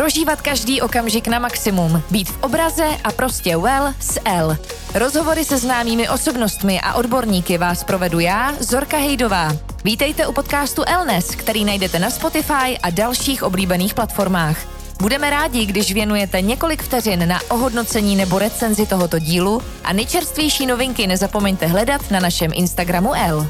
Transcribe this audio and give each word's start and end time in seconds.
Prožívat 0.00 0.40
každý 0.40 0.80
okamžik 0.80 1.28
na 1.28 1.38
maximum. 1.38 2.02
Být 2.10 2.28
v 2.28 2.42
obraze 2.42 2.86
a 3.04 3.12
prostě 3.12 3.56
well 3.56 3.94
s 4.00 4.20
L. 4.24 4.56
Rozhovory 4.94 5.44
se 5.44 5.58
známými 5.58 6.08
osobnostmi 6.08 6.80
a 6.80 6.94
odborníky 6.94 7.58
vás 7.58 7.84
provedu 7.84 8.18
já, 8.18 8.54
Zorka 8.60 8.96
Hejdová. 8.96 9.56
Vítejte 9.84 10.26
u 10.26 10.32
podcastu 10.32 10.82
Elnes, 10.86 11.34
který 11.34 11.64
najdete 11.64 11.98
na 11.98 12.10
Spotify 12.10 12.78
a 12.82 12.90
dalších 12.90 13.42
oblíbených 13.42 13.94
platformách. 13.94 14.56
Budeme 15.00 15.30
rádi, 15.30 15.66
když 15.66 15.92
věnujete 15.92 16.40
několik 16.40 16.82
vteřin 16.82 17.28
na 17.28 17.40
ohodnocení 17.48 18.16
nebo 18.16 18.38
recenzi 18.38 18.86
tohoto 18.86 19.18
dílu 19.18 19.62
a 19.84 19.92
nejčerstvější 19.92 20.66
novinky 20.66 21.06
nezapomeňte 21.06 21.66
hledat 21.66 22.10
na 22.10 22.20
našem 22.20 22.50
Instagramu 22.54 23.14
L. 23.14 23.46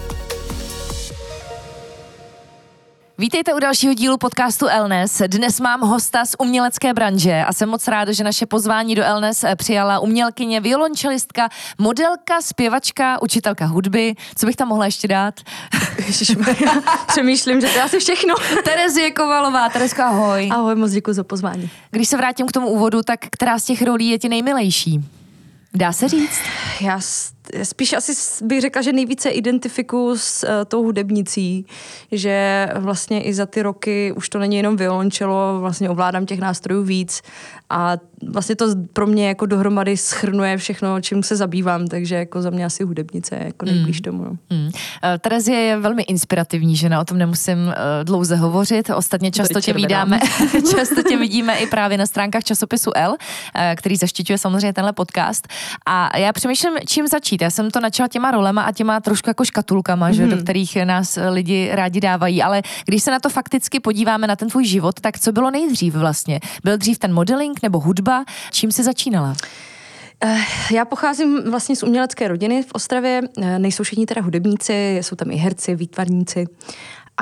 Vítejte 3.20 3.54
u 3.54 3.58
dalšího 3.58 3.94
dílu 3.94 4.18
podcastu 4.18 4.66
Elnes. 4.66 5.22
Dnes 5.26 5.60
mám 5.60 5.80
hosta 5.80 6.24
z 6.24 6.34
umělecké 6.38 6.94
branže 6.94 7.44
a 7.46 7.52
jsem 7.52 7.68
moc 7.68 7.88
ráda, 7.88 8.12
že 8.12 8.24
naše 8.24 8.46
pozvání 8.46 8.94
do 8.94 9.04
Elnes 9.04 9.44
přijala 9.56 9.98
umělkyně, 9.98 10.60
violončelistka, 10.60 11.48
modelka, 11.78 12.40
zpěvačka, 12.42 13.22
učitelka 13.22 13.66
hudby. 13.66 14.14
Co 14.36 14.46
bych 14.46 14.56
tam 14.56 14.68
mohla 14.68 14.84
ještě 14.84 15.08
dát? 15.08 15.40
Ježišmarja, 16.06 16.82
přemýšlím, 17.06 17.60
že 17.60 17.66
to 17.66 17.72
je 17.72 17.82
asi 17.82 17.98
všechno. 17.98 18.34
Terezie 18.64 19.10
Kovalová. 19.10 19.68
Teresko, 19.68 20.02
ahoj. 20.02 20.48
Ahoj, 20.52 20.74
moc 20.74 20.90
děkuji 20.90 21.12
za 21.12 21.24
pozvání. 21.24 21.70
Když 21.90 22.08
se 22.08 22.16
vrátím 22.16 22.46
k 22.46 22.52
tomu 22.52 22.68
úvodu, 22.68 23.02
tak 23.02 23.20
která 23.30 23.58
z 23.58 23.64
těch 23.64 23.82
rolí 23.82 24.08
je 24.08 24.18
ti 24.18 24.28
nejmilejší? 24.28 25.04
Dá 25.74 25.92
se 25.92 26.08
říct? 26.08 26.40
Já 26.80 27.00
spíš 27.62 27.92
asi 27.92 28.12
bych 28.44 28.60
řekla, 28.60 28.82
že 28.82 28.92
nejvíce 28.92 29.30
identifikuju 29.30 30.16
s 30.16 30.44
uh, 30.44 30.50
tou 30.68 30.82
hudebnicí, 30.82 31.66
že 32.12 32.68
vlastně 32.78 33.22
i 33.22 33.34
za 33.34 33.46
ty 33.46 33.62
roky 33.62 34.12
už 34.16 34.28
to 34.28 34.38
není 34.38 34.56
jenom 34.56 34.76
violončelo, 34.76 35.60
vlastně 35.60 35.90
ovládám 35.90 36.26
těch 36.26 36.40
nástrojů 36.40 36.82
víc 36.82 37.22
a 37.70 37.96
vlastně 38.28 38.56
to 38.56 38.66
pro 38.92 39.06
mě 39.06 39.28
jako 39.28 39.46
dohromady 39.46 39.96
schrnuje 39.96 40.56
všechno, 40.56 41.00
čím 41.00 41.22
se 41.22 41.36
zabývám, 41.36 41.86
takže 41.86 42.14
jako 42.14 42.42
za 42.42 42.50
mě 42.50 42.64
asi 42.64 42.84
hudebnice 42.84 43.34
je 43.34 43.44
jako 43.44 43.66
nejblíž 43.66 44.00
mm. 44.00 44.02
tomu. 44.02 44.24
No. 44.24 44.30
Mm. 44.50 44.66
Uh, 44.66 44.70
Terezie 45.20 45.58
je 45.58 45.78
velmi 45.78 46.02
inspirativní 46.02 46.76
žena, 46.76 47.00
o 47.00 47.04
tom 47.04 47.18
nemusím 47.18 47.58
uh, 47.58 47.72
dlouze 48.04 48.36
hovořit, 48.36 48.90
ostatně 48.90 49.30
často 49.30 49.60
tě 49.60 49.72
vidíme, 49.72 50.20
často 50.76 51.02
tě 51.02 51.16
vidíme 51.16 51.58
i 51.58 51.66
právě 51.66 51.98
na 51.98 52.06
stránkách 52.06 52.44
časopisu 52.44 52.90
L, 52.94 53.10
uh, 53.10 53.16
který 53.76 53.96
zaštiťuje 53.96 54.38
samozřejmě 54.38 54.72
tenhle 54.72 54.92
podcast 54.92 55.48
a 55.86 56.18
já 56.18 56.32
přemýšlím, 56.32 56.72
čím 56.86 57.06
začít. 57.06 57.39
Já 57.40 57.50
jsem 57.50 57.70
to 57.70 57.80
načala 57.80 58.08
těma 58.08 58.30
rolema 58.30 58.62
a 58.62 58.72
těma 58.72 59.00
trošku 59.00 59.30
jako 59.30 59.44
škatulkama, 59.44 60.08
mm. 60.08 60.14
že, 60.14 60.26
do 60.26 60.36
mhm. 60.36 60.44
kterých 60.44 60.76
nás 60.76 61.18
lidi 61.30 61.70
rádi 61.72 62.00
dávají, 62.00 62.42
ale 62.42 62.62
když 62.84 63.02
se 63.02 63.10
na 63.10 63.18
to 63.18 63.28
fakticky 63.28 63.80
podíváme 63.80 64.26
na 64.26 64.36
ten 64.36 64.48
tvůj 64.48 64.64
život, 64.64 65.00
tak 65.00 65.18
co 65.18 65.32
bylo 65.32 65.50
nejdřív 65.50 65.94
vlastně? 65.94 66.40
Byl 66.64 66.76
dřív 66.76 66.98
ten 66.98 67.14
modeling 67.14 67.62
nebo 67.62 67.80
hudba? 67.80 68.24
Čím 68.50 68.72
jsi 68.72 68.82
začínala? 68.82 69.34
Eh, 70.24 70.38
já 70.72 70.84
pocházím 70.84 71.50
vlastně 71.50 71.76
z 71.76 71.82
umělecké 71.82 72.28
rodiny 72.28 72.62
v 72.62 72.72
Ostravě, 72.72 73.20
eh, 73.42 73.58
nejsou 73.58 73.82
všichni 73.82 74.06
teda 74.06 74.22
hudebníci, 74.22 74.98
jsou 75.02 75.16
tam 75.16 75.30
i 75.30 75.36
herci, 75.36 75.74
výtvarníci. 75.74 76.46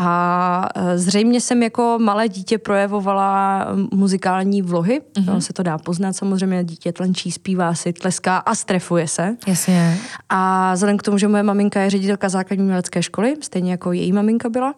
A 0.01 0.69
e, 0.75 0.99
zřejmě 0.99 1.41
jsem 1.41 1.63
jako 1.63 1.99
malé 2.01 2.29
dítě 2.29 2.59
projevovala 2.59 3.67
muzikální 3.95 4.63
vlohy. 4.63 5.01
Mm-hmm. 5.01 5.25
No, 5.27 5.41
se 5.41 5.53
to 5.53 5.63
dá 5.63 5.79
poznat 5.79 6.13
samozřejmě. 6.13 6.65
Dítě 6.65 6.93
tlenčí, 6.93 7.33
zpívá 7.33 7.75
si, 7.75 7.93
tleská 7.93 8.37
a 8.37 8.55
strefuje 8.55 9.09
se. 9.09 9.37
Jasně. 9.47 9.99
A 10.29 10.73
vzhledem 10.75 10.99
k 10.99 11.03
tomu, 11.03 11.19
že 11.19 11.29
moje 11.29 11.43
maminka 11.43 11.81
je 11.81 11.91
ředitelka 11.91 12.29
základní 12.29 12.65
umělecké 12.65 13.03
školy, 13.03 13.37
stejně 13.41 13.71
jako 13.71 13.93
její 13.93 14.13
maminka 14.13 14.49
byla, 14.49 14.75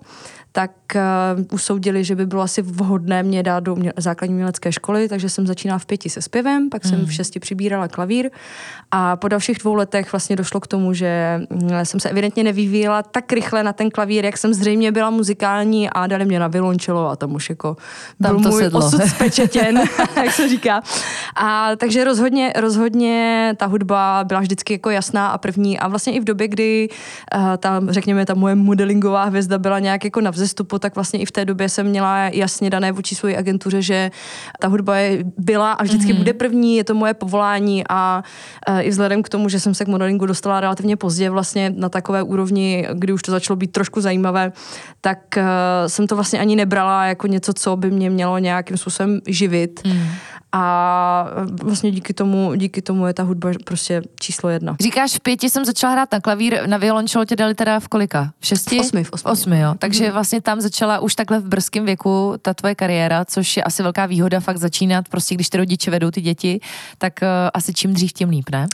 tak 0.53 0.71
uh, 0.95 1.45
usoudili, 1.53 2.05
že 2.05 2.15
by 2.15 2.27
bylo 2.27 2.43
asi 2.43 2.63
vhodné 2.63 3.23
mě 3.23 3.43
dát 3.43 3.61
do 3.61 3.77
mě, 3.77 3.93
základní 3.97 4.35
umělecké 4.35 4.73
školy, 4.73 5.09
takže 5.09 5.29
jsem 5.29 5.47
začínala 5.47 5.79
v 5.79 5.87
pěti 5.87 6.11
se 6.11 6.23
zpěvem, 6.23 6.71
pak 6.71 6.85
mm. 6.85 6.91
jsem 6.91 7.07
v 7.07 7.13
šesti 7.13 7.41
přibírala 7.41 7.89
klavír 7.89 8.31
a 8.91 9.17
po 9.17 9.29
dalších 9.29 9.59
dvou 9.59 9.75
letech 9.75 10.13
vlastně 10.13 10.37
došlo 10.37 10.61
k 10.61 10.67
tomu, 10.67 10.95
že 10.95 11.41
mm, 11.51 11.71
jsem 11.83 12.01
se 12.01 12.11
evidentně 12.11 12.45
nevyvíjela 12.45 13.03
tak 13.03 13.33
rychle 13.33 13.65
na 13.65 13.73
ten 13.73 13.91
klavír, 13.91 14.25
jak 14.25 14.39
jsem 14.39 14.55
zřejmě 14.55 14.93
byla 14.93 15.10
muzikální 15.11 15.91
a 15.91 16.07
dali 16.07 16.25
mě 16.25 16.39
na 16.39 16.49
violončelo 16.49 17.09
a 17.09 17.17
tam 17.17 17.35
už 17.35 17.51
jako 17.51 17.77
tam 18.23 18.37
byl 18.37 18.43
to 18.43 18.49
můj 18.49 18.63
sedlo. 18.63 18.87
osud 18.87 19.03
spečetěn, 19.03 19.83
jak 20.17 20.33
se 20.33 20.49
říká. 20.49 20.83
A 21.37 21.77
takže 21.77 22.05
rozhodně, 22.05 22.53
rozhodně 22.57 23.55
ta 23.57 23.67
hudba 23.67 24.25
byla 24.25 24.41
vždycky 24.41 24.73
jako 24.73 24.91
jasná 24.91 25.29
a 25.29 25.39
první 25.39 25.79
a 25.79 25.89
vlastně 25.89 26.13
i 26.13 26.21
v 26.21 26.25
době, 26.25 26.49
kdy 26.49 26.89
uh, 27.35 27.57
ta, 27.57 27.83
řekněme, 27.89 28.27
ta 28.27 28.35
moje 28.35 28.55
modelingová 28.55 29.25
hvězda 29.25 29.59
byla 29.59 29.79
nějak 29.79 30.05
jako 30.05 30.21
na 30.21 30.31
vzestupu, 30.31 30.79
tak 30.79 30.95
vlastně 30.95 31.21
i 31.21 31.27
v 31.27 31.33
té 31.33 31.45
době 31.45 31.69
jsem 31.69 31.87
měla 31.87 32.19
jasně 32.19 32.71
dané 32.71 32.93
vůči 32.93 33.15
své 33.15 33.37
agentuře, 33.37 33.83
že 33.83 34.11
ta 34.61 34.69
hudba 34.69 34.97
je, 34.97 35.25
byla 35.39 35.73
a 35.73 35.83
vždycky 35.83 36.13
mm-hmm. 36.13 36.19
bude 36.19 36.33
první, 36.33 36.77
je 36.77 36.85
to 36.85 36.95
moje 36.95 37.15
povolání 37.15 37.85
a 37.89 38.23
uh, 38.69 38.81
i 38.81 38.91
vzhledem 38.91 39.23
k 39.23 39.29
tomu, 39.29 39.49
že 39.49 39.61
jsem 39.61 39.75
se 39.75 39.85
k 39.85 39.89
modelingu 39.89 40.27
dostala 40.27 40.61
relativně 40.61 40.97
pozdě 40.97 41.31
vlastně 41.31 41.73
na 41.77 41.89
takové 41.89 42.23
úrovni, 42.23 42.89
kdy 42.95 43.13
už 43.13 43.23
to 43.23 43.31
začalo 43.31 43.57
být 43.57 43.73
trošku 43.73 44.01
zajímavé, 44.01 44.53
tak 45.01 45.19
uh, 45.37 45.45
jsem 45.87 46.07
to 46.07 46.15
vlastně 46.15 46.41
ani 46.41 46.57
nebrala 46.57 47.07
jako 47.07 47.27
něco, 47.27 47.53
co 47.53 47.77
by 47.77 47.91
mě 47.91 48.11
mělo 48.11 48.39
nějakým 48.39 48.77
způsobem 48.77 49.21
živit. 49.27 49.81
Mm. 49.85 50.09
A 50.53 51.27
vlastně 51.63 51.91
díky 51.91 52.15
tomu, 52.15 52.55
díky 52.55 52.83
tomu 52.83 53.07
je 53.07 53.15
ta 53.15 53.23
hudba 53.23 53.51
prostě 53.65 54.03
číslo 54.21 54.51
jedna. 54.51 54.77
Říkáš, 54.81 55.15
v 55.15 55.21
pěti 55.21 55.51
jsem 55.51 55.65
začala 55.65 55.93
hrát 55.93 56.13
na 56.13 56.21
klavír, 56.21 56.69
na 56.69 56.77
violončelo 56.77 57.25
tě 57.25 57.37
dali 57.37 57.55
teda 57.55 57.81
v 57.81 57.89
kolika? 57.89 58.33
V 58.41 58.47
šesti? 58.47 58.77
V 58.77 58.81
osmi. 58.81 59.05
V 59.05 59.13
osmi, 59.13 59.31
osmi 59.31 59.61
jo. 59.61 59.75
Takže 59.79 60.07
mm. 60.07 60.13
vlastně 60.13 60.41
tam 60.41 60.61
začala 60.61 60.99
už 60.99 61.15
takhle 61.15 61.39
v 61.39 61.45
brzkém 61.45 61.85
věku 61.85 62.35
ta 62.43 62.55
tvoje 62.55 62.75
kariéra, 62.75 63.25
což 63.25 63.57
je 63.57 63.63
asi 63.63 63.83
velká 63.83 64.07
výhoda 64.07 64.41
fakt 64.41 64.57
začínat, 64.57 65.09
prostě 65.09 65.35
když 65.35 65.49
ty 65.49 65.57
rodiče 65.57 65.91
vedou 65.91 66.11
ty 66.11 66.21
děti, 66.21 66.61
tak 66.99 67.13
uh, 67.23 67.29
asi 67.55 67.75
čím 67.75 67.93
dřív, 67.93 68.13
tím 68.13 68.29
líp, 68.29 68.51
ne? 68.51 68.67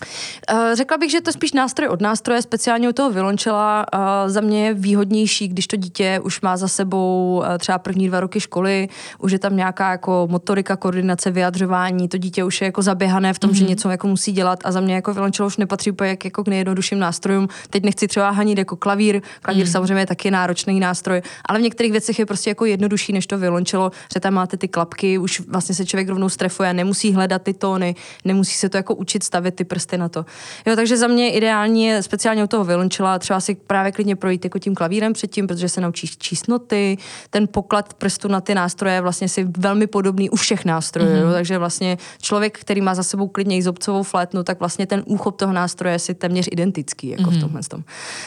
Uh, 0.52 0.58
řekla 0.74 0.96
bych, 0.96 1.10
že 1.10 1.20
to 1.20 1.32
spíš 1.32 1.52
nástroj 1.52 1.88
od 1.88 2.00
nástroje, 2.00 2.42
speciálně 2.42 2.88
u 2.88 2.92
toho 2.92 3.10
violončela. 3.10 3.86
Uh, 3.94 4.00
za 4.26 4.40
mě 4.40 4.66
je 4.66 4.74
výhodnější, 4.74 5.48
když 5.48 5.66
to 5.66 5.76
dítě 5.76 6.20
už 6.22 6.40
má 6.40 6.56
za 6.56 6.68
sebou 6.68 7.36
uh, 7.38 7.58
třeba 7.58 7.78
první 7.78 8.08
dva 8.08 8.20
roky 8.20 8.40
školy, 8.40 8.88
už 9.18 9.32
je 9.32 9.38
tam 9.38 9.56
nějaká 9.56 9.90
jako 9.90 10.28
motorika, 10.30 10.76
koordinace, 10.76 11.30
vyjadřování 11.30 11.65
vyjadřování, 11.66 12.08
to 12.08 12.18
dítě 12.18 12.44
už 12.44 12.60
je 12.60 12.64
jako 12.64 12.82
zaběhané 12.82 13.34
v 13.34 13.38
tom, 13.38 13.50
mm-hmm. 13.50 13.54
že 13.54 13.64
mhm. 13.64 13.70
něco 13.70 13.90
jako 13.90 14.08
musí 14.08 14.32
dělat 14.32 14.58
a 14.64 14.72
za 14.72 14.80
mě 14.80 14.94
jako 14.94 15.14
violončelo 15.14 15.46
už 15.46 15.56
nepatří 15.56 15.90
úplně 15.90 16.10
jak, 16.10 16.24
jako 16.24 16.44
k 16.44 16.48
nejjednodušším 16.48 16.98
nástrojům. 16.98 17.48
Teď 17.70 17.84
nechci 17.84 18.08
třeba 18.08 18.30
hanit 18.30 18.58
jako 18.58 18.76
klavír, 18.76 19.22
klavír 19.42 19.66
mm. 19.66 19.72
samozřejmě 19.72 20.02
je 20.02 20.06
taky 20.06 20.30
náročný 20.30 20.80
nástroj, 20.80 21.22
ale 21.44 21.58
v 21.58 21.62
některých 21.62 21.92
věcech 21.92 22.18
je 22.18 22.26
prostě 22.26 22.50
jako 22.50 22.64
jednodušší 22.64 23.12
než 23.12 23.26
to 23.26 23.38
violončelo, 23.38 23.90
že 24.14 24.20
tam 24.20 24.34
máte 24.34 24.56
ty 24.56 24.68
klapky, 24.68 25.18
už 25.18 25.40
vlastně 25.40 25.74
se 25.74 25.86
člověk 25.86 26.08
rovnou 26.08 26.28
strefuje, 26.28 26.74
nemusí 26.74 27.12
hledat 27.12 27.42
ty 27.42 27.54
tóny, 27.54 27.94
nemusí 28.24 28.54
se 28.54 28.68
to 28.68 28.76
jako 28.76 28.94
učit 28.94 29.22
stavit 29.22 29.54
ty 29.54 29.64
prsty 29.64 29.98
na 29.98 30.08
to. 30.08 30.24
Jo, 30.66 30.76
takže 30.76 30.96
za 30.96 31.06
mě 31.06 31.32
ideální 31.32 31.84
je 31.84 32.02
speciálně 32.02 32.44
u 32.44 32.46
toho 32.46 32.64
violončela 32.64 33.18
třeba 33.18 33.40
si 33.40 33.54
právě 33.54 33.92
klidně 33.92 34.16
projít 34.16 34.44
jako 34.44 34.58
tím 34.58 34.74
klavírem 34.74 35.12
předtím, 35.12 35.46
protože 35.46 35.68
se 35.68 35.80
naučíš 35.80 36.18
číst 36.18 36.48
noty, 36.48 36.98
ten 37.30 37.48
poklad 37.48 37.94
prstu 37.94 38.28
na 38.28 38.40
ty 38.40 38.54
nástroje 38.54 39.00
vlastně 39.00 39.28
si 39.28 39.46
velmi 39.58 39.86
podobný 39.86 40.30
u 40.30 40.36
všech 40.36 40.64
nástrojů, 40.64 41.10
mm-hmm. 41.10 41.26
jo, 41.26 41.32
takže 41.32 41.55
vlastně 41.58 41.98
člověk, 42.22 42.58
který 42.58 42.80
má 42.80 42.94
za 42.94 43.02
sebou 43.02 43.28
klidně 43.28 43.62
zobcovou 43.62 44.02
flétnu, 44.02 44.42
tak 44.42 44.58
vlastně 44.58 44.86
ten 44.86 45.02
úchop 45.06 45.36
toho 45.36 45.52
nástroje 45.52 45.94
je 45.94 45.98
si 45.98 46.14
téměř 46.14 46.48
identický 46.52 47.08
jako 47.08 47.22
mm-hmm. 47.22 47.28
v 47.28 47.32
mhm. 47.32 47.40
tomhle 47.40 47.62
tom. 47.62 47.84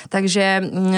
Takže 0.09 0.61
uh, 0.71 0.89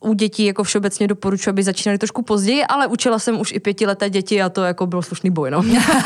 u 0.00 0.12
dětí 0.12 0.44
jako 0.44 0.64
všeobecně 0.64 1.08
doporučuji, 1.08 1.50
aby 1.50 1.62
začínali 1.62 1.98
trošku 1.98 2.22
později, 2.22 2.64
ale 2.64 2.86
učila 2.86 3.18
jsem 3.18 3.40
už 3.40 3.52
i 3.52 3.60
pětileté 3.60 4.10
děti 4.10 4.42
a 4.42 4.48
to 4.48 4.62
jako 4.62 4.86
bylo 4.86 5.02
slušný 5.02 5.30
boj, 5.30 5.50
no. 5.50 5.62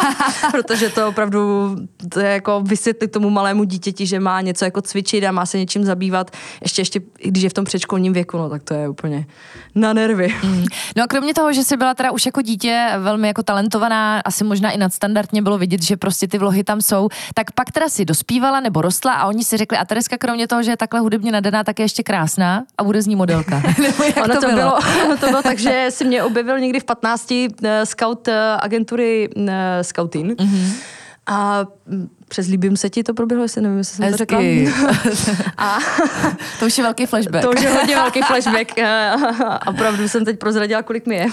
Protože 0.50 0.88
to 0.88 1.08
opravdu 1.08 1.76
to 2.08 2.20
je 2.20 2.30
jako 2.30 2.60
vysvětlit 2.60 3.08
tomu 3.08 3.30
malému 3.30 3.64
dítěti, 3.64 4.06
že 4.06 4.20
má 4.20 4.40
něco 4.40 4.64
jako 4.64 4.82
cvičit 4.82 5.24
a 5.24 5.32
má 5.32 5.46
se 5.46 5.58
něčím 5.58 5.84
zabývat, 5.84 6.30
ještě, 6.62 6.80
ještě 6.82 7.00
když 7.22 7.42
je 7.42 7.50
v 7.50 7.52
tom 7.52 7.64
předškolním 7.64 8.12
věku, 8.12 8.38
no 8.38 8.50
tak 8.50 8.62
to 8.62 8.74
je 8.74 8.88
úplně 8.88 9.26
na 9.74 9.92
nervy. 9.92 10.34
Mm. 10.44 10.64
No 10.96 11.04
a 11.04 11.06
kromě 11.06 11.34
toho, 11.34 11.52
že 11.52 11.64
jsi 11.64 11.76
byla 11.76 11.94
teda 11.94 12.10
už 12.10 12.26
jako 12.26 12.42
dítě 12.42 12.90
velmi 12.98 13.28
jako 13.28 13.42
talentovaná, 13.42 14.20
asi 14.24 14.44
možná 14.44 14.70
i 14.70 14.78
nadstandardně 14.78 15.42
bylo 15.42 15.58
vidět, 15.58 15.82
že 15.82 15.96
prostě 15.96 16.28
ty 16.28 16.38
vlohy 16.38 16.64
tam 16.64 16.80
jsou, 16.80 17.08
tak 17.34 17.52
pak 17.52 17.70
teda 17.70 17.88
si 17.88 18.04
dospívala 18.04 18.60
nebo 18.60 18.82
rostla 18.82 19.12
a 19.12 19.26
oni 19.26 19.44
si 19.44 19.56
řekli, 19.56 19.78
a 19.78 19.84
Tereska 19.84 20.18
kromě 20.18 20.48
toho, 20.48 20.62
že 20.62 20.70
je 20.70 20.76
takhle 20.76 21.00
hudebně 21.00 21.32
nadaná, 21.32 21.64
tak 21.64 21.78
je 21.78 21.84
ještě 21.84 22.02
krásná 22.02 22.64
a 22.78 22.84
bude 22.84 23.02
z 23.02 23.06
ní 23.06 23.16
modelka. 23.16 23.62
ono 24.22 24.34
to, 24.34 24.40
to, 24.40 24.46
bylo? 24.46 24.54
bylo, 24.54 24.78
ono 25.04 25.16
to 25.16 25.26
bylo 25.26 25.42
tak, 25.42 25.58
že 25.58 25.86
si 25.90 26.04
mě 26.04 26.22
objevil 26.22 26.58
někdy 26.58 26.80
v 26.80 26.84
15 26.84 27.30
uh, 27.30 27.36
eh, 27.64 27.86
scout 27.86 28.28
uh, 28.28 28.34
agentury 28.60 29.28
uh, 29.36 29.44
Scoutin. 29.82 30.30
Mm-hmm. 30.30 30.72
A 31.26 31.66
mm, 31.86 32.08
přezlíbím 32.28 32.76
se 32.76 32.90
ti, 32.90 33.02
to 33.02 33.14
proběhlo, 33.14 33.44
jestli 33.44 33.62
nevím, 33.62 33.78
jestli 33.78 33.96
jsem 33.96 34.04
Hezky. 34.04 34.26
to 34.26 34.36
řekla. 34.76 35.14
a 35.58 35.78
to 36.58 36.66
už 36.66 36.78
je 36.78 36.84
velký 36.84 37.06
flashback. 37.06 37.42
To 37.44 37.50
už 37.50 37.62
je 37.62 37.70
hodně 37.70 37.94
velký 37.96 38.22
flashback. 38.22 38.78
A 38.78 39.66
opravdu 39.66 40.08
jsem 40.08 40.24
teď 40.24 40.38
prozradila, 40.38 40.82
kolik 40.82 41.06
mi 41.06 41.14
je. 41.14 41.26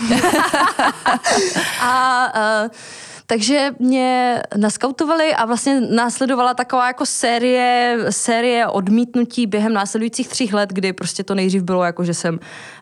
a 1.82 2.28
uh, 2.66 2.72
takže 3.32 3.72
mě 3.80 4.42
naskautovali 4.56 5.34
a 5.34 5.46
vlastně 5.46 5.82
následovala 5.82 6.54
taková 6.54 6.88
jako 6.88 7.06
série, 7.06 7.98
série 8.10 8.68
odmítnutí 8.68 9.48
během 9.48 9.74
následujících 9.74 10.28
tří 10.28 10.50
let, 10.54 10.70
kdy 10.74 10.94
prostě 10.94 11.24
to 11.24 11.36
nejdřív 11.36 11.64
bylo 11.64 11.84
jako, 11.84 12.04
že 12.04 12.14
jsem, 12.14 12.40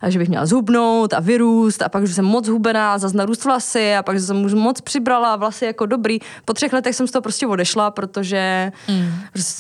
že 0.08 0.20
bych 0.20 0.30
měla 0.30 0.46
zhubnout 0.46 1.14
a 1.14 1.20
vyrůst 1.20 1.82
a 1.82 1.90
pak, 1.90 2.08
že 2.08 2.14
jsem 2.14 2.26
moc 2.26 2.48
hubená, 2.48 2.98
zase 2.98 3.18
narůst 3.18 3.46
vlasy 3.46 3.96
a 3.96 4.04
pak, 4.04 4.20
že 4.20 4.26
jsem 4.26 4.46
už 4.46 4.54
moc 4.54 4.82
přibrala 4.82 5.36
vlasy 5.36 5.66
jako 5.66 5.86
dobrý. 5.86 6.20
Po 6.46 6.54
třech 6.54 6.74
letech 6.74 6.96
jsem 6.96 7.08
z 7.08 7.12
toho 7.12 7.22
prostě 7.22 7.48
odešla, 7.48 7.92
protože 7.92 8.72
mm. 8.88 9.12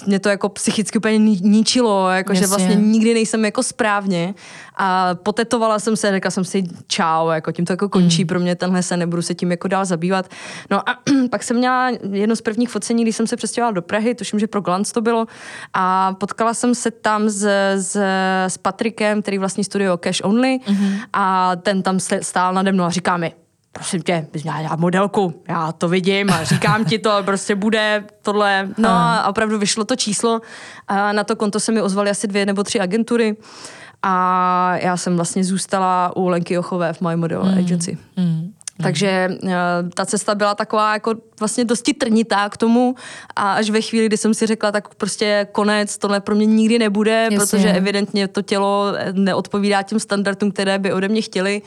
mě 0.06 0.20
to 0.20 0.30
jako 0.30 0.50
psychicky 0.50 0.98
úplně 0.98 1.18
ničilo, 1.18 2.10
jako, 2.10 2.34
že 2.34 2.48
vlastně 2.48 2.76
nikdy 2.76 3.14
nejsem 3.14 3.46
jako 3.46 3.64
správně 3.64 4.34
a 4.80 5.16
potetovala 5.24 5.80
jsem 5.80 5.96
se, 5.96 6.12
řekla 6.12 6.32
jsem 6.32 6.44
si 6.44 6.64
čau, 6.88 7.30
jako 7.30 7.52
tím 7.52 7.66
to 7.66 7.74
jako 7.74 7.90
končí 7.90 8.24
mm. 8.24 8.28
pro 8.28 8.40
mě 8.40 8.56
tenhle 8.56 8.84
se, 8.84 8.98
nebudu 8.98 9.22
se 9.22 9.36
tím 9.36 9.52
jako 9.52 9.68
dál 9.68 9.86
zabývat. 9.86 10.30
No 10.70 10.90
a 10.90 11.00
pak 11.32 11.44
jsem 11.44 11.58
měla 11.58 11.90
jedno 12.12 12.36
z 12.36 12.42
prvních 12.42 12.70
focení, 12.70 13.04
když 13.04 13.16
jsem 13.16 13.28
se 13.28 13.36
přestěhovala 13.36 13.72
do 13.72 13.82
Prahy, 13.82 14.16
tuším, 14.16 14.40
že 14.40 14.48
pro 14.48 14.62
Glance 14.62 14.94
to 14.94 15.02
bylo 15.02 15.26
a 15.74 16.14
potkala 16.14 16.54
jsem 16.54 16.76
se 16.76 16.92
tam 16.92 17.30
s, 17.30 17.48
s, 17.76 17.96
s 18.48 18.58
Patrikem, 18.58 19.22
který 19.22 19.38
vlastní 19.38 19.64
studio 19.64 19.98
Cash 19.98 20.22
Only 20.24 20.60
mm-hmm. 20.60 21.00
a 21.14 21.56
ten 21.56 21.82
tam 21.82 22.00
stál 22.22 22.54
nade 22.54 22.72
mnou 22.72 22.84
a 22.84 22.90
říká 22.90 23.18
mi, 23.18 23.34
prosím 23.72 24.02
tě, 24.02 24.28
bys 24.34 24.44
měla 24.44 24.62
dělat 24.62 24.80
modelku, 24.80 25.44
já 25.48 25.72
to 25.72 25.88
vidím 25.88 26.30
a 26.30 26.44
říkám 26.44 26.86
ti 26.86 27.00
to, 27.00 27.12
prostě 27.26 27.56
bude 27.56 28.04
tohle. 28.22 28.70
No 28.78 28.90
a 28.90 29.28
opravdu 29.28 29.60
vyšlo 29.60 29.86
to 29.86 29.96
číslo 29.96 30.42
a 30.88 31.14
na 31.14 31.24
to 31.24 31.36
konto 31.36 31.60
se 31.60 31.72
mi 31.72 31.82
ozvaly 31.82 32.10
asi 32.10 32.28
dvě 32.28 32.46
nebo 32.46 32.64
tři 32.64 32.80
agentury 32.80 33.38
a 34.04 34.78
já 34.78 34.98
jsem 34.98 35.16
vlastně 35.16 35.44
zůstala 35.44 36.18
u 36.18 36.28
Lenky 36.28 36.54
Jochové 36.54 36.94
v 36.94 37.02
My 37.02 37.16
Model 37.16 37.44
mm. 37.44 37.58
Agency. 37.58 37.98
Mm. 38.18 38.54
Takže 38.84 39.30
uh, 39.44 39.50
ta 39.94 40.06
cesta 40.06 40.36
byla 40.36 40.56
taková 40.56 40.94
jako 40.94 41.16
vlastně 41.40 41.66
dosti 41.66 41.94
trnitá 41.94 42.50
k 42.50 42.58
tomu 42.58 42.96
a 43.36 43.54
až 43.54 43.70
ve 43.70 43.82
chvíli, 43.82 44.06
kdy 44.06 44.18
jsem 44.18 44.34
si 44.34 44.46
řekla, 44.46 44.72
tak 44.72 44.96
prostě 44.96 45.48
konec, 45.52 45.98
tohle 45.98 46.20
pro 46.20 46.36
mě 46.36 46.46
nikdy 46.46 46.80
nebude, 46.80 47.28
Jasně. 47.32 47.38
protože 47.38 47.74
evidentně 47.74 48.28
to 48.28 48.42
tělo 48.42 48.94
neodpovídá 49.12 49.82
těm 49.84 50.00
standardům, 50.00 50.52
které 50.52 50.80
by 50.80 50.94
ode 50.94 51.08
mě 51.08 51.22
chtěli, 51.22 51.62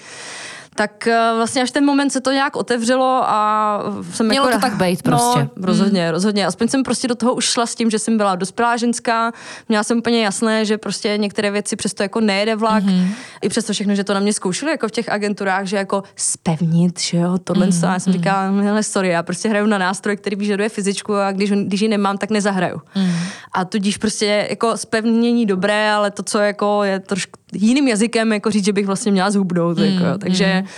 tak 0.75 1.07
eh, 1.07 1.33
vlastně 1.37 1.63
až 1.63 1.71
ten 1.71 1.85
moment 1.85 2.11
se 2.11 2.21
to 2.21 2.33
nějak 2.33 2.57
otevřelo 2.57 3.23
a 3.25 3.79
jsem 4.13 4.27
Mělo 4.27 4.49
jako... 4.49 4.59
to 4.59 4.71
tak 4.71 4.77
být 4.77 5.03
prostě. 5.03 5.39
No, 5.41 5.51
rozhodně, 5.57 6.03
hmm. 6.03 6.11
rozhodně. 6.11 6.47
Aspoň 6.47 6.69
jsem 6.69 6.83
prostě 6.83 7.09
do 7.09 7.15
toho 7.15 7.35
už 7.35 7.45
šla 7.45 7.67
s 7.67 7.75
tím, 7.75 7.91
že 7.91 7.99
jsem 7.99 8.17
byla 8.17 8.35
dospělá 8.35 8.77
ženská, 8.77 9.33
měla 9.69 9.85
jsem 9.85 9.99
úplně 9.99 10.25
jasné, 10.25 10.65
že 10.65 10.79
prostě 10.79 11.19
některé 11.19 11.51
věci 11.51 11.77
přesto 11.77 12.03
jako 12.03 12.21
nejede 12.21 12.57
vlak, 12.57 12.85
hmm. 12.85 13.15
i 13.43 13.49
přesto 13.49 13.73
všechno, 13.73 13.95
že 13.95 14.05
to 14.05 14.15
na 14.15 14.21
mě 14.21 14.33
zkoušeli 14.33 14.71
jako 14.73 14.89
v 14.89 14.91
těch 14.91 15.09
agenturách, 15.09 15.65
že 15.65 15.77
jako 15.77 16.03
spevnit, 16.17 17.01
že 17.01 17.17
jo, 17.17 17.39
tohle 17.45 17.67
hmm. 17.67 17.81
já 17.83 17.99
jsem 17.99 18.13
říkala, 18.13 18.51
hele, 18.51 18.83
sorry, 18.83 19.09
já 19.09 19.23
prostě 19.23 19.49
hraju 19.49 19.67
na 19.67 19.79
nástroj, 19.79 20.17
který 20.17 20.37
vyžaduje 20.37 20.69
fyzičku 20.69 21.15
a 21.15 21.33
když, 21.33 21.51
když 21.51 21.81
ji 21.81 21.89
nemám, 21.89 22.19
tak 22.19 22.31
nezahraju. 22.31 22.81
Hmm. 22.89 23.13
A 23.53 23.65
tudíž 23.65 23.97
prostě 23.97 24.47
jako 24.51 24.77
spevnění 24.77 25.47
dobré, 25.47 25.93
ale 25.93 26.11
to, 26.11 26.23
co 26.23 26.39
jako 26.39 26.85
je 26.85 27.01
trošku 27.01 27.42
jiným 27.53 27.89
jazykem 27.89 28.33
jako 28.33 28.51
říct, 28.51 28.65
že 28.65 28.73
bych 28.73 28.87
vlastně 28.87 29.13
měla 29.13 29.31
zhubnout. 29.31 29.79
Mm, 29.79 29.85
jako, 29.85 30.19
takže 30.19 30.55
mm. 30.57 30.69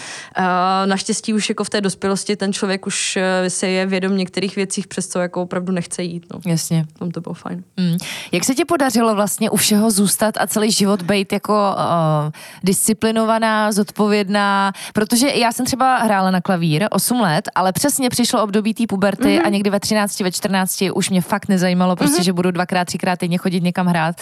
uh, 0.44 0.87
naštěstí 0.87 1.35
už 1.35 1.49
jako 1.49 1.65
v 1.65 1.71
té 1.71 1.81
dospělosti 1.81 2.37
ten 2.37 2.53
člověk 2.53 2.87
už 2.87 3.17
uh, 3.17 3.49
se 3.49 3.69
je 3.69 3.87
vědom 3.87 4.17
některých 4.17 4.56
věcí, 4.56 4.82
přes 4.88 5.09
co 5.09 5.19
jako 5.19 5.43
opravdu 5.43 5.73
nechce 5.73 6.03
jít. 6.03 6.26
No. 6.32 6.41
Jasně. 6.47 6.87
Tam 6.99 7.11
to 7.11 7.21
bylo 7.21 7.35
fajn. 7.35 7.65
Mm. 7.76 7.97
Jak 8.32 8.44
se 8.44 8.55
ti 8.55 8.65
podařilo 8.65 9.15
vlastně 9.15 9.50
u 9.50 9.56
všeho 9.56 9.91
zůstat 9.91 10.35
a 10.41 10.47
celý 10.47 10.71
život 10.71 11.03
být 11.03 11.32
jako 11.32 11.75
uh, 11.76 12.31
disciplinovaná, 12.65 13.73
zodpovědná? 13.73 14.73
Protože 14.93 15.29
já 15.29 15.53
jsem 15.53 15.67
třeba 15.67 15.99
hrála 15.99 16.31
na 16.31 16.41
klavír 16.41 16.87
8 16.91 17.20
let, 17.20 17.49
ale 17.55 17.73
přesně 17.73 18.11
přišlo 18.11 18.43
období 18.43 18.75
té 18.75 18.85
puberty 18.88 19.23
mm-hmm. 19.25 19.47
a 19.47 19.49
někdy 19.49 19.70
ve 19.70 19.81
13, 19.81 20.20
ve 20.20 20.32
14 20.32 20.82
už 20.94 21.11
mě 21.11 21.20
fakt 21.20 21.49
nezajímalo, 21.49 21.97
prostě, 21.97 22.20
mm-hmm. 22.20 22.25
že 22.25 22.32
budu 22.32 22.50
dvakrát, 22.50 22.85
třikrát 22.85 23.19
týdně 23.19 23.38
chodit 23.38 23.62
někam 23.62 23.87
hrát. 23.87 24.17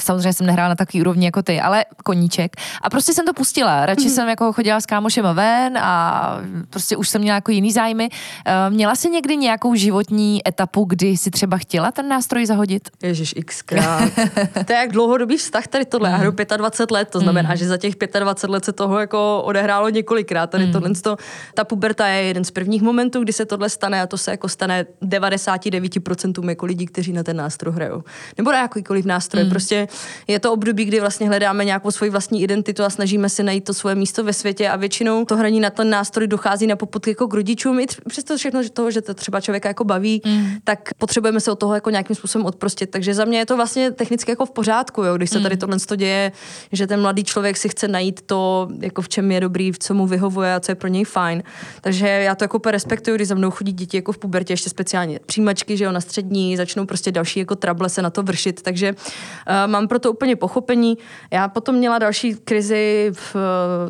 Samozřejmě 0.00 0.32
jsem 0.32 0.46
nehrála 0.46 0.68
na 0.68 0.74
takový 0.74 1.00
úrovni 1.00 1.24
jako 1.24 1.42
ty, 1.42 1.60
ale 1.60 1.84
koníček. 2.04 2.56
A 2.82 2.90
prostě 2.90 3.12
jsem 3.12 3.26
to 3.26 3.32
pustila. 3.32 3.86
Radši 3.86 4.06
mm-hmm. 4.06 4.14
jsem 4.14 4.28
jako 4.28 4.52
chodila 4.52 4.80
s 4.80 4.86
kámošem 4.86 5.26
ven 5.32 5.78
a 5.78 6.38
prostě 6.70 6.96
už 6.96 7.08
jsem 7.08 7.20
měla 7.20 7.34
jako 7.34 7.50
jiný 7.50 7.72
zájmy. 7.72 8.08
Eh, 8.46 8.70
měla 8.70 8.94
jsi 8.94 9.10
někdy 9.10 9.36
nějakou 9.36 9.74
životní 9.74 10.48
etapu, 10.48 10.84
kdy 10.84 11.16
si 11.16 11.30
třeba 11.30 11.56
chtěla 11.56 11.92
ten 11.92 12.08
nástroj 12.08 12.46
zahodit? 12.46 12.88
Ježíš, 13.02 13.34
xkrát. 13.46 14.10
to 14.66 14.72
je 14.72 14.78
jak 14.78 14.92
dlouhodobý 14.92 15.36
vztah 15.36 15.66
tady 15.66 15.84
tohle. 15.84 16.10
Já 16.10 16.16
hraju 16.16 16.34
25 16.56 16.90
let, 16.90 17.08
to 17.10 17.20
znamená, 17.20 17.50
mm. 17.50 17.56
že 17.56 17.68
za 17.68 17.76
těch 17.76 17.94
25 18.18 18.52
let 18.52 18.64
se 18.64 18.72
toho 18.72 18.98
jako 18.98 19.42
odehrálo 19.44 19.88
několikrát. 19.88 20.50
Tady 20.50 20.66
mm. 20.66 20.72
tohle, 20.72 20.90
to, 21.02 21.16
ta 21.54 21.64
puberta 21.64 22.06
je 22.06 22.22
jeden 22.22 22.44
z 22.44 22.50
prvních 22.50 22.82
momentů, 22.82 23.22
kdy 23.22 23.32
se 23.32 23.46
tohle 23.46 23.70
stane 23.70 24.02
a 24.02 24.06
to 24.06 24.18
se 24.18 24.30
jako 24.30 24.48
stane 24.48 24.86
99% 25.02 26.48
jako 26.48 26.66
lidí, 26.66 26.86
kteří 26.86 27.12
na 27.12 27.22
ten 27.22 27.36
nástroj 27.36 27.74
hrajou. 27.74 28.02
Nebo 28.38 28.52
na 28.52 28.58
jakýkoliv 28.58 29.04
nástroj. 29.04 29.44
Mm. 29.44 29.50
Prostě 29.50 29.88
je 30.26 30.40
to 30.40 30.52
období, 30.52 30.84
kdy 30.84 31.00
vlastně 31.00 31.28
hledáme 31.28 31.64
nějakou 31.64 31.85
svoji 31.90 32.10
vlastní 32.10 32.42
identitu 32.42 32.82
a 32.82 32.90
snažíme 32.90 33.28
se 33.28 33.42
najít 33.42 33.64
to 33.64 33.74
svoje 33.74 33.94
místo 33.94 34.24
ve 34.24 34.32
světě 34.32 34.68
a 34.68 34.76
většinou 34.76 35.24
to 35.24 35.36
hraní 35.36 35.60
na 35.60 35.70
ten 35.70 35.90
nástroj 35.90 36.26
dochází 36.26 36.66
na 36.66 36.76
poputky 36.76 37.10
jako 37.10 37.28
k 37.28 37.34
rodičům. 37.34 37.80
I 37.80 37.86
přesto 38.08 38.36
všechno, 38.36 38.62
že 38.62 38.70
toho, 38.70 38.90
že 38.90 39.00
to 39.02 39.14
třeba 39.14 39.40
člověka 39.40 39.68
jako 39.68 39.84
baví, 39.84 40.22
mm. 40.26 40.50
tak 40.64 40.78
potřebujeme 40.98 41.40
se 41.40 41.52
od 41.52 41.58
toho 41.58 41.74
jako 41.74 41.90
nějakým 41.90 42.16
způsobem 42.16 42.46
odprostit. 42.46 42.90
Takže 42.90 43.14
za 43.14 43.24
mě 43.24 43.38
je 43.38 43.46
to 43.46 43.56
vlastně 43.56 43.90
technicky 43.90 44.30
jako 44.30 44.46
v 44.46 44.50
pořádku, 44.50 45.02
jo, 45.02 45.16
když 45.16 45.30
se 45.30 45.40
tady 45.40 45.54
mm. 45.54 45.58
tohle 45.58 45.78
to 45.78 45.96
děje, 45.96 46.32
že 46.72 46.86
ten 46.86 47.00
mladý 47.00 47.24
člověk 47.24 47.56
si 47.56 47.68
chce 47.68 47.88
najít 47.88 48.20
to, 48.26 48.68
jako 48.80 49.02
v 49.02 49.08
čem 49.08 49.32
je 49.32 49.40
dobrý, 49.40 49.72
v 49.72 49.78
co 49.78 49.94
mu 49.94 50.06
vyhovuje 50.06 50.54
a 50.54 50.60
co 50.60 50.72
je 50.72 50.74
pro 50.74 50.88
něj 50.88 51.04
fajn. 51.04 51.42
Takže 51.80 52.06
já 52.08 52.34
to 52.34 52.44
jako 52.44 52.60
respektuju, 52.70 53.16
když 53.16 53.28
za 53.28 53.34
mnou 53.34 53.50
chodí 53.50 53.72
děti 53.72 53.96
jako 53.96 54.12
v 54.12 54.18
pubertě, 54.18 54.52
ještě 54.52 54.70
speciálně 54.70 55.20
přijímačky, 55.26 55.76
že 55.76 55.84
jo, 55.84 55.92
na 55.92 56.00
střední, 56.00 56.56
začnou 56.56 56.86
prostě 56.86 57.12
další 57.12 57.38
jako 57.38 57.56
trable 57.56 57.88
se 57.88 58.02
na 58.02 58.10
to 58.10 58.22
vršit. 58.22 58.62
Takže 58.62 58.92
uh, 58.92 59.70
mám 59.70 59.88
pro 59.88 59.98
to 59.98 60.12
úplně 60.12 60.36
pochopení. 60.36 60.98
Já 61.30 61.48
potom 61.48 61.75
měla 61.76 61.98
další 61.98 62.34
krizi, 62.34 63.10
v, 63.12 63.36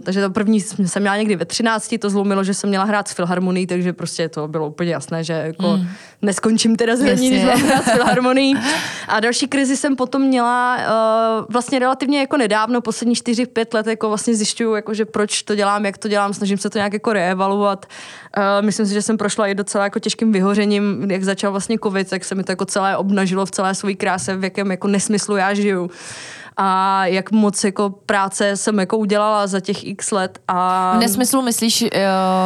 takže 0.02 0.20
to 0.20 0.30
první 0.30 0.60
jsem 0.60 1.02
měla 1.02 1.16
někdy 1.16 1.36
ve 1.36 1.44
13, 1.44 1.94
to 1.98 2.10
zlomilo, 2.10 2.44
že 2.44 2.54
jsem 2.54 2.68
měla 2.68 2.84
hrát 2.84 3.08
s 3.08 3.12
Filharmonií, 3.12 3.66
takže 3.66 3.92
prostě 3.92 4.28
to 4.28 4.48
bylo 4.48 4.68
úplně 4.68 4.92
jasné, 4.92 5.24
že 5.24 5.32
jako 5.32 5.76
mm. 5.76 5.88
neskončím 6.22 6.76
teda 6.76 6.96
zranění, 6.96 7.30
když 7.30 7.44
mám 7.44 7.60
hrát 7.60 7.84
s 7.84 7.92
Filharmonií. 7.92 8.54
A 9.08 9.20
další 9.20 9.48
krizi 9.48 9.76
jsem 9.76 9.96
potom 9.96 10.22
měla 10.22 10.76
uh, 10.76 11.44
vlastně 11.48 11.78
relativně 11.78 12.20
jako 12.20 12.36
nedávno, 12.36 12.80
poslední 12.80 13.14
4-5 13.14 13.66
let, 13.74 13.86
jako 13.86 14.08
vlastně 14.08 14.34
zjišťuju, 14.34 14.74
jako, 14.74 14.94
že 14.94 15.04
proč 15.04 15.42
to 15.42 15.54
dělám, 15.54 15.86
jak 15.86 15.98
to 15.98 16.08
dělám, 16.08 16.34
snažím 16.34 16.58
se 16.58 16.70
to 16.70 16.78
nějak 16.78 16.92
jako 16.92 17.12
reevaluovat. 17.12 17.86
Uh, 18.36 18.66
myslím 18.66 18.86
si, 18.86 18.94
že 18.94 19.02
jsem 19.02 19.16
prošla 19.16 19.46
i 19.46 19.54
docela 19.54 19.84
jako 19.84 19.98
těžkým 19.98 20.32
vyhořením, 20.32 21.10
jak 21.10 21.24
začal 21.24 21.50
vlastně 21.50 21.78
covid, 21.82 22.10
tak 22.10 22.24
se 22.24 22.34
mi 22.34 22.44
to 22.44 22.52
jako 22.52 22.64
celé 22.64 22.96
obnažilo 22.96 23.46
v 23.46 23.50
celé 23.50 23.74
své 23.74 23.94
kráse, 23.94 24.36
v 24.36 24.44
jakém 24.44 24.70
jako 24.70 24.88
nesmyslu 24.88 25.36
já 25.36 25.54
žiju 25.54 25.90
a 26.56 27.06
jak 27.06 27.30
moc 27.32 27.64
jako 27.64 27.90
práce 28.06 28.56
jsem 28.56 28.78
jako 28.78 28.98
udělala 28.98 29.46
za 29.46 29.60
těch 29.60 29.86
x 29.86 30.10
let. 30.10 30.38
A... 30.48 30.94
V 30.96 31.00
nesmyslu 31.00 31.42
myslíš, 31.42 31.82
uh, 31.82 31.88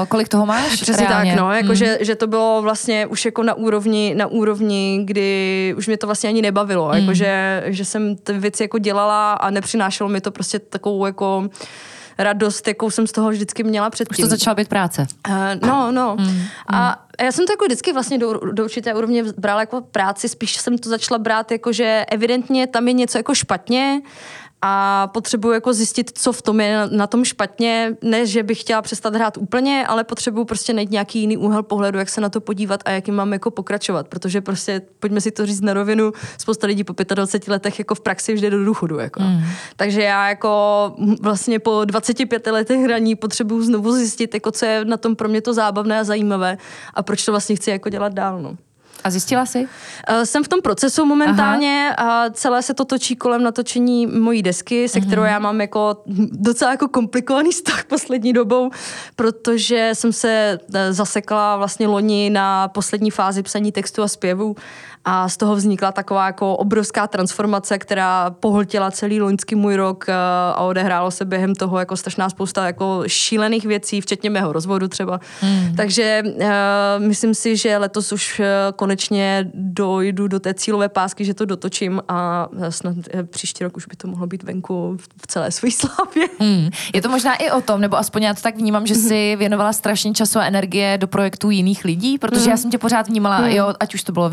kolik 0.09 0.29
toho 0.29 0.47
máš? 0.47 0.81
Přesně 0.81 1.07
reálně? 1.07 1.33
tak, 1.33 1.41
no, 1.41 1.53
jako 1.53 1.69
mm. 1.69 1.75
že, 1.75 1.99
že, 2.01 2.15
to 2.15 2.27
bylo 2.27 2.63
vlastně 2.63 3.07
už 3.07 3.25
jako 3.25 3.43
na 3.43 3.55
úrovni, 3.55 4.15
na 4.17 4.27
úrovni, 4.27 5.01
kdy 5.05 5.75
už 5.77 5.87
mě 5.87 5.97
to 5.97 6.07
vlastně 6.07 6.29
ani 6.29 6.43
nebavilo, 6.43 6.89
mm. 6.89 6.95
jako 6.95 7.15
že, 7.15 7.63
že 7.67 7.85
jsem 7.85 8.17
ty 8.17 8.33
věci 8.33 8.63
jako 8.63 8.79
dělala 8.79 9.33
a 9.33 9.51
nepřinášelo 9.51 10.11
mi 10.11 10.21
to 10.21 10.31
prostě 10.31 10.59
takovou 10.59 11.07
jako 11.07 11.49
radost, 12.23 12.69
jakou 12.69 12.91
jsem 12.91 13.07
z 13.07 13.13
toho 13.13 13.31
vždycky 13.31 13.63
měla 13.63 13.91
předtím. 13.91 14.25
Už 14.25 14.31
to 14.31 14.37
začala 14.37 14.55
být 14.55 14.69
práce. 14.69 15.07
Uh, 15.29 15.35
no, 15.69 15.93
no. 15.93 16.17
Mm. 16.19 16.43
A 16.73 17.07
já 17.21 17.33
jsem 17.33 17.47
to 17.47 17.53
jako 17.53 17.65
vždycky 17.65 17.93
vlastně 17.93 18.19
do, 18.19 18.33
do 18.53 18.65
určité 18.65 18.95
úrovně 18.95 19.25
brala 19.39 19.61
jako 19.61 19.81
práci, 19.81 20.29
spíš 20.29 20.57
jsem 20.57 20.79
to 20.79 20.89
začala 20.89 21.19
brát 21.19 21.53
jako, 21.53 21.73
že 21.73 22.05
evidentně 22.11 22.67
tam 22.67 22.89
je 22.89 22.95
něco 22.95 23.19
jako 23.19 23.35
špatně 23.35 24.03
a 24.63 25.07
potřebuji 25.07 25.53
jako 25.53 25.73
zjistit, 25.73 26.11
co 26.15 26.33
v 26.33 26.43
tom 26.43 26.61
je 26.61 26.89
na 26.91 27.07
tom 27.07 27.25
špatně. 27.25 27.97
Ne, 28.03 28.27
že 28.27 28.43
bych 28.43 28.61
chtěla 28.61 28.83
přestat 28.83 29.15
hrát 29.15 29.37
úplně, 29.37 29.87
ale 29.87 30.05
potřebuji 30.05 30.45
prostě 30.45 30.73
najít 30.73 30.91
nějaký 30.91 31.21
jiný 31.21 31.37
úhel 31.37 31.63
pohledu, 31.63 31.99
jak 31.99 32.09
se 32.09 32.21
na 32.21 32.29
to 32.29 32.41
podívat 32.41 32.81
a 32.85 32.91
jakým 32.91 33.15
mám 33.15 33.33
jako 33.33 33.51
pokračovat, 33.51 34.09
protože 34.09 34.41
prostě, 34.41 34.83
pojďme 34.99 35.21
si 35.21 35.31
to 35.31 35.47
říct 35.47 35.61
na 35.61 35.75
rovinu, 35.75 36.13
spousta 36.39 36.67
lidí 36.67 36.85
po 36.85 36.95
25 37.15 37.53
letech 37.53 37.79
jako 37.79 37.95
v 37.95 38.01
praxi 38.01 38.35
vždy 38.35 38.51
do 38.51 38.65
důchodu. 38.65 38.99
Jako. 38.99 39.23
Mm. 39.23 39.41
Takže 39.77 40.03
já 40.03 40.29
jako 40.29 40.95
vlastně 41.21 41.59
po 41.59 41.85
25 41.85 42.47
letech 42.47 42.81
hraní 42.81 43.17
potřebuji 43.17 43.63
znovu 43.63 43.93
zjistit, 43.93 44.35
jako 44.35 44.51
co 44.51 44.67
je 44.67 44.85
na 44.85 44.97
tom 44.97 45.17
pro 45.17 45.29
mě 45.29 45.41
to 45.41 45.55
zábavné 45.55 46.01
a 46.01 46.05
zajímavé 46.05 46.59
a 46.95 47.03
proč 47.03 47.25
to 47.25 47.33
vlastně 47.33 47.57
chci 47.57 47.71
jako 47.71 47.89
dělat 47.89 48.13
dál. 48.13 48.43
No. 48.43 48.57
A 49.05 49.11
zjistila 49.11 49.47
jsi? 49.47 49.59
Uh, 49.59 50.23
jsem 50.25 50.45
v 50.45 50.49
tom 50.49 50.63
procesu 50.63 51.05
momentálně 51.05 51.95
Aha. 51.99 52.25
a 52.25 52.31
celé 52.31 52.63
se 52.63 52.75
to 52.75 52.85
točí 52.85 53.17
kolem 53.17 53.43
natočení 53.43 54.07
mojí 54.07 54.43
desky, 54.43 54.89
se 54.89 54.99
uh-huh. 54.99 55.07
kterou 55.07 55.23
já 55.23 55.39
mám 55.39 55.61
jako 55.61 56.03
docela 56.33 56.71
jako 56.71 56.89
komplikovaný 56.89 57.51
vztah 57.53 57.85
poslední 57.85 58.33
dobou, 58.33 58.71
protože 59.17 59.91
jsem 59.93 60.13
se 60.13 60.59
eh, 60.75 60.93
zasekla 60.93 61.57
vlastně 61.57 61.87
loni 61.87 62.31
na 62.31 62.69
poslední 62.69 63.11
fázi 63.11 63.43
psaní 63.43 63.73
textu 63.73 64.03
a 64.03 64.09
zpěvu 64.09 64.57
A 65.05 65.29
z 65.29 65.37
toho 65.37 65.57
vznikla 65.57 65.93
taková 65.93 66.27
jako 66.27 66.57
obrovská 66.57 67.07
transformace, 67.07 67.79
která 67.79 68.31
pohltila 68.31 68.91
celý 68.91 69.21
loňský 69.21 69.55
můj 69.55 69.77
rok 69.77 70.05
eh, 70.09 70.13
a 70.55 70.61
odehrálo 70.61 71.11
se 71.11 71.25
během 71.25 71.55
toho 71.55 71.79
jako 71.79 71.97
strašná 71.97 72.31
spousta 72.31 72.67
jako 72.67 73.03
šílených 73.07 73.67
věcí, 73.67 74.01
včetně 74.01 74.31
mého 74.31 74.53
rozvodu 74.53 74.89
třeba. 74.89 75.21
Hmm. 75.41 75.75
Takže 75.77 76.23
uh, 76.27 76.43
myslím 76.99 77.35
si, 77.35 77.57
že 77.57 77.77
letos 77.77 78.13
už 78.13 78.41
uh, 78.41 78.47
konečně 78.77 79.51
dojdu 79.55 80.29
do 80.29 80.41
té 80.41 80.55
cílové 80.55 80.89
pásky, 80.89 81.25
že 81.25 81.35
to 81.35 81.45
dotočím 81.45 82.03
a 82.09 82.49
snad 82.69 82.95
příští 83.31 83.65
rok 83.65 83.77
už 83.77 83.87
by 83.87 83.97
to 83.97 84.09
mohlo 84.09 84.27
být 84.27 84.43
venku 84.43 84.97
v 85.23 85.27
celé 85.27 85.51
své 85.51 85.71
slávě. 85.71 86.29
Hmm. 86.41 86.71
Je 86.95 87.03
to 87.03 87.09
možná 87.09 87.35
i 87.35 87.51
o 87.51 87.61
tom, 87.61 87.81
nebo 87.81 87.97
aspoň 87.97 88.23
já 88.23 88.35
to 88.35 88.41
tak 88.41 88.57
vnímám, 88.57 88.87
že 88.87 88.95
si 88.95 89.37
věnovala 89.37 89.73
strašně 89.73 90.13
času 90.13 90.39
a 90.39 90.45
energie 90.45 90.99
do 90.99 91.07
projektů 91.07 91.51
jiných 91.51 91.85
lidí, 91.85 92.19
protože 92.19 92.41
hmm. 92.41 92.51
já 92.51 92.57
jsem 92.57 92.71
tě 92.71 92.79
pořád 92.79 93.09
vnímala, 93.09 93.37
hmm. 93.37 93.51
jo, 93.51 93.75
ať 93.81 93.95
už 93.95 94.03
to 94.03 94.13
bylo 94.13 94.29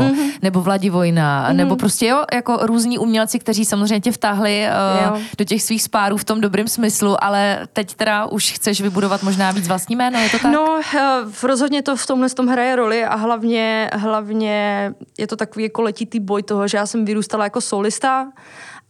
Vivaldiano, 0.00 0.22
hmm. 0.22 0.32
nebo 0.42 0.60
Vladivojna, 0.62 1.46
hmm. 1.46 1.56
nebo 1.56 1.76
prostě 1.76 2.06
jo, 2.06 2.24
jako 2.32 2.58
různí 2.62 2.98
umělci, 2.98 3.38
kteří 3.38 3.64
samozřejmě 3.64 4.00
tě 4.00 4.12
vtáhli 4.12 4.66
uh, 5.12 5.18
do 5.38 5.44
těch 5.44 5.62
svých 5.62 5.82
spárů 5.82 6.16
v 6.16 6.24
tom 6.24 6.40
dobrém 6.40 6.68
smyslu, 6.68 7.24
ale 7.24 7.66
teď 7.72 7.94
teda 7.94 8.26
už 8.26 8.52
chceš 8.52 8.80
vybudovat 8.80 9.22
možná 9.22 9.50
víc 9.50 9.68
vlastní 9.68 9.96
jméno, 9.96 10.18
je 10.18 10.30
to 10.30 10.38
tak? 10.38 10.52
No, 10.52 10.64
uh, 10.64 11.32
rozhodně 11.42 11.82
to 11.82 11.96
v 11.96 12.06
tomhle 12.06 12.30
tom 12.30 12.46
hraje 12.46 12.76
roli 12.76 13.04
a 13.04 13.14
hlavně, 13.14 13.90
hlavně 13.92 14.94
je 15.18 15.26
to 15.26 15.36
takový 15.36 15.62
jako 15.62 15.82
letitý 15.82 16.20
boj 16.20 16.42
toho, 16.42 16.68
že 16.68 16.78
já 16.78 16.86
jsem 16.86 17.04
vyrůstala 17.04 17.44
jako 17.44 17.60
solista 17.60 18.26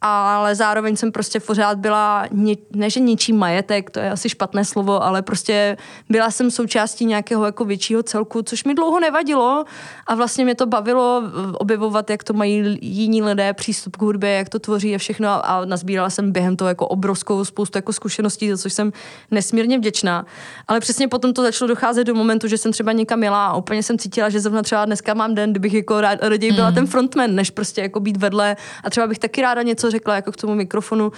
ale 0.03 0.55
zároveň 0.55 0.97
jsem 0.97 1.13
prostě 1.13 1.41
pořád 1.41 1.79
byla, 1.79 2.25
ne 2.73 2.91
že 2.91 3.01
něčí 3.01 3.33
majetek, 3.33 3.91
to 3.91 4.01
je 4.01 4.11
asi 4.11 4.29
špatné 4.29 4.65
slovo, 4.65 5.03
ale 5.03 5.23
prostě 5.23 5.77
byla 6.09 6.31
jsem 6.31 6.51
součástí 6.51 7.05
nějakého 7.05 7.45
jako 7.45 7.65
většího 7.65 8.03
celku, 8.03 8.43
což 8.43 8.65
mi 8.65 8.75
dlouho 8.75 9.01
nevadilo 9.01 9.65
a 10.07 10.15
vlastně 10.15 10.45
mě 10.45 10.55
to 10.55 10.67
bavilo 10.67 11.23
objevovat, 11.55 12.11
jak 12.11 12.25
to 12.25 12.33
mají 12.33 12.79
jiní 12.81 13.23
lidé 13.23 13.53
přístup 13.53 13.97
k 13.97 14.03
hudbě, 14.03 14.31
jak 14.31 14.49
to 14.49 14.59
tvoří 14.59 14.95
a 14.95 14.99
všechno 14.99 15.29
a, 15.29 15.37
a 15.37 15.65
nazbírala 15.65 16.11
jsem 16.11 16.33
během 16.33 16.57
toho 16.57 16.69
jako 16.69 16.89
obrovskou 16.89 17.45
spoustu 17.45 17.79
jako 17.79 17.93
zkušeností, 17.93 18.51
za 18.51 18.57
což 18.57 18.73
jsem 18.73 18.93
nesmírně 19.31 19.79
vděčná. 19.79 20.27
Ale 20.69 20.81
přesně 20.81 21.09
potom 21.09 21.33
to 21.33 21.43
začalo 21.43 21.69
docházet 21.69 22.05
do 22.05 22.15
momentu, 22.15 22.49
že 22.49 22.59
jsem 22.59 22.73
třeba 22.73 22.93
někam 22.93 23.23
jela 23.23 23.47
a 23.47 23.57
úplně 23.57 23.83
jsem 23.83 23.99
cítila, 23.99 24.29
že 24.29 24.41
zrovna 24.41 24.63
třeba 24.63 24.85
dneska 24.85 25.15
mám 25.15 25.35
den, 25.35 25.51
kdybych 25.51 25.75
jako 25.75 26.01
rád, 26.01 26.19
raději 26.23 26.53
byla 26.53 26.69
mm. 26.69 26.75
ten 26.75 26.87
frontman, 26.87 27.35
než 27.35 27.51
prostě 27.51 27.81
jako 27.81 28.01
být 28.01 28.17
vedle 28.17 28.57
a 28.85 28.91
třeba 28.91 29.07
bych 29.07 29.19
taky 29.19 29.43
ráda 29.43 29.63
něco 29.63 29.91
řekla 29.93 30.15
jako 30.15 30.33
k 30.33 30.37
tomu 30.37 30.55
mikrofonu. 30.55 31.13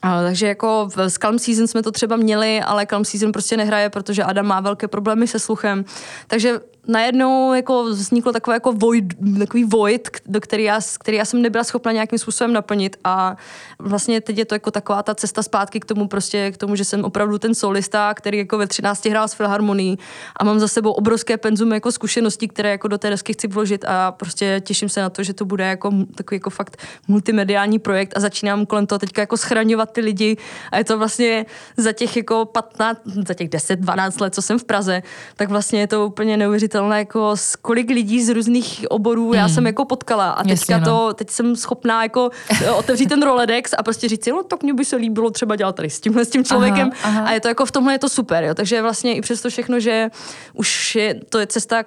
Takže 0.00 0.46
jako 0.46 0.88
v 0.96 1.18
Calm 1.18 1.38
Season 1.38 1.66
jsme 1.66 1.82
to 1.82 1.92
třeba 1.92 2.16
měli, 2.16 2.60
ale 2.60 2.86
Calm 2.86 3.04
Season 3.04 3.32
prostě 3.32 3.56
nehraje, 3.56 3.90
protože 3.90 4.22
Adam 4.22 4.46
má 4.46 4.60
velké 4.60 4.88
problémy 4.88 5.26
se 5.26 5.38
sluchem. 5.38 5.84
Takže 6.26 6.60
najednou 6.88 7.54
jako 7.54 7.84
vzniklo 7.84 8.32
takové 8.32 8.56
jako 8.56 8.72
void, 8.72 9.04
takový 9.38 9.64
void, 9.64 10.08
do 10.26 10.40
který 10.40 10.64
já, 10.64 10.80
který 11.00 11.16
já 11.16 11.24
jsem 11.24 11.42
nebyla 11.42 11.64
schopna 11.64 11.92
nějakým 11.92 12.18
způsobem 12.18 12.52
naplnit 12.52 12.96
a 13.04 13.36
vlastně 13.78 14.20
teď 14.20 14.38
je 14.38 14.44
to 14.44 14.54
jako 14.54 14.70
taková 14.70 15.02
ta 15.02 15.14
cesta 15.14 15.42
zpátky 15.42 15.80
k 15.80 15.84
tomu 15.84 16.08
prostě, 16.08 16.52
k 16.52 16.56
tomu, 16.56 16.76
že 16.76 16.84
jsem 16.84 17.04
opravdu 17.04 17.38
ten 17.38 17.54
solista, 17.54 18.14
který 18.14 18.38
jako 18.38 18.58
ve 18.58 18.66
13 18.66 19.06
hrál 19.06 19.28
s 19.28 19.34
filharmonií 19.34 19.98
a 20.36 20.44
mám 20.44 20.58
za 20.58 20.68
sebou 20.68 20.92
obrovské 20.92 21.36
penzum 21.36 21.72
jako 21.72 21.92
zkušeností, 21.92 22.48
které 22.48 22.70
jako 22.70 22.88
do 22.88 22.98
té 22.98 23.10
desky 23.10 23.32
chci 23.32 23.48
vložit 23.48 23.84
a 23.84 24.12
prostě 24.12 24.60
těším 24.64 24.88
se 24.88 25.00
na 25.00 25.10
to, 25.10 25.22
že 25.22 25.34
to 25.34 25.44
bude 25.44 25.64
jako 25.64 25.92
takový 26.14 26.36
jako 26.36 26.50
fakt 26.50 26.76
multimediální 27.08 27.78
projekt 27.78 28.16
a 28.16 28.20
začínám 28.20 28.66
kolem 28.66 28.86
toho 28.86 28.98
teďka 28.98 29.22
jako 29.22 29.36
schraňovat 29.36 29.92
ty 29.92 30.00
lidi 30.00 30.36
a 30.72 30.78
je 30.78 30.84
to 30.84 30.98
vlastně 30.98 31.46
za 31.76 31.92
těch 31.92 32.16
jako 32.16 32.44
15, 32.44 33.00
za 33.28 33.34
těch 33.34 33.48
10-12 33.48 34.20
let, 34.20 34.34
co 34.34 34.42
jsem 34.42 34.58
v 34.58 34.64
Praze, 34.64 35.02
tak 35.36 35.48
vlastně 35.48 35.80
je 35.80 35.86
to 35.86 36.06
úplně 36.06 36.36
neuvěřitelné 36.36 36.75
neuvěřitelné, 36.76 36.98
jako 36.98 37.36
z 37.36 37.56
kolik 37.56 37.90
lidí 37.90 38.24
z 38.24 38.28
různých 38.28 38.84
oborů 38.90 39.24
hmm. 39.24 39.34
já 39.34 39.48
jsem 39.48 39.66
jako 39.66 39.84
potkala 39.84 40.30
a 40.30 40.42
teďka 40.42 40.52
Jasně, 40.52 40.78
no. 40.78 40.84
to, 40.84 41.14
teď 41.14 41.30
jsem 41.30 41.56
schopná 41.56 42.02
jako 42.02 42.30
eh, 42.64 42.70
otevřít 42.70 43.08
ten 43.08 43.22
Rolodex 43.22 43.74
a 43.78 43.82
prostě 43.82 44.08
říct 44.08 44.24
si, 44.24 44.30
no 44.30 44.42
tak 44.42 44.62
mě 44.62 44.74
by 44.74 44.84
se 44.84 44.96
líbilo 44.96 45.30
třeba 45.30 45.56
dělat 45.56 45.76
tady 45.76 45.90
s 45.90 46.00
tímhle 46.00 46.24
s 46.24 46.30
tím 46.30 46.44
člověkem 46.44 46.90
aha, 47.02 47.18
aha. 47.18 47.28
a 47.28 47.32
je 47.32 47.40
to 47.40 47.48
jako 47.48 47.66
v 47.66 47.72
tomhle 47.72 47.94
je 47.94 47.98
to 47.98 48.08
super, 48.08 48.44
jo. 48.44 48.54
takže 48.54 48.82
vlastně 48.82 49.14
i 49.14 49.20
přesto 49.20 49.50
všechno, 49.50 49.80
že 49.80 50.10
už 50.54 50.94
je, 50.94 51.14
to 51.28 51.38
je 51.38 51.46
cesta, 51.46 51.84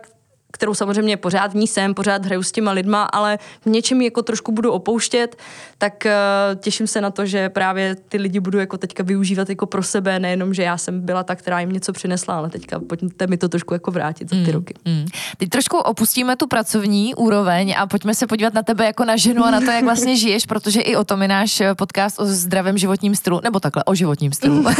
kterou 0.51 0.74
samozřejmě 0.74 1.18
pořád 1.18 1.51
v 1.51 1.56
ní 1.56 1.68
jsem, 1.68 1.94
pořád 1.94 2.25
hraju 2.25 2.44
s 2.44 2.51
těma 2.51 2.72
lidma, 2.72 3.03
ale 3.03 3.39
v 3.62 3.65
něčem 3.65 4.01
jako 4.01 4.22
trošku 4.22 4.51
budu 4.51 4.72
opouštět, 4.72 5.36
tak 5.77 5.94
uh, 6.06 6.60
těším 6.60 6.88
se 6.88 7.01
na 7.01 7.12
to, 7.12 7.25
že 7.25 7.50
právě 7.50 7.96
ty 7.96 8.18
lidi 8.18 8.39
budu 8.39 8.60
jako 8.60 8.77
teďka 8.77 9.03
využívat 9.03 9.50
jako 9.50 9.65
pro 9.65 9.84
sebe, 9.84 10.20
nejenom, 10.20 10.53
že 10.53 10.63
já 10.63 10.77
jsem 10.77 11.01
byla 11.01 11.24
ta, 11.24 11.36
která 11.36 11.60
jim 11.60 11.72
něco 11.72 11.94
přinesla, 11.94 12.38
ale 12.38 12.50
teďka 12.50 12.79
pojďte 12.79 13.27
mi 13.27 13.38
to 13.38 13.50
trošku 13.50 13.74
jako 13.74 13.91
vrátit 13.91 14.29
za 14.29 14.36
ty 14.36 14.41
mm, 14.41 14.51
roky. 14.51 14.74
Mm. 14.86 15.06
Teď 15.38 15.50
trošku 15.50 15.77
opustíme 15.77 16.36
tu 16.36 16.48
pracovní 16.48 17.15
úroveň 17.15 17.75
a 17.77 17.88
pojďme 17.88 18.15
se 18.15 18.27
podívat 18.27 18.53
na 18.53 18.63
tebe 18.63 18.86
jako 18.86 19.06
na 19.06 19.18
ženu 19.18 19.46
a 19.46 19.51
na 19.51 19.60
to, 19.60 19.72
jak 19.72 19.84
vlastně 19.84 20.18
žiješ, 20.24 20.46
protože 20.46 20.82
i 20.82 20.96
o 20.96 21.03
tom 21.03 21.22
je 21.22 21.27
náš 21.27 21.62
podcast 21.77 22.20
o 22.20 22.25
zdravém 22.25 22.77
životním 22.77 23.15
stylu, 23.15 23.41
nebo 23.44 23.60
takhle 23.60 23.84
o 23.84 23.96
životním 23.96 24.32
stylu. 24.32 24.65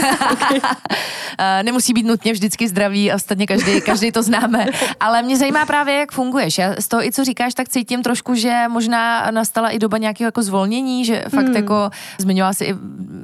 Eh, 1.41 1.63
nemusí 1.63 1.93
být 1.93 2.05
nutně 2.05 2.33
vždycky 2.33 2.67
zdravý, 2.67 3.13
ostatně 3.13 3.47
každý, 3.47 3.81
každý 3.81 4.11
to 4.11 4.23
známe, 4.23 4.65
ale 4.99 5.21
mě 5.21 5.38
zajímá 5.38 5.58
právě, 5.65 5.95
jak 5.95 6.11
funguješ. 6.11 6.57
Já 6.57 6.75
z 6.79 6.87
toho 6.87 7.03
i 7.03 7.11
co 7.11 7.23
říkáš, 7.23 7.53
tak 7.53 7.69
cítím 7.69 8.03
trošku, 8.03 8.35
že 8.35 8.63
možná 8.67 9.31
nastala 9.31 9.69
i 9.69 9.79
doba 9.79 9.97
nějakého 9.97 10.27
jako 10.27 10.43
zvolnění, 10.43 11.05
že 11.05 11.25
fakt 11.29 11.45
hmm. 11.45 11.55
jako 11.55 11.89
zmiňovala 12.17 12.53
si 12.53 12.65
i 12.65 12.75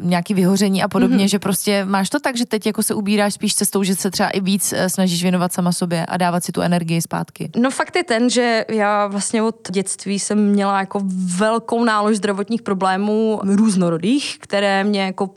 nějaký 0.01 0.33
vyhoření 0.33 0.83
a 0.83 0.87
podobně, 0.87 1.17
hmm. 1.17 1.27
že 1.27 1.39
prostě 1.39 1.85
máš 1.85 2.09
to 2.09 2.19
tak, 2.19 2.37
že 2.37 2.45
teď 2.45 2.65
jako 2.65 2.83
se 2.83 2.93
ubíráš 2.93 3.33
spíš 3.33 3.55
cestou, 3.55 3.83
že 3.83 3.95
se 3.95 4.11
třeba 4.11 4.29
i 4.29 4.41
víc 4.41 4.73
eh, 4.73 4.89
snažíš 4.89 5.23
věnovat 5.23 5.53
sama 5.53 5.71
sobě 5.71 6.05
a 6.05 6.17
dávat 6.17 6.43
si 6.43 6.51
tu 6.51 6.61
energii 6.61 7.01
zpátky. 7.01 7.49
No 7.57 7.71
fakt 7.71 7.95
je 7.95 8.03
ten, 8.03 8.29
že 8.29 8.65
já 8.69 9.07
vlastně 9.07 9.41
od 9.41 9.71
dětství 9.71 10.19
jsem 10.19 10.49
měla 10.49 10.79
jako 10.79 11.01
velkou 11.37 11.83
nálož 11.83 12.17
zdravotních 12.17 12.61
problémů 12.61 13.39
různorodých, 13.43 14.37
které 14.39 14.83
mě 14.83 15.01
jako 15.01 15.29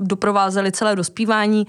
doprovázely 0.00 0.72
celé 0.72 0.96
dospívání 0.96 1.66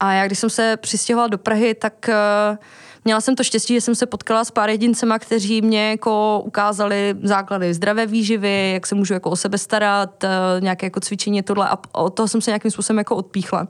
a 0.00 0.12
já 0.12 0.26
když 0.26 0.38
jsem 0.38 0.50
se 0.50 0.76
přistěhovala 0.76 1.28
do 1.28 1.38
Prahy, 1.38 1.74
tak 1.74 2.08
uh, 2.08 2.56
Měla 3.04 3.20
jsem 3.20 3.36
to 3.36 3.44
štěstí, 3.44 3.74
že 3.74 3.80
jsem 3.80 3.94
se 3.94 4.06
potkala 4.06 4.44
s 4.44 4.50
pár 4.50 4.70
jedincema, 4.70 5.18
kteří 5.18 5.62
mě 5.62 5.90
jako 5.90 6.42
ukázali 6.44 7.14
základy 7.22 7.74
zdravé 7.74 8.06
výživy, 8.06 8.70
jak 8.74 8.86
se 8.86 8.94
můžu 8.94 9.14
jako 9.14 9.30
o 9.30 9.36
sebe 9.36 9.58
starat, 9.58 10.24
eh, 10.24 10.28
nějaké 10.60 10.86
jako 10.86 11.00
cvičení 11.00 11.42
tohle 11.42 11.68
a 11.68 11.78
od 11.92 12.10
toho 12.10 12.28
jsem 12.28 12.40
se 12.40 12.50
nějakým 12.50 12.70
způsobem 12.70 12.98
jako 12.98 13.16
odpíchla. 13.16 13.68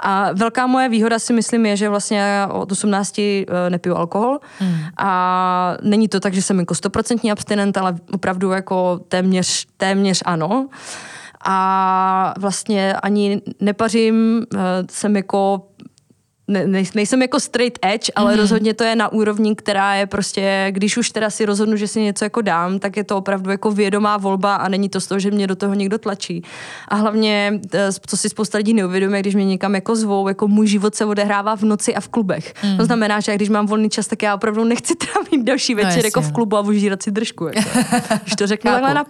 A 0.00 0.32
velká 0.32 0.66
moje 0.66 0.88
výhoda 0.88 1.18
si 1.18 1.32
myslím 1.32 1.66
je, 1.66 1.76
že 1.76 1.88
vlastně 1.88 2.46
od 2.50 2.72
18 2.72 3.18
eh, 3.18 3.70
nepiju 3.70 3.96
alkohol 3.96 4.38
hmm. 4.58 4.78
a 4.96 5.76
není 5.82 6.08
to 6.08 6.20
tak, 6.20 6.34
že 6.34 6.42
jsem 6.42 6.58
jako 6.58 6.74
stoprocentní 6.74 7.32
abstinent, 7.32 7.76
ale 7.76 7.96
opravdu 8.12 8.50
jako 8.50 9.00
téměř, 9.08 9.66
téměř 9.76 10.22
ano. 10.26 10.68
A 11.46 12.34
vlastně 12.38 12.94
ani 12.94 13.42
nepařím, 13.60 14.46
eh, 14.54 14.58
jsem 14.90 15.16
jako 15.16 15.62
ne, 16.48 16.66
nejsem 16.94 17.22
jako 17.22 17.40
straight 17.40 17.78
edge, 17.82 18.12
ale 18.16 18.32
mm. 18.32 18.40
rozhodně 18.40 18.74
to 18.74 18.84
je 18.84 18.96
na 18.96 19.12
úrovni, 19.12 19.56
která 19.56 19.94
je 19.94 20.06
prostě, 20.06 20.66
když 20.70 20.96
už 20.96 21.10
teda 21.10 21.30
si 21.30 21.44
rozhodnu, 21.44 21.76
že 21.76 21.88
si 21.88 22.00
něco 22.00 22.24
jako 22.24 22.40
dám, 22.40 22.78
tak 22.78 22.96
je 22.96 23.04
to 23.04 23.16
opravdu 23.16 23.50
jako 23.50 23.70
vědomá 23.70 24.16
volba 24.16 24.54
a 24.54 24.68
není 24.68 24.88
to 24.88 25.00
z 25.00 25.06
toho, 25.06 25.18
že 25.18 25.30
mě 25.30 25.46
do 25.46 25.56
toho 25.56 25.74
někdo 25.74 25.98
tlačí. 25.98 26.42
A 26.88 26.94
hlavně, 26.94 27.60
eh, 27.74 27.88
co 28.06 28.16
si 28.16 28.28
spousta 28.28 28.58
lidí 28.58 28.74
neuvědomuje, 28.74 29.20
když 29.20 29.34
mě 29.34 29.44
někam 29.44 29.74
jako 29.74 29.96
zvou, 29.96 30.28
jako 30.28 30.48
můj 30.48 30.66
život 30.66 30.94
se 30.94 31.04
odehrává 31.04 31.56
v 31.56 31.62
noci 31.62 31.94
a 31.94 32.00
v 32.00 32.08
klubech. 32.08 32.54
Mm. 32.64 32.76
To 32.76 32.84
znamená, 32.84 33.20
že 33.20 33.34
když 33.34 33.48
mám 33.48 33.66
volný 33.66 33.90
čas, 33.90 34.06
tak 34.06 34.22
já 34.22 34.34
opravdu 34.34 34.64
nechci 34.64 34.94
trávit 34.96 35.46
další 35.46 35.74
no, 35.74 35.82
večer 35.82 36.02
no, 36.02 36.06
jako 36.06 36.20
v 36.20 36.32
klubu 36.32 36.56
a 36.56 36.60
užírat 36.60 37.02
si 37.02 37.10
držku. 37.10 37.46
Jako. 37.46 37.60
když 38.22 38.34
to 38.36 38.46
řeknu 38.46 38.70
takhle 38.70 38.94
na 38.94 39.04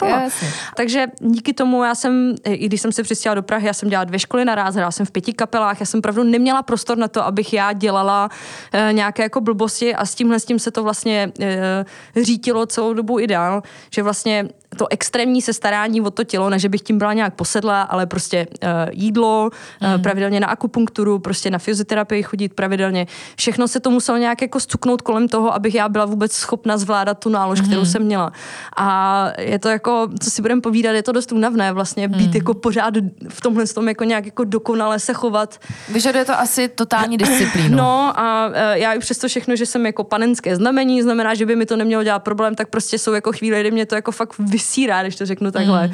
Takže 0.75 1.07
díky 1.19 1.53
tomu 1.53 1.83
já 1.83 1.95
jsem, 1.95 2.35
i 2.43 2.65
když 2.65 2.81
jsem 2.81 2.91
se 2.91 3.03
přistěhala 3.03 3.35
do 3.35 3.43
Prahy, 3.43 3.67
já 3.67 3.73
jsem 3.73 3.89
dělala 3.89 4.03
dvě 4.03 4.19
školy 4.19 4.45
naraz, 4.45 4.75
hrála 4.75 4.91
jsem 4.91 5.05
v 5.05 5.11
pěti 5.11 5.33
kapelách, 5.33 5.79
já 5.79 5.85
jsem 5.85 5.97
opravdu 5.97 6.23
neměla 6.23 6.63
prostor 6.63 6.97
na 6.97 7.07
to, 7.07 7.24
abych 7.25 7.53
já 7.53 7.73
dělala 7.73 8.29
e, 8.71 8.93
nějaké 8.93 9.23
jako 9.23 9.41
blbosti 9.41 9.95
a 9.95 10.05
s 10.05 10.15
tímhle 10.15 10.39
s 10.39 10.45
tím 10.45 10.59
se 10.59 10.71
to 10.71 10.83
vlastně 10.83 11.31
e, 11.41 11.85
řítilo 12.15 12.65
celou 12.65 12.93
dobu 12.93 13.19
i 13.19 13.27
dál, 13.27 13.63
že 13.89 14.03
vlastně 14.03 14.49
to 14.77 14.87
extrémní 14.89 15.41
se 15.41 15.53
starání 15.53 16.01
o 16.01 16.11
to 16.11 16.23
tělo, 16.23 16.49
ne 16.49 16.59
že 16.59 16.69
bych 16.69 16.81
tím 16.81 16.97
byla 16.97 17.13
nějak 17.13 17.33
posedla, 17.33 17.81
ale 17.81 18.05
prostě 18.05 18.47
uh, 18.63 18.69
jídlo, 18.91 19.49
mm. 19.81 19.93
uh, 19.93 20.01
pravidelně 20.01 20.39
na 20.39 20.47
akupunkturu, 20.47 21.19
prostě 21.19 21.49
na 21.49 21.57
fyzioterapii 21.57 22.23
chodit 22.23 22.53
pravidelně. 22.53 23.07
Všechno 23.35 23.67
se 23.67 23.79
to 23.79 23.89
muselo 23.89 24.17
nějak 24.17 24.41
jako 24.41 24.59
stuknout 24.59 25.01
kolem 25.01 25.27
toho, 25.27 25.53
abych 25.53 25.75
já 25.75 25.89
byla 25.89 26.05
vůbec 26.05 26.31
schopna 26.31 26.77
zvládat 26.77 27.19
tu 27.19 27.29
nálož, 27.29 27.61
mm. 27.61 27.67
kterou 27.67 27.85
jsem 27.85 28.03
měla. 28.03 28.31
A 28.77 29.27
je 29.39 29.59
to 29.59 29.69
jako, 29.69 30.07
co 30.23 30.31
si 30.31 30.41
budeme 30.41 30.61
povídat, 30.61 30.95
je 30.95 31.03
to 31.03 31.11
dost 31.11 31.31
únavné 31.31 31.73
vlastně 31.73 32.07
být 32.07 32.29
mm. 32.29 32.35
jako 32.35 32.53
pořád 32.53 32.93
v 33.29 33.41
tomhle 33.41 33.65
tom 33.67 33.87
jako 33.87 34.03
nějak 34.03 34.25
jako 34.25 34.43
dokonale 34.43 34.99
se 34.99 35.13
chovat. 35.13 35.59
Vyžaduje 35.89 36.25
to 36.25 36.39
asi 36.39 36.67
totální 36.67 37.17
disciplínu. 37.17 37.77
No 37.77 38.19
a 38.19 38.47
uh, 38.47 38.53
já 38.73 38.93
i 38.93 38.99
přesto 38.99 39.27
všechno, 39.27 39.55
že 39.55 39.65
jsem 39.65 39.85
jako 39.85 40.03
panenské 40.03 40.55
znamení, 40.55 41.01
znamená, 41.01 41.33
že 41.33 41.45
by 41.45 41.55
mi 41.55 41.65
to 41.65 41.75
nemělo 41.75 42.03
dělat 42.03 42.19
problém, 42.19 42.55
tak 42.55 42.69
prostě 42.69 42.99
jsou 42.99 43.13
jako 43.13 43.31
chvíle, 43.31 43.59
kdy 43.59 43.71
mě 43.71 43.85
to 43.85 43.95
jako 43.95 44.11
fakt 44.11 44.33
vys 44.39 44.64
vysírá, 44.65 45.01
když 45.01 45.15
to 45.15 45.25
řeknu 45.25 45.51
takhle. 45.51 45.87
Mm. 45.87 45.93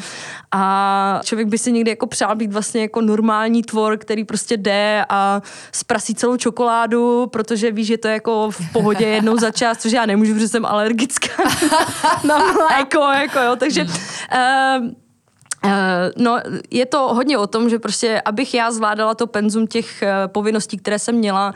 A 0.51 1.19
člověk 1.23 1.47
by 1.47 1.57
si 1.57 1.71
někdy 1.71 1.91
jako 1.91 2.07
přál 2.07 2.35
být 2.35 2.53
vlastně 2.53 2.81
jako 2.81 3.01
normální 3.01 3.63
tvor, 3.63 3.97
který 3.97 4.23
prostě 4.23 4.57
jde 4.57 5.05
a 5.09 5.41
zprasí 5.71 6.15
celou 6.15 6.37
čokoládu, 6.37 7.27
protože 7.27 7.71
ví, 7.71 7.85
že 7.85 7.97
to 7.97 8.07
je 8.07 8.13
jako 8.13 8.51
v 8.51 8.71
pohodě 8.73 9.05
jednou 9.05 9.37
za 9.37 9.51
čas, 9.51 9.77
což 9.77 9.91
já 9.91 10.05
nemůžu, 10.05 10.33
protože 10.33 10.47
jsem 10.47 10.65
alergická 10.65 11.43
na 12.23 12.37
mléko, 12.37 13.01
jako 13.01 13.39
jo, 13.39 13.55
takže 13.55 13.83
uh, 13.83 14.87
Uh, 15.65 15.71
no, 16.17 16.39
je 16.71 16.85
to 16.85 17.13
hodně 17.13 17.37
o 17.37 17.47
tom, 17.47 17.69
že 17.69 17.79
prostě, 17.79 18.21
abych 18.25 18.53
já 18.53 18.71
zvládala 18.71 19.15
to 19.15 19.27
penzum 19.27 19.67
těch 19.67 20.03
uh, 20.03 20.31
povinností, 20.31 20.77
které 20.77 20.99
jsem 20.99 21.15
měla, 21.15 21.53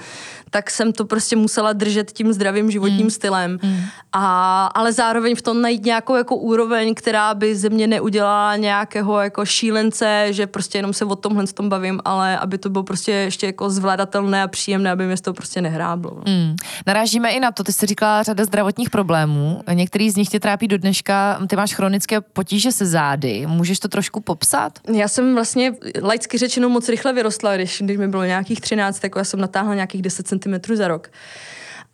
tak 0.50 0.72
jsem 0.72 0.94
to 0.94 1.06
prostě 1.06 1.36
musela 1.36 1.74
držet 1.74 2.12
tím 2.12 2.34
zdravým 2.34 2.72
životním 2.72 3.04
mm. 3.04 3.10
stylem. 3.10 3.60
Mm. 3.64 3.80
A, 4.14 4.66
ale 4.66 4.94
zároveň 4.94 5.36
v 5.36 5.42
tom 5.42 5.62
najít 5.62 5.86
nějakou 5.86 6.16
jako 6.16 6.36
úroveň, 6.36 6.94
která 6.94 7.34
by 7.34 7.56
ze 7.56 7.70
mě 7.70 7.88
neudělala 7.88 8.56
nějakého 8.56 9.20
jako 9.20 9.46
šílence, 9.46 10.28
že 10.30 10.48
prostě 10.48 10.78
jenom 10.78 10.94
se 10.94 11.06
o 11.06 11.16
tomhle 11.16 11.48
s 11.48 11.54
tom 11.54 11.70
bavím, 11.70 12.00
ale 12.06 12.38
aby 12.38 12.58
to 12.58 12.70
bylo 12.70 12.84
prostě 12.84 13.12
ještě 13.12 13.46
jako 13.46 13.70
zvládatelné 13.70 14.44
a 14.44 14.48
příjemné, 14.48 14.92
aby 14.92 15.06
mě 15.06 15.18
z 15.18 15.22
toho 15.22 15.34
prostě 15.34 15.62
nehráblo. 15.62 16.22
Mm. 16.28 16.56
Narážíme 16.88 17.32
i 17.32 17.40
na 17.40 17.52
to, 17.52 17.64
ty 17.64 17.74
jsi 17.74 17.86
říkala 17.86 18.24
řada 18.24 18.46
zdravotních 18.46 18.90
problémů, 18.90 19.62
některý 19.74 20.10
z 20.10 20.16
nich 20.16 20.30
tě 20.30 20.40
trápí 20.40 20.68
do 20.68 20.78
dneška, 20.78 21.40
ty 21.48 21.56
máš 21.56 21.74
chronické 21.74 22.22
potíže 22.22 22.72
se 22.72 22.86
zády, 22.86 23.46
můžeš 23.48 23.80
to 23.80 23.88
trošku 23.88 24.22
popsat? 24.22 24.80
Já 24.94 25.08
jsem 25.08 25.36
vlastně 25.36 25.74
laicky 26.02 26.38
řečeno 26.38 26.70
moc 26.70 26.90
rychle 26.90 27.14
vyrostla, 27.14 27.56
když, 27.56 27.82
když 27.82 27.98
mi 27.98 28.08
bylo 28.08 28.24
nějakých 28.24 28.62
13, 28.62 29.00
tak 29.00 29.12
já 29.16 29.24
jsem 29.24 29.40
natáhla 29.40 29.76
nějakých 29.76 30.02
10 30.02 30.28
cm 30.40 30.76
za 30.76 30.88
rok 30.88 31.10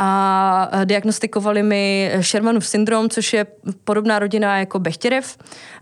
a 0.03 0.70
diagnostikovali 0.86 1.63
mi 1.63 2.12
Shermanův 2.22 2.67
syndrom, 2.67 3.10
což 3.10 3.34
je 3.34 3.46
podobná 3.84 4.20
rodina 4.20 4.58
jako 4.58 4.79
Bechtěrev 4.79 5.38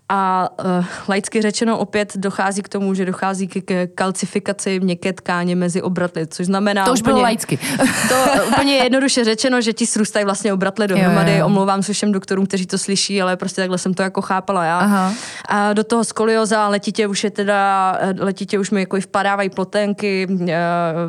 a 0.10 0.50
uh, 0.80 0.86
laicky 1.08 1.42
řečeno 1.42 1.78
opět 1.78 2.18
dochází 2.18 2.62
k 2.62 2.70
tomu, 2.70 2.94
že 2.94 3.06
dochází 3.06 3.48
k, 3.48 3.62
k 3.62 3.88
kalcifikaci 3.96 4.80
měkké 4.80 5.14
tkáně 5.14 5.56
mezi 5.56 5.82
obratly, 5.82 6.28
což 6.28 6.46
znamená... 6.46 6.86
To 6.86 6.94
už 6.94 7.00
úplně, 7.00 7.14
bylo 7.14 7.22
laicky. 7.22 7.58
to 8.10 8.44
úplně 8.48 8.76
jednoduše 8.76 9.24
řečeno, 9.24 9.62
že 9.62 9.74
ti 9.74 9.86
srůstají 9.86 10.26
vlastně 10.26 10.54
obratly 10.54 10.88
dohromady. 10.88 11.32
Jo, 11.32 11.38
jo. 11.38 11.46
Omlouvám 11.46 11.84
se 11.84 11.94
všem 11.94 12.12
doktorům, 12.12 12.46
kteří 12.46 12.66
to 12.66 12.78
slyší, 12.78 13.22
ale 13.22 13.38
prostě 13.38 13.62
takhle 13.62 13.78
jsem 13.78 13.94
to 13.94 14.04
jako 14.04 14.22
chápala 14.22 14.64
já. 14.64 14.80
Aha. 14.80 15.14
A 15.50 15.74
do 15.74 15.84
toho 15.84 16.04
skolioza 16.04 16.68
letitě 16.68 17.08
už 17.08 17.24
je 17.24 17.32
teda, 17.32 17.98
letitě 18.18 18.60
už 18.60 18.72
mi 18.72 18.80
jako 18.80 18.98
i 18.98 19.02
vpadávají 19.02 19.50
plotenky, 19.50 20.28
uh, 20.30 20.48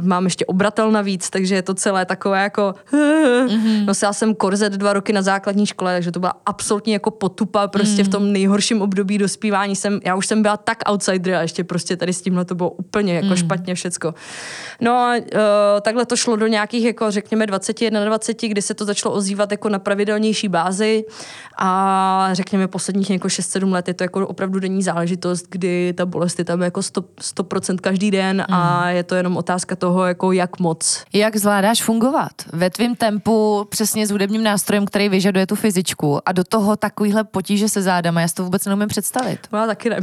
mám 0.01 0.25
ještě 0.25 0.47
obratel 0.47 0.91
navíc, 0.91 1.31
takže 1.31 1.55
je 1.55 1.63
to 1.63 1.75
celé 1.75 2.05
takové 2.05 2.43
jako... 2.43 2.75
Mm-hmm. 3.01 3.85
Nosila 3.85 4.13
jsem 4.13 4.35
korzet 4.35 4.73
dva 4.73 4.93
roky 4.93 5.13
na 5.13 5.23
základní 5.23 5.67
škole, 5.67 5.95
takže 5.95 6.13
to 6.13 6.21
byla 6.21 6.35
absolutně 6.47 6.93
jako 6.93 7.11
potupa 7.11 7.69
prostě 7.69 8.03
mm. 8.03 8.09
v 8.09 8.11
tom 8.11 8.33
nejhorším 8.33 8.83
období 8.83 9.19
dospívání 9.19 9.77
jsem, 9.77 10.01
já 10.05 10.15
už 10.15 10.27
jsem 10.27 10.43
byla 10.43 10.57
tak 10.57 10.79
outsider 10.91 11.35
a 11.35 11.43
ještě 11.43 11.65
prostě 11.65 11.97
tady 11.97 12.13
s 12.13 12.23
tímhle 12.23 12.45
to 12.45 12.55
bylo 12.55 12.71
úplně 12.71 13.15
jako 13.15 13.27
mm. 13.27 13.37
špatně 13.37 13.75
všecko. 13.75 14.15
No 14.81 14.93
a 14.93 15.17
uh, 15.17 15.21
takhle 15.83 16.07
to 16.07 16.17
šlo 16.17 16.37
do 16.37 16.47
nějakých 16.47 16.85
jako 16.85 17.11
řekněme 17.11 17.47
21, 17.47 18.05
20, 18.05 18.43
kdy 18.43 18.63
se 18.63 18.75
to 18.75 18.85
začalo 18.85 19.15
ozývat 19.15 19.51
jako 19.51 19.69
na 19.69 19.79
pravidelnější 19.79 20.49
bázi 20.49 21.05
a 21.59 22.29
řekněme 22.33 22.69
posledních 22.69 23.11
jako 23.11 23.29
6-7 23.29 23.73
let 23.73 23.89
je 23.89 23.95
to 23.95 24.05
jako 24.05 24.27
opravdu 24.27 24.61
denní 24.61 24.83
záležitost, 24.83 25.47
kdy 25.51 25.93
ta 25.97 26.07
bolest 26.07 26.39
je 26.39 26.45
tam 26.45 26.63
jako 26.63 26.81
100%, 26.81 27.05
100% 27.21 27.77
každý 27.77 28.11
den 28.11 28.37
mm. 28.49 28.55
a 28.55 28.91
je 28.91 29.03
to 29.03 29.15
jenom 29.15 29.37
otázka 29.37 29.77
toho, 29.77 30.07
jako 30.07 30.33
jak 30.33 30.61
moc. 30.61 31.05
Jak 31.13 31.37
zvládáš 31.37 31.83
fungovat 31.83 32.33
ve 32.53 32.71
tvém 32.81 32.97
tempu 32.97 33.67
přesně 33.71 34.07
s 34.07 34.11
hudebním 34.11 34.43
nástrojem, 34.43 34.87
který 34.87 35.09
vyžaduje 35.09 35.47
tu 35.47 35.55
fyzičku 35.55 36.29
a 36.29 36.33
do 36.33 36.45
toho 36.45 36.77
takovýhle 36.77 37.25
potíže 37.25 37.69
se 37.69 37.83
zádama, 37.83 38.21
já 38.21 38.29
si 38.29 38.35
to 38.35 38.45
vůbec 38.45 38.67
neumím 38.67 38.89
představit. 38.89 39.39
No, 39.53 39.59
já 39.59 39.67
taky 39.67 39.91
ne. 39.91 39.97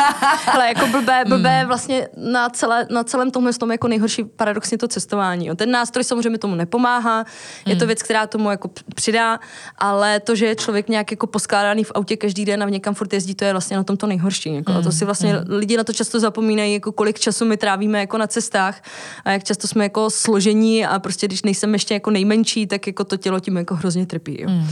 Ale 0.52 0.68
jako 0.68 0.86
blbé, 0.86 1.24
blbé 1.28 1.62
mm. 1.62 1.68
vlastně 1.68 2.08
na, 2.16 2.48
celé, 2.48 2.86
na 2.90 3.04
celém 3.04 3.30
tomhle 3.30 3.52
tom 3.52 3.72
jako 3.72 3.88
nejhorší 3.88 4.24
paradoxně 4.24 4.78
to 4.78 4.88
cestování. 4.88 5.46
Jo. 5.46 5.54
Ten 5.54 5.70
nástroj 5.70 6.04
samozřejmě 6.04 6.38
tomu 6.38 6.54
nepomáhá, 6.54 7.18
mm. 7.18 7.24
je 7.66 7.76
to 7.76 7.84
hmm. 7.84 7.86
věc, 7.86 8.02
která 8.02 8.26
tomu 8.26 8.50
jako 8.50 8.70
přidá, 8.94 9.40
ale 9.78 10.20
to, 10.20 10.34
že 10.34 10.46
je 10.46 10.54
člověk 10.54 10.88
nějak 10.88 11.10
jako 11.10 11.26
poskládaný 11.26 11.84
v 11.84 11.92
autě 11.94 12.16
každý 12.16 12.44
den 12.44 12.62
a 12.62 12.66
v 12.66 12.70
někam 12.70 12.94
furt 12.94 13.12
jezdí, 13.12 13.34
to 13.34 13.44
je 13.44 13.52
vlastně 13.52 13.76
na 13.76 13.84
tom 13.84 13.96
to 13.96 14.06
nejhorší. 14.06 14.54
Jako. 14.54 14.72
Mm. 14.72 14.78
A 14.78 14.82
to 14.82 14.92
si 14.92 15.04
vlastně 15.04 15.32
mm. 15.32 15.44
lidi 15.48 15.76
na 15.76 15.84
to 15.84 15.92
často 15.92 16.20
zapomínají, 16.20 16.72
jako 16.72 16.92
kolik 16.92 17.18
času 17.18 17.44
my 17.44 17.56
trávíme 17.56 18.00
jako 18.00 18.18
na 18.18 18.26
cestách 18.26 18.82
a 19.24 19.30
jak 19.30 19.44
často 19.44 19.68
jsme 19.68 19.84
jako 19.84 20.10
složení 20.10 20.86
a 20.86 20.98
prostě 20.98 21.26
když 21.26 21.42
nejsem 21.42 21.72
ještě 21.72 21.94
jako 21.94 22.10
nejmenší, 22.24 22.66
tak 22.66 22.86
jako 22.86 23.04
to 23.04 23.16
tělo 23.16 23.40
tím 23.40 23.56
jako 23.56 23.74
hrozně 23.74 24.06
trpí. 24.06 24.42
Jo. 24.42 24.50
Mm. 24.50 24.66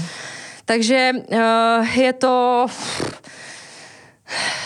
Takže 0.64 1.12
uh, 1.28 1.98
je 1.98 2.12
to 2.12 2.66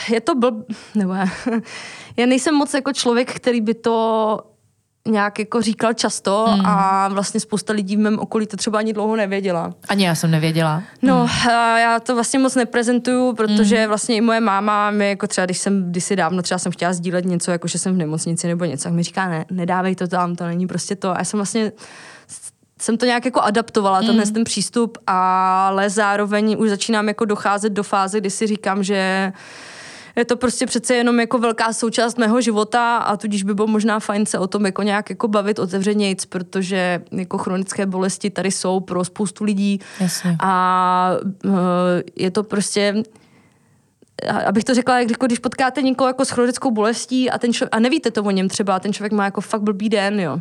je 0.09 0.21
to 0.21 0.35
blb, 0.35 0.55
nebo 0.95 1.13
já, 1.13 1.27
já 2.17 2.27
nejsem 2.27 2.55
moc 2.55 2.75
jako 2.75 2.93
člověk, 2.93 3.35
který 3.35 3.61
by 3.61 3.75
to 3.75 4.39
nějak 5.07 5.39
jako 5.39 5.63
říkal 5.63 5.93
často 5.93 6.47
hmm. 6.49 6.67
a 6.67 7.09
vlastně 7.09 7.41
spousta 7.41 7.73
lidí 7.73 7.97
v 7.97 7.99
mém 7.99 8.19
okolí 8.19 8.47
to 8.47 8.57
třeba 8.57 8.79
ani 8.79 8.93
dlouho 8.93 9.17
nevěděla. 9.17 9.75
Ani 9.89 10.05
já 10.05 10.15
jsem 10.15 10.31
nevěděla. 10.31 10.83
No, 11.03 11.19
hmm. 11.19 11.51
já 11.79 12.01
to 12.01 12.15
vlastně 12.15 12.39
moc 12.39 12.55
neprezentuju, 12.55 13.33
protože 13.33 13.77
hmm. 13.77 13.89
vlastně 13.89 14.17
i 14.17 14.21
moje 14.21 14.41
máma 14.41 14.91
mi 14.91 15.09
jako 15.09 15.27
třeba, 15.27 15.45
když 15.45 15.59
jsem 15.59 15.91
kdysi 15.91 16.17
dávno 16.17 16.43
třeba 16.43 16.59
jsem 16.59 16.73
chtěla 16.73 16.93
sdílet 16.93 17.25
něco, 17.25 17.51
jako 17.51 17.69
že 17.69 17.79
jsem 17.79 17.95
v 17.95 17.99
nemocnici 17.99 18.47
nebo 18.47 18.65
něco, 18.65 18.85
tak 18.85 18.93
mi 18.93 19.03
říká, 19.03 19.29
ne, 19.29 19.45
nedávej 19.51 19.95
to 19.95 20.09
tam, 20.09 20.37
to 20.37 20.47
není 20.47 20.67
prostě 20.67 20.97
to. 20.97 21.11
A 21.11 21.19
já 21.19 21.25
jsem 21.25 21.39
vlastně 21.39 21.73
jsem 22.81 22.97
to 22.97 23.07
nějak 23.07 23.25
jako 23.25 23.41
adaptovala, 23.41 24.01
mm. 24.01 24.07
tenhle 24.07 24.27
ten 24.27 24.45
přístup, 24.45 24.99
ale 25.07 25.91
zároveň 25.91 26.57
už 26.59 26.69
začínám 26.71 27.09
jako 27.09 27.25
docházet 27.25 27.73
do 27.73 27.83
fáze, 27.83 28.21
kdy 28.21 28.31
si 28.31 28.47
říkám, 28.47 28.83
že 28.83 29.33
je 30.17 30.25
to 30.25 30.37
prostě 30.37 30.67
přece 30.67 30.95
jenom 30.95 31.21
jako 31.21 31.39
velká 31.39 31.73
součást 31.73 32.19
mého 32.19 32.41
života 32.41 32.97
a 32.97 33.17
tudíž 33.17 33.43
by 33.43 33.55
bylo 33.55 33.67
možná 33.67 34.01
fajn 34.01 34.27
se 34.27 34.39
o 34.39 34.47
tom 34.47 34.67
jako 34.67 34.83
nějak 34.83 35.11
jako 35.11 35.29
bavit 35.29 35.59
otevřenějc, 35.59 36.25
protože 36.25 37.03
jako 37.13 37.39
chronické 37.39 37.87
bolesti 37.87 38.31
tady 38.31 38.51
jsou 38.51 38.81
pro 38.81 39.05
spoustu 39.05 39.45
lidí 39.45 39.81
Jasně. 40.01 40.37
a 40.41 41.11
uh, 41.45 41.53
je 42.17 42.31
to 42.31 42.43
prostě 42.43 43.03
abych 44.47 44.65
to 44.65 44.75
řekla, 44.75 45.01
jako 45.01 45.27
když 45.27 45.39
potkáte 45.39 45.83
někoho 45.83 46.09
jako 46.09 46.25
s 46.25 46.31
chronickou 46.31 46.71
bolestí 46.71 47.31
a, 47.31 47.39
ten 47.39 47.53
člověk, 47.53 47.75
a 47.75 47.81
nevíte 47.81 48.11
to 48.11 48.23
o 48.23 48.31
něm 48.31 48.49
třeba, 48.49 48.81
ten 48.81 48.93
člověk 48.93 49.13
má 49.13 49.25
jako 49.25 49.41
fakt 49.41 49.63
blbý 49.63 49.89
den, 49.89 50.21
jo, 50.21 50.41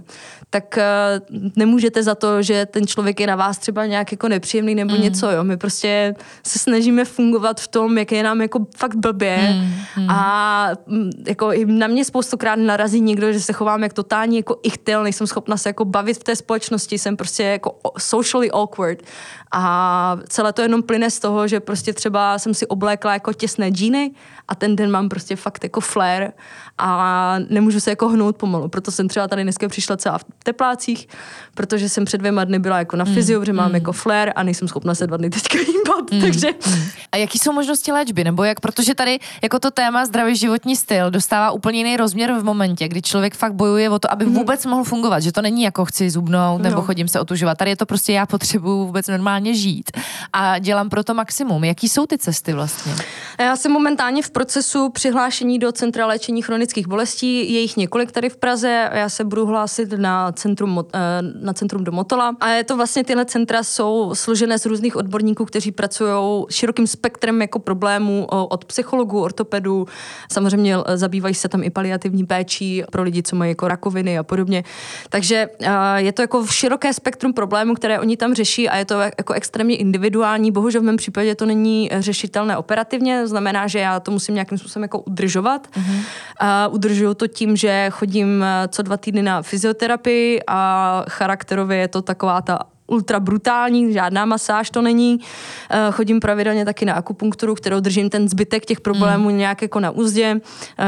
tak 0.50 0.78
uh, 0.78 1.50
nemůžete 1.56 2.04
za 2.04 2.16
to, 2.16 2.42
že 2.42 2.66
ten 2.66 2.88
člověk 2.88 3.20
je 3.20 3.28
na 3.28 3.36
vás 3.36 3.58
třeba 3.58 3.86
nějak 3.86 4.12
jako 4.12 4.28
nepříjemný 4.28 4.76
nebo 4.76 4.96
mm. 4.96 5.02
něco, 5.02 5.30
jo. 5.32 5.44
My 5.44 5.58
prostě 5.58 6.16
se 6.44 6.60
snažíme 6.60 7.06
fungovat 7.06 7.62
v 7.62 7.68
tom, 7.68 7.98
jak 7.98 8.12
je 8.12 8.24
nám 8.24 8.42
jako 8.42 8.68
fakt 8.78 8.96
blbě 8.96 9.38
mm. 9.54 10.04
Mm. 10.04 10.10
a 10.10 10.70
mm, 10.88 11.10
jako 11.28 11.54
i 11.54 11.66
na 11.66 11.88
mě 11.88 12.06
spoustukrát 12.06 12.60
narazí 12.60 13.02
někdo, 13.02 13.34
že 13.34 13.40
se 13.40 13.54
chovám 13.54 13.84
jak 13.84 13.94
totální 13.94 14.38
jako 14.38 14.60
ichtyl, 14.64 15.04
nejsem 15.04 15.28
schopna 15.28 15.58
se 15.58 15.70
jako 15.70 15.86
bavit 15.86 16.18
v 16.18 16.24
té 16.24 16.36
společnosti, 16.36 16.98
jsem 16.98 17.18
prostě 17.18 17.44
jako 17.44 17.76
socially 17.98 18.52
awkward 18.52 19.04
a 19.52 20.18
celé 20.30 20.54
to 20.54 20.62
jenom 20.62 20.84
plyne 20.84 21.12
z 21.12 21.20
toho, 21.20 21.48
že 21.48 21.60
prostě 21.60 21.94
třeba 21.94 22.40
jsem 22.40 22.54
si 22.54 22.68
oblékla 22.68 23.14
jako 23.14 23.34
těsné 23.34 23.65
džíny 23.70 24.12
a 24.48 24.56
ten 24.56 24.76
den 24.76 24.92
mám 24.92 25.10
prostě 25.10 25.36
fakt 25.36 25.64
jako 25.64 25.80
flair 25.80 26.32
a 26.78 27.36
nemůžu 27.50 27.80
se 27.80 27.90
jako 27.90 28.10
hnout 28.10 28.38
pomalu. 28.38 28.68
Proto 28.68 28.92
jsem 28.92 29.08
třeba 29.08 29.28
tady 29.28 29.44
dneska 29.44 29.68
přišla 29.68 29.98
celá 29.98 30.18
v 30.18 30.26
teplácích, 30.44 31.08
protože 31.54 31.90
jsem 31.90 32.06
před 32.06 32.18
dvěma 32.18 32.44
dny 32.44 32.60
byla 32.60 32.80
jako 32.80 32.96
na 32.96 33.06
mm, 33.06 33.14
fyzio, 33.14 33.40
mm, 33.40 33.42
protože 33.42 33.54
mám 33.54 33.70
mm. 33.70 33.76
jako 33.76 33.92
flair 33.92 34.32
a 34.36 34.44
nejsem 34.44 34.68
schopna 34.68 34.96
se 34.96 35.08
dva 35.08 35.18
dny 35.18 35.30
teďka 35.30 35.58
hýbat, 35.58 36.12
mm, 36.12 36.22
takže... 36.22 36.48
Mm. 36.68 36.84
A 37.12 37.18
jaký 37.18 37.40
jsou 37.40 37.52
možnosti 37.52 37.92
léčby? 37.92 38.24
Nebo 38.24 38.44
jak, 38.44 38.60
protože 38.60 38.96
tady 38.96 39.20
jako 39.44 39.60
to 39.60 39.72
téma 39.72 40.06
zdravý 40.06 40.36
životní 40.36 40.76
styl 40.76 41.12
dostává 41.12 41.52
úplně 41.52 41.78
jiný 41.78 41.98
rozměr 41.98 42.34
v 42.34 42.44
momentě, 42.44 42.88
kdy 42.88 43.02
člověk 43.02 43.36
fakt 43.36 43.54
bojuje 43.54 43.90
o 43.90 44.00
to, 44.00 44.12
aby 44.12 44.26
mm. 44.26 44.34
vůbec 44.34 44.66
mohl 44.66 44.84
fungovat, 44.84 45.20
že 45.20 45.32
to 45.32 45.42
není 45.42 45.64
jako 45.64 45.86
chci 45.86 46.10
zubnout 46.10 46.62
nebo 46.62 46.76
no. 46.76 46.82
chodím 46.82 47.08
se 47.08 47.20
otužovat. 47.20 47.58
Tady 47.58 47.72
je 47.72 47.76
to 47.76 47.86
prostě 47.86 48.14
já 48.14 48.26
potřebuju 48.26 48.86
vůbec 48.86 49.08
normálně 49.08 49.56
žít 49.56 49.92
a 50.34 50.60
dělám 50.60 50.90
pro 50.90 51.04
to 51.04 51.14
maximum. 51.14 51.64
Jaký 51.64 51.90
jsou 51.90 52.06
ty 52.06 52.18
cesty 52.18 52.54
vlastně? 52.54 52.96
Já 53.40 53.55
jsem 53.56 53.72
momentálně 53.72 54.24
v 54.24 54.30
procesu 54.30 54.90
přihlášení 54.90 55.60
do 55.60 55.72
Centra 55.72 56.06
léčení 56.06 56.42
chronických 56.42 56.88
bolestí. 56.88 57.54
Je 57.54 57.60
jich 57.60 57.78
několik 57.78 58.12
tady 58.12 58.30
v 58.30 58.38
Praze. 58.38 58.90
Já 58.94 59.10
se 59.10 59.24
budu 59.24 59.46
hlásit 59.46 59.92
na 59.92 60.32
centrum, 60.32 60.86
eh, 60.94 61.00
na 61.42 61.54
centrum 61.54 61.84
do 61.84 61.92
Motola. 61.92 62.36
A 62.40 62.50
je 62.50 62.64
to 62.64 62.76
vlastně 62.78 63.04
tyhle 63.04 63.26
centra 63.26 63.64
jsou 63.64 64.12
složené 64.16 64.60
z 64.60 64.66
různých 64.66 64.96
odborníků, 64.96 65.46
kteří 65.46 65.72
pracují 65.72 66.46
širokým 66.50 66.88
spektrem 66.88 67.42
jako 67.42 67.60
problémů 67.60 68.28
od 68.30 68.66
psychologů, 68.66 69.22
ortopedů. 69.22 69.86
Samozřejmě 70.32 70.78
eh, 70.86 70.98
zabývají 70.98 71.36
se 71.36 71.50
tam 71.50 71.64
i 71.64 71.70
paliativní 71.70 72.26
péčí 72.26 72.84
pro 72.92 73.04
lidi, 73.04 73.24
co 73.24 73.36
mají 73.36 73.52
jako 73.52 73.68
rakoviny 73.68 74.18
a 74.18 74.24
podobně. 74.24 74.64
Takže 75.10 75.50
eh, 75.62 75.72
je 75.98 76.12
to 76.12 76.22
jako 76.22 76.46
široké 76.48 76.94
spektrum 76.94 77.34
problémů, 77.34 77.76
které 77.76 78.00
oni 78.00 78.18
tam 78.18 78.34
řeší 78.34 78.70
a 78.70 78.78
je 78.78 78.86
to 78.86 79.00
jako 79.00 79.34
extrémně 79.34 79.76
individuální. 79.76 80.52
Bohužel 80.52 80.82
v 80.82 80.84
mém 80.84 80.98
případě 80.98 81.36
to 81.36 81.46
není 81.46 81.90
řešitelné 82.00 82.58
operativně, 82.58 83.28
znamená, 83.28 83.45
že 83.68 83.80
já 83.80 84.00
to 84.00 84.12
musím 84.12 84.36
nějakým 84.36 84.58
způsobem 84.58 84.84
jako 84.84 85.00
udržovat. 85.00 85.68
Mm-hmm. 85.68 86.02
A 86.40 86.68
udržuju 86.68 87.14
to 87.14 87.28
tím, 87.28 87.56
že 87.56 87.88
chodím 87.92 88.44
eh, 88.44 88.68
co 88.68 88.82
dva 88.82 88.98
týdny 88.98 89.22
na 89.22 89.42
fyzioterapii 89.42 90.40
a 90.48 91.04
charakterově 91.10 91.78
je 91.78 91.88
to 91.88 92.02
taková 92.02 92.42
ta 92.42 92.60
ultra 92.88 93.20
brutální, 93.20 93.94
žádná 93.94 94.26
masáž 94.26 94.70
to 94.70 94.82
není. 94.82 95.20
Uh, 95.20 95.94
chodím 95.94 96.20
pravidelně 96.20 96.66
taky 96.66 96.86
na 96.86 96.94
akupunkturu, 96.94 97.56
kterou 97.56 97.80
držím 97.80 98.10
ten 98.10 98.30
zbytek 98.30 98.66
těch 98.66 98.82
problémů 98.82 99.30
mm. 99.30 99.38
nějak 99.38 99.62
jako 99.62 99.80
na 99.80 99.92
úzdě. 99.92 100.42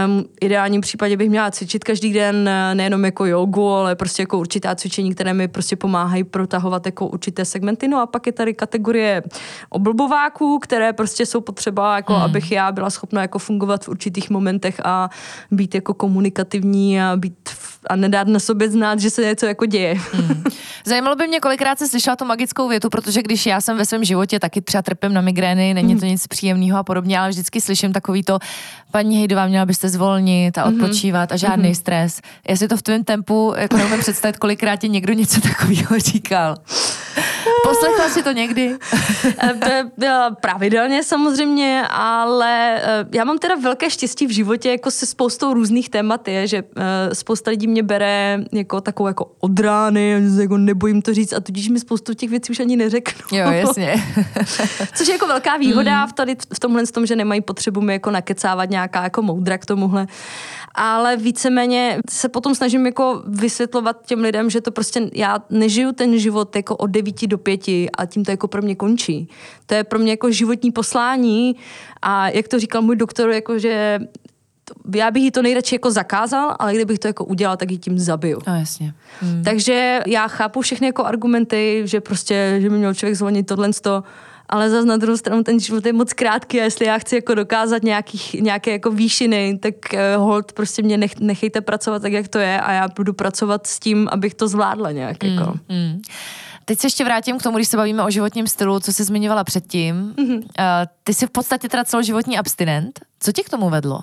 Um, 0.06 0.26
ideálním 0.42 0.82
případě 0.82 1.18
bych 1.18 1.30
měla 1.30 1.52
cvičit 1.52 1.84
každý 1.84 2.14
den, 2.14 2.50
nejenom 2.74 3.06
jako 3.06 3.26
jogu, 3.26 3.70
ale 3.70 3.96
prostě 3.96 4.22
jako 4.22 4.40
určitá 4.40 4.76
cvičení, 4.76 5.14
které 5.14 5.34
mi 5.34 5.48
prostě 5.48 5.76
pomáhají 5.76 6.24
protahovat 6.24 6.86
jako 6.86 7.08
určité 7.08 7.46
segmenty. 7.46 7.88
No 7.88 8.02
a 8.02 8.06
pak 8.06 8.28
je 8.28 8.34
tady 8.34 8.54
kategorie 8.54 9.24
oblbováků, 9.70 10.60
které 10.60 10.94
prostě 10.94 11.26
jsou 11.26 11.42
potřeba, 11.42 11.96
jako 11.96 12.14
mm. 12.14 12.22
abych 12.22 12.52
já 12.52 12.72
byla 12.72 12.90
schopna 12.90 13.22
jako 13.22 13.40
fungovat 13.40 13.86
v 13.86 13.90
určitých 13.90 14.30
momentech 14.30 14.82
a 14.84 15.10
být 15.52 15.76
jako 15.76 15.94
komunikativní 15.94 17.02
a 17.02 17.16
být 17.16 17.50
a 17.90 17.96
nedát 17.96 18.28
na 18.28 18.40
sobě 18.40 18.70
znát, 18.70 19.00
že 19.00 19.10
se 19.10 19.26
něco 19.26 19.46
jako 19.46 19.66
děje. 19.66 19.96
Mm. 20.14 20.44
Zajímalo 20.86 21.16
by 21.16 21.28
mě, 21.28 21.40
kolikrát 21.40 21.80
jsi 21.88 21.92
slyšela 21.92 22.16
tu 22.16 22.26
magickou 22.26 22.68
větu, 22.68 22.90
protože 22.90 23.22
když 23.22 23.46
já 23.46 23.62
jsem 23.62 23.78
ve 23.78 23.86
svém 23.86 24.04
životě 24.04 24.40
taky 24.40 24.62
třeba 24.62 24.82
trpím 24.82 25.14
na 25.14 25.22
migrény, 25.22 25.74
není 25.74 26.00
to 26.00 26.06
nic 26.06 26.28
příjemného 26.28 26.78
a 26.78 26.84
podobně, 26.84 27.20
ale 27.20 27.30
vždycky 27.30 27.62
slyším 27.62 27.94
takový 27.94 28.24
to, 28.24 28.40
paní 28.92 29.18
Hejdová, 29.18 29.48
měla 29.48 29.66
byste 29.66 29.90
zvolnit 29.90 30.58
a 30.58 30.70
mhm. 30.70 30.74
odpočívat 30.74 31.32
a 31.32 31.38
žádný 31.38 31.72
mm-hmm. 31.72 31.80
stres. 31.80 32.22
Já 32.50 32.56
si 32.56 32.68
to 32.68 32.78
v 32.78 32.82
tvém 32.82 33.04
tempu 33.04 33.54
jako 33.58 33.78
neumím 33.78 34.00
představit, 34.00 34.38
kolikrát 34.38 34.76
ti 34.76 34.90
někdo 34.90 35.14
něco 35.14 35.42
takového 35.42 35.98
říkal. 36.00 36.58
Poslechla 37.70 38.10
si 38.10 38.24
to 38.24 38.32
někdy? 38.32 38.78
Eh, 40.04 40.30
pravidelně 40.42 41.04
samozřejmě, 41.04 41.84
ale 41.90 42.82
eh, 42.82 43.06
já 43.14 43.24
mám 43.24 43.38
teda 43.38 43.56
velké 43.56 43.90
štěstí 43.90 44.28
v 44.28 44.30
životě 44.30 44.72
jako 44.72 44.92
se 44.92 45.06
spoustou 45.06 45.54
různých 45.54 45.90
témat 45.90 46.28
je, 46.28 46.48
že 46.48 46.58
eh, 46.58 47.16
spousta 47.16 47.52
lidí 47.52 47.68
mě 47.68 47.84
bere 47.84 48.40
jako 48.52 48.82
takovou 48.82 49.08
jako 49.08 49.32
od 49.40 49.60
rány, 49.60 50.22
jako 50.42 50.58
nebojím 50.58 51.02
to 51.02 51.14
říct 51.14 51.34
a 51.34 51.40
tudíž 51.40 51.70
mi 51.70 51.80
spoustu 51.80 52.14
těch 52.14 52.30
věcí 52.30 52.52
už 52.52 52.60
ani 52.60 52.76
neřeknu. 52.76 53.38
Jo, 53.38 53.52
jasně. 53.52 53.96
Což 54.96 55.08
je 55.08 55.14
jako 55.14 55.28
velká 55.28 55.58
výhoda 55.58 56.02
mm. 56.02 56.08
v, 56.08 56.14
tady, 56.14 56.36
v 56.54 56.60
tomhle 56.60 56.86
tom, 56.86 57.06
že 57.06 57.16
nemají 57.16 57.42
potřebu 57.42 57.82
mi 57.82 57.94
jako 57.94 58.12
nakecávat 58.12 58.70
nějaká 58.70 59.04
jako 59.04 59.22
moudra 59.22 59.58
k 59.58 59.66
tomuhle 59.66 60.08
ale 60.78 61.18
víceméně 61.18 62.00
se 62.10 62.30
potom 62.30 62.56
snažím 62.56 62.86
jako 62.86 63.24
vysvětlovat 63.28 64.06
těm 64.06 64.22
lidem, 64.22 64.50
že 64.50 64.62
to 64.62 64.72
prostě 64.72 65.10
já 65.14 65.40
nežiju 65.50 65.92
ten 65.92 66.20
život 66.20 66.56
jako 66.56 66.76
od 66.76 66.88
9 66.88 67.28
do 67.28 67.38
5 67.38 67.62
a 67.98 68.06
tím 68.06 68.26
to 68.26 68.32
jako 68.32 68.48
pro 68.48 68.62
mě 68.62 68.76
končí. 68.76 69.30
To 69.66 69.74
je 69.74 69.84
pro 69.84 70.00
mě 70.00 70.12
jako 70.12 70.32
životní 70.32 70.72
poslání 70.72 71.56
a 72.02 72.30
jak 72.30 72.48
to 72.48 72.60
říkal 72.60 72.82
můj 72.82 72.96
doktor, 72.96 73.30
jako 73.30 73.60
že 73.60 74.00
já 74.96 75.12
bych 75.12 75.24
jí 75.24 75.32
to 75.32 75.42
nejradši 75.42 75.76
jako 75.76 75.92
zakázal, 75.92 76.56
ale 76.60 76.74
kdybych 76.74 77.00
to 77.00 77.08
jako 77.08 77.26
udělal, 77.26 77.58
tak 77.58 77.72
ji 77.72 77.78
tím 77.78 78.00
zabiju. 78.00 78.40
No, 78.48 78.56
jasně. 78.56 78.94
Hmm. 79.22 79.44
Takže 79.44 80.02
já 80.08 80.28
chápu 80.28 80.62
všechny 80.62 80.88
jako 80.88 81.06
argumenty, 81.06 81.82
že 81.86 82.02
prostě, 82.02 82.58
že 82.60 82.70
by 82.70 82.78
měl 82.78 82.94
člověk 82.94 83.16
zvolnit 83.16 83.48
tohle 83.48 83.70
to, 83.82 84.04
ale 84.50 84.70
zase 84.70 84.86
na 84.86 84.98
druhou 84.98 85.18
stranu 85.18 85.44
ten 85.44 85.60
život 85.60 85.86
je 85.86 85.94
moc 85.94 86.14
krátký 86.14 86.62
a 86.62 86.64
jestli 86.64 86.86
já 86.86 86.98
chci 86.98 87.16
jako 87.16 87.36
dokázat 87.36 87.84
nějakých, 87.84 88.34
nějaké 88.34 88.72
jako 88.72 88.92
výšiny, 88.92 89.60
tak 89.62 89.76
uh, 89.94 90.24
hold 90.24 90.52
prostě 90.52 90.82
mě 90.82 90.98
nech, 90.98 91.20
nechejte 91.20 91.62
pracovat 91.62 92.02
tak, 92.02 92.12
jak 92.12 92.28
to 92.28 92.40
je 92.40 92.62
a 92.62 92.72
já 92.72 92.88
budu 92.96 93.14
pracovat 93.14 93.68
s 93.68 93.80
tím, 93.80 94.10
abych 94.12 94.34
to 94.34 94.48
zvládla 94.48 94.92
nějak. 94.92 95.24
Mm, 95.24 95.30
jako. 95.30 95.54
Mm. 95.70 96.02
Teď 96.66 96.80
se 96.80 96.88
ještě 96.88 97.04
vrátím 97.04 97.38
k 97.38 97.44
tomu, 97.44 97.58
když 97.58 97.68
se 97.68 97.78
bavíme 97.78 98.04
o 98.04 98.10
životním 98.10 98.48
stylu, 98.48 98.80
co 98.80 98.94
jsi 98.94 99.04
zmiňovala 99.04 99.44
předtím. 99.44 100.14
Mm-hmm. 100.18 100.38
Uh, 100.38 100.44
ty 101.04 101.14
jsi 101.14 101.28
v 101.28 101.30
podstatě 101.30 101.70
teda 101.70 101.84
celoživotní 101.84 102.38
abstinent. 102.38 103.00
Co 103.20 103.32
tě 103.32 103.44
k 103.44 103.50
tomu 103.50 103.70
vedlo? 103.70 104.00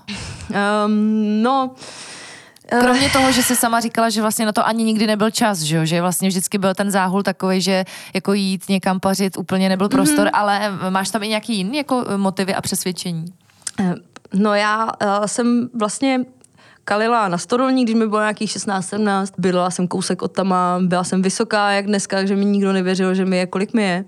Um, 0.86 1.42
no, 1.42 1.74
Eh. 1.76 2.13
Kromě 2.68 3.10
toho, 3.10 3.32
že 3.32 3.42
jsi 3.42 3.56
sama 3.56 3.80
říkala, 3.80 4.10
že 4.10 4.20
vlastně 4.20 4.46
na 4.46 4.52
to 4.52 4.66
ani 4.66 4.84
nikdy 4.84 5.06
nebyl 5.06 5.30
čas, 5.30 5.58
že, 5.58 5.86
že 5.86 6.00
vlastně 6.00 6.28
vždycky 6.28 6.58
byl 6.58 6.74
ten 6.74 6.90
záhul 6.90 7.22
takový, 7.22 7.60
že 7.60 7.84
jako 8.14 8.32
jít 8.32 8.68
někam 8.68 9.00
pařit 9.00 9.36
úplně 9.36 9.68
nebyl 9.68 9.88
prostor, 9.88 10.26
mm-hmm. 10.26 10.38
ale 10.40 10.72
máš 10.90 11.10
tam 11.10 11.22
i 11.22 11.28
nějaký 11.28 11.56
jiný 11.56 11.76
jako 11.76 12.04
motivy 12.16 12.54
a 12.54 12.60
přesvědčení? 12.60 13.24
Eh, 13.80 13.94
no 14.34 14.54
já 14.54 14.84
uh, 14.84 15.24
jsem 15.26 15.68
vlastně 15.74 16.20
kalila 16.84 17.28
na 17.28 17.38
stodolní, 17.38 17.84
když 17.84 17.94
mi 17.94 18.06
bylo 18.06 18.20
nějakých 18.20 18.50
16-17, 18.50 19.26
bydlela 19.38 19.70
jsem 19.70 19.88
kousek 19.88 20.22
od 20.22 20.32
tama, 20.32 20.78
byla 20.82 21.04
jsem 21.04 21.22
vysoká 21.22 21.70
jak 21.70 21.86
dneska, 21.86 22.24
že 22.24 22.36
mi 22.36 22.44
nikdo 22.44 22.72
nevěřil, 22.72 23.14
že 23.14 23.24
mi 23.24 23.36
je, 23.36 23.46
kolik 23.46 23.74
mi 23.74 23.82
je. 23.82 24.04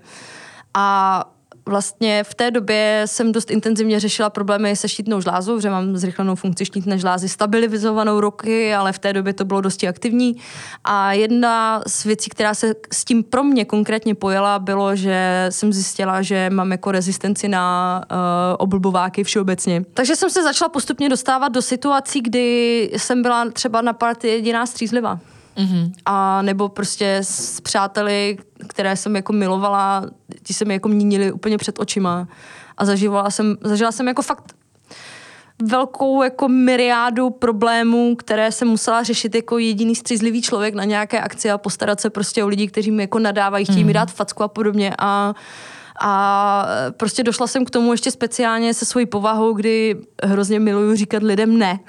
A 0.73 1.23
vlastně 1.67 2.23
v 2.23 2.35
té 2.35 2.51
době 2.51 3.01
jsem 3.05 3.31
dost 3.31 3.51
intenzivně 3.51 3.99
řešila 3.99 4.29
problémy 4.29 4.75
se 4.75 4.89
štítnou 4.89 5.21
žlázou, 5.21 5.59
že 5.59 5.69
mám 5.69 5.97
zrychlenou 5.97 6.35
funkci 6.35 6.65
štítné 6.65 6.97
žlázy 6.97 7.29
stabilizovanou 7.29 8.19
roky, 8.19 8.73
ale 8.73 8.93
v 8.93 8.99
té 8.99 9.13
době 9.13 9.33
to 9.33 9.45
bylo 9.45 9.61
dosti 9.61 9.87
aktivní. 9.87 10.35
A 10.83 11.13
jedna 11.13 11.81
z 11.87 12.03
věcí, 12.03 12.29
která 12.29 12.53
se 12.53 12.73
s 12.93 13.05
tím 13.05 13.23
pro 13.23 13.43
mě 13.43 13.65
konkrétně 13.65 14.15
pojela, 14.15 14.59
bylo, 14.59 14.95
že 14.95 15.47
jsem 15.49 15.73
zjistila, 15.73 16.21
že 16.21 16.49
mám 16.49 16.71
jako 16.71 16.91
rezistenci 16.91 17.47
na 17.47 18.01
uh, 18.11 18.17
oblbováky 18.57 19.23
všeobecně. 19.23 19.83
Takže 19.93 20.15
jsem 20.15 20.29
se 20.29 20.43
začala 20.43 20.69
postupně 20.69 21.09
dostávat 21.09 21.47
do 21.47 21.61
situací, 21.61 22.21
kdy 22.21 22.89
jsem 22.97 23.21
byla 23.21 23.49
třeba 23.49 23.81
na 23.81 23.93
party 23.93 24.27
jediná 24.27 24.65
střízlivá. 24.65 25.19
Mm-hmm. 25.57 25.91
A 26.05 26.41
nebo 26.41 26.69
prostě 26.69 27.17
s 27.21 27.61
přáteli, 27.61 28.37
které 28.67 28.95
jsem 28.95 29.15
jako 29.15 29.33
milovala, 29.33 30.05
ti 30.43 30.53
se 30.53 30.65
mi 30.65 30.73
jako 30.73 30.89
měnili 30.89 31.31
úplně 31.31 31.57
před 31.57 31.79
očima. 31.79 32.27
A 32.77 32.85
zažívala 32.85 33.29
jsem, 33.29 33.57
zažila 33.61 33.91
jsem 33.91 34.07
jako 34.07 34.21
fakt 34.21 34.53
velkou 35.61 36.23
jako 36.23 36.47
myriádu 36.47 37.29
problémů, 37.29 38.15
které 38.15 38.51
jsem 38.51 38.67
musela 38.67 39.03
řešit 39.03 39.35
jako 39.35 39.57
jediný 39.57 39.95
střízlivý 39.95 40.41
člověk 40.41 40.73
na 40.73 40.83
nějaké 40.83 41.19
akci 41.19 41.51
a 41.51 41.57
postarat 41.57 42.01
se 42.01 42.09
prostě 42.09 42.43
o 42.43 42.47
lidi, 42.47 42.67
kteří 42.67 42.91
mi 42.91 43.03
jako 43.03 43.19
nadávají, 43.19 43.65
chtějí 43.65 43.79
mm. 43.79 43.87
mi 43.87 43.93
dát 43.93 44.11
facku 44.11 44.43
a 44.43 44.47
podobně. 44.47 44.93
A 44.99 45.33
a 46.01 46.65
prostě 46.97 47.23
došla 47.23 47.47
jsem 47.47 47.65
k 47.65 47.69
tomu 47.69 47.91
ještě 47.91 48.11
speciálně 48.11 48.73
se 48.73 48.85
svojí 48.85 49.05
povahou, 49.05 49.53
kdy 49.53 49.95
hrozně 50.23 50.59
miluju 50.59 50.95
říkat 50.95 51.23
lidem 51.23 51.57
ne. 51.57 51.79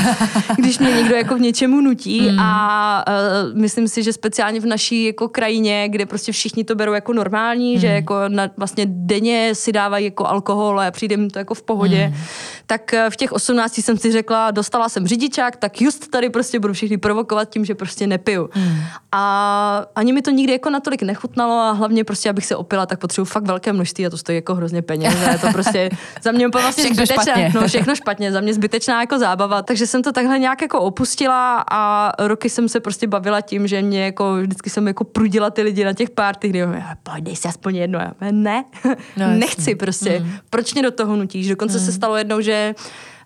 Když 0.58 0.78
mě 0.78 0.90
někdo 0.90 1.14
jako 1.14 1.34
v 1.34 1.40
něčemu 1.40 1.80
nutí 1.80 2.30
mm. 2.30 2.40
a 2.40 3.04
uh, 3.08 3.58
myslím 3.60 3.88
si, 3.88 4.02
že 4.02 4.12
speciálně 4.12 4.60
v 4.60 4.66
naší 4.66 5.04
jako 5.04 5.28
krajině, 5.28 5.88
kde 5.88 6.06
prostě 6.06 6.32
všichni 6.32 6.64
to 6.64 6.74
berou 6.74 6.92
jako 6.92 7.12
normální, 7.12 7.74
mm. 7.74 7.80
že 7.80 7.86
jako 7.86 8.14
na, 8.28 8.50
vlastně 8.56 8.86
denně 8.88 9.54
si 9.54 9.72
dávají 9.72 10.04
jako 10.04 10.26
alkohol 10.26 10.80
a 10.80 10.90
přijde 10.90 11.16
mi 11.16 11.28
to 11.28 11.38
jako 11.38 11.54
v 11.54 11.62
pohodě, 11.62 12.08
mm. 12.08 12.20
tak 12.66 12.94
e, 12.94 13.10
v 13.10 13.16
těch 13.16 13.32
18 13.32 13.78
jsem 13.78 13.98
si 13.98 14.12
řekla, 14.12 14.50
dostala 14.50 14.88
jsem 14.88 15.06
řidičák, 15.06 15.56
tak 15.56 15.80
just 15.80 16.10
tady 16.10 16.30
prostě 16.30 16.60
budu 16.60 16.72
všechny 16.72 16.98
provokovat 16.98 17.50
tím, 17.50 17.64
že 17.64 17.74
prostě 17.74 18.06
nepiju. 18.06 18.50
Mm. 18.56 18.80
A 19.12 19.84
ani 19.94 20.12
mi 20.12 20.22
to 20.22 20.30
nikdy 20.30 20.52
jako 20.52 20.70
natolik 20.70 21.02
nechutnalo 21.02 21.54
a 21.54 21.72
hlavně 21.72 22.04
prostě, 22.04 22.30
abych 22.30 22.46
se 22.46 22.56
opila, 22.56 22.86
tak 22.86 23.00
potřebuji 23.00 23.24
fakt 23.24 23.49
velké 23.50 23.72
množství 23.72 24.06
a 24.06 24.10
to 24.10 24.18
stojí 24.18 24.36
jako 24.36 24.54
hrozně 24.54 24.82
peněz. 24.82 25.14
A 25.26 25.32
je 25.32 25.38
to 25.38 25.52
prostě 25.52 25.90
za 26.22 26.32
mě 26.32 26.48
úplně 26.48 26.62
vlastně 26.62 26.84
všechno 26.84 27.06
zbytečná, 27.06 27.22
špatně. 27.24 27.52
no 27.54 27.68
všechno 27.68 27.94
špatně, 27.94 28.32
za 28.32 28.40
mě 28.40 28.54
zbytečná 28.54 29.00
jako 29.00 29.18
zábava. 29.18 29.62
Takže 29.62 29.86
jsem 29.86 30.02
to 30.02 30.12
takhle 30.12 30.38
nějak 30.38 30.62
jako 30.62 30.80
opustila 30.80 31.64
a 31.70 32.12
roky 32.18 32.50
jsem 32.50 32.68
se 32.68 32.80
prostě 32.80 33.06
bavila 33.06 33.40
tím, 33.40 33.66
že 33.66 33.82
mě 33.82 34.04
jako 34.04 34.34
vždycky 34.34 34.70
jsem 34.70 34.86
jako 34.86 35.04
prudila 35.04 35.50
ty 35.50 35.62
lidi 35.62 35.84
na 35.84 35.92
těch 35.92 36.10
párty, 36.10 36.48
kdy 36.48 36.62
pojď, 37.02 37.24
dej 37.24 37.36
si 37.36 37.48
aspoň 37.48 37.76
jedno. 37.76 37.98
Já, 37.98 38.12
ne, 38.30 38.64
no, 39.16 39.26
nechci 39.26 39.74
prostě. 39.74 40.20
Mm. 40.20 40.32
Proč 40.50 40.74
mě 40.74 40.82
do 40.82 40.90
toho 40.90 41.16
nutíš? 41.16 41.48
Dokonce 41.48 41.78
mm. 41.78 41.84
se 41.84 41.92
stalo 41.92 42.16
jednou, 42.16 42.40
že 42.40 42.74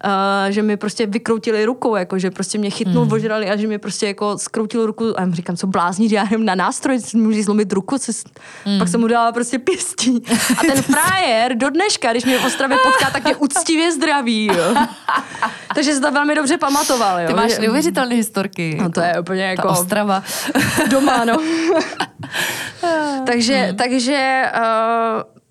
uh, 0.05 0.51
že 0.51 0.63
mi 0.63 0.77
prostě 0.77 1.07
vykroutili 1.07 1.65
rukou, 1.65 1.97
jako, 1.97 2.19
že 2.19 2.31
prostě 2.31 2.59
mě 2.59 2.71
chytnul, 2.71 3.05
mm. 3.05 3.13
ožrali 3.13 3.51
a 3.51 3.57
že 3.57 3.67
mi 3.67 3.79
prostě 3.79 4.07
jako 4.07 4.39
skroutil 4.39 4.87
ruku 4.87 5.21
a 5.21 5.23
já 5.23 5.31
říkám, 5.31 5.57
co 5.57 5.67
blázní, 5.67 6.09
že 6.09 6.17
já 6.17 6.25
jdem 6.25 6.45
na 6.45 6.55
nástroj, 6.55 6.99
můžu 7.15 7.43
zlomit 7.43 7.73
ruku, 7.73 7.99
co, 7.99 8.13
mm. 8.67 8.79
pak 8.79 8.89
jsem 8.89 9.01
mu 9.01 9.07
dala 9.07 9.33
prostě 9.33 9.59
pěstí. 9.59 10.23
A 10.59 10.61
ten 10.61 10.83
frajer 10.83 11.57
do 11.57 11.71
dneška, 11.71 12.11
když 12.11 12.25
mě 12.25 12.39
v 12.39 12.45
Ostravě 12.45 12.79
potká, 12.83 13.11
tak 13.11 13.29
je 13.29 13.37
úctivě 13.37 13.93
zdravý, 13.93 14.47
jo. 14.47 14.75
Takže 15.75 15.95
se 15.95 16.01
to 16.01 16.11
velmi 16.11 16.35
dobře 16.35 16.59
pamatoval, 16.59 17.21
jo. 17.21 17.27
Ty 17.27 17.35
máš 17.35 17.59
neuvěřitelné 17.59 18.15
historky. 18.15 18.79
No 18.83 18.91
to 18.91 19.01
je 19.01 19.21
úplně 19.21 19.43
jako... 19.43 19.63
Ta 19.63 19.69
Ostrava. 19.69 20.23
Doma, 20.91 21.25
no. 21.25 21.37
takže, 23.27 23.69
mm. 23.71 23.77
takže 23.77 24.45
uh, 24.55 25.44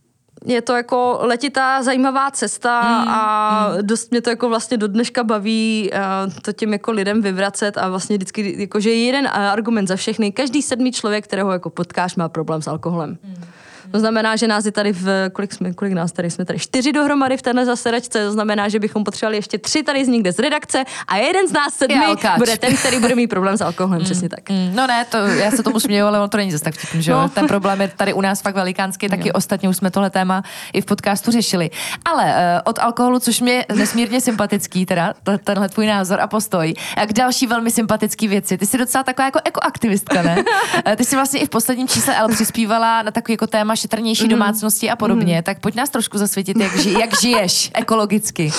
je 0.45 0.61
to 0.61 0.75
jako 0.75 1.19
letitá, 1.21 1.83
zajímavá 1.83 2.31
cesta 2.31 2.81
mm, 2.81 3.07
a 3.09 3.69
mm. 3.69 3.87
dost 3.87 4.11
mě 4.11 4.21
to 4.21 4.29
jako 4.29 4.49
vlastně 4.49 4.77
do 4.77 4.87
dneška 4.87 5.23
baví 5.23 5.91
uh, 5.93 6.33
to 6.41 6.53
těm 6.53 6.73
jako 6.73 6.91
lidem 6.91 7.21
vyvracet 7.21 7.77
a 7.77 7.89
vlastně 7.89 8.17
vždycky, 8.17 8.55
jako, 8.57 8.79
že 8.79 8.89
je 8.89 9.05
jeden 9.05 9.27
argument 9.27 9.87
za 9.87 9.95
všechny. 9.95 10.31
Každý 10.31 10.61
sedmý 10.61 10.91
člověk, 10.91 11.23
kterého 11.23 11.51
jako 11.51 11.69
potkáš, 11.69 12.15
má 12.15 12.29
problém 12.29 12.61
s 12.61 12.67
alkoholem. 12.67 13.17
Mm. 13.23 13.45
To 13.93 13.99
znamená, 13.99 14.35
že 14.35 14.47
nás 14.47 14.65
je 14.65 14.71
tady 14.71 14.93
v, 14.93 15.29
kolik 15.29 15.53
jsme, 15.53 15.73
kolik 15.73 15.93
nás 15.93 16.11
tady 16.11 16.31
jsme 16.31 16.45
tady, 16.45 16.59
čtyři 16.59 16.91
dohromady 16.91 17.37
v 17.37 17.41
téhle 17.41 17.65
zasedačce, 17.65 18.25
to 18.25 18.31
znamená, 18.31 18.69
že 18.69 18.79
bychom 18.79 19.03
potřebovali 19.03 19.37
ještě 19.37 19.57
tři 19.57 19.83
tady 19.83 20.05
z 20.05 20.07
někde 20.07 20.31
z 20.33 20.39
redakce 20.39 20.83
a 21.07 21.17
jeden 21.17 21.47
z 21.47 21.51
nás 21.51 21.73
sedmi 21.73 22.05
bude 22.37 22.57
ten, 22.57 22.77
který 22.77 22.99
bude 22.99 23.15
mít 23.15 23.27
problém 23.27 23.57
s 23.57 23.61
alkoholem, 23.61 23.99
mm, 23.99 24.05
přesně 24.05 24.29
tak. 24.29 24.49
Mm, 24.49 24.71
no 24.75 24.87
ne, 24.87 25.05
to, 25.05 25.17
já 25.17 25.51
se 25.51 25.63
tomu 25.63 25.79
směju, 25.79 26.05
ale 26.05 26.19
on 26.19 26.29
to 26.29 26.37
není 26.37 26.51
zase 26.51 26.63
tak 26.63 26.73
vtipný, 26.73 27.03
že 27.03 27.11
no. 27.11 27.29
Ten 27.29 27.47
problém 27.47 27.81
je 27.81 27.87
tady 27.87 28.13
u 28.13 28.21
nás 28.21 28.41
fakt 28.41 28.55
velikánský, 28.55 29.09
taky 29.09 29.27
jo. 29.27 29.33
ostatně 29.35 29.69
už 29.69 29.77
jsme 29.77 29.91
tohle 29.91 30.09
téma 30.09 30.43
i 30.73 30.81
v 30.81 30.85
podcastu 30.85 31.31
řešili. 31.31 31.69
Ale 32.05 32.23
uh, 32.23 32.61
od 32.63 32.79
alkoholu, 32.79 33.19
což 33.19 33.41
mě 33.41 33.65
nesmírně 33.75 34.21
sympatický, 34.21 34.85
teda 34.85 35.13
tenhle 35.43 35.69
tvůj 35.69 35.87
názor 35.87 36.21
a 36.21 36.27
postoj, 36.27 36.73
a 36.97 37.05
k 37.05 37.13
další 37.13 37.47
velmi 37.47 37.71
sympatický 37.71 38.27
věci. 38.27 38.57
Ty 38.57 38.65
jsi 38.65 38.77
docela 38.77 39.03
taková 39.03 39.25
jako 39.25 39.39
ekoaktivistka, 39.45 40.21
ne? 40.21 40.43
Eh, 40.85 40.95
ty 40.95 41.05
jsi 41.05 41.15
vlastně 41.15 41.39
i 41.39 41.45
v 41.45 41.49
posledním 41.49 41.87
čísle 41.87 42.15
L 42.15 42.27
přispívala 42.27 43.01
na 43.01 43.11
takový 43.11 43.33
jako 43.33 43.47
téma 43.47 43.75
šetrnější 43.83 44.23
mm. 44.23 44.29
domácnosti 44.29 44.89
a 44.89 44.95
podobně, 44.95 45.35
mm. 45.35 45.43
tak 45.43 45.59
pojď 45.59 45.75
nás 45.75 45.89
trošku 45.89 46.17
zasvětit, 46.17 46.57
jak, 46.57 46.77
ži, 46.77 46.93
jak 46.99 47.21
žiješ 47.21 47.71
ekologicky. 47.75 48.51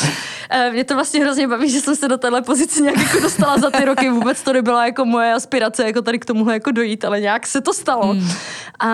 Eh, 0.51 0.71
mě 0.71 0.85
to 0.85 0.95
vlastně 0.95 1.21
hrozně 1.21 1.49
baví, 1.49 1.71
že 1.71 1.81
jsem 1.81 1.97
se 1.97 2.09
do 2.09 2.19
téhle 2.19 2.43
pozice 2.43 2.81
nějak 2.81 2.99
jako 2.99 3.21
dostala 3.21 3.59
za 3.59 3.71
ty 3.71 3.85
roky. 3.85 4.11
Vůbec 4.11 4.43
to 4.43 4.53
nebyla 4.53 4.87
jako 4.87 5.05
moje 5.05 5.33
aspirace, 5.33 5.85
jako 5.85 6.03
tady 6.03 6.19
k 6.19 6.25
tomuhle 6.25 6.55
jako 6.55 6.71
dojít, 6.71 7.05
ale 7.05 7.21
nějak 7.21 7.47
se 7.47 7.61
to 7.61 7.75
stalo. 7.75 8.15
Mm. 8.15 8.29
A 8.81 8.91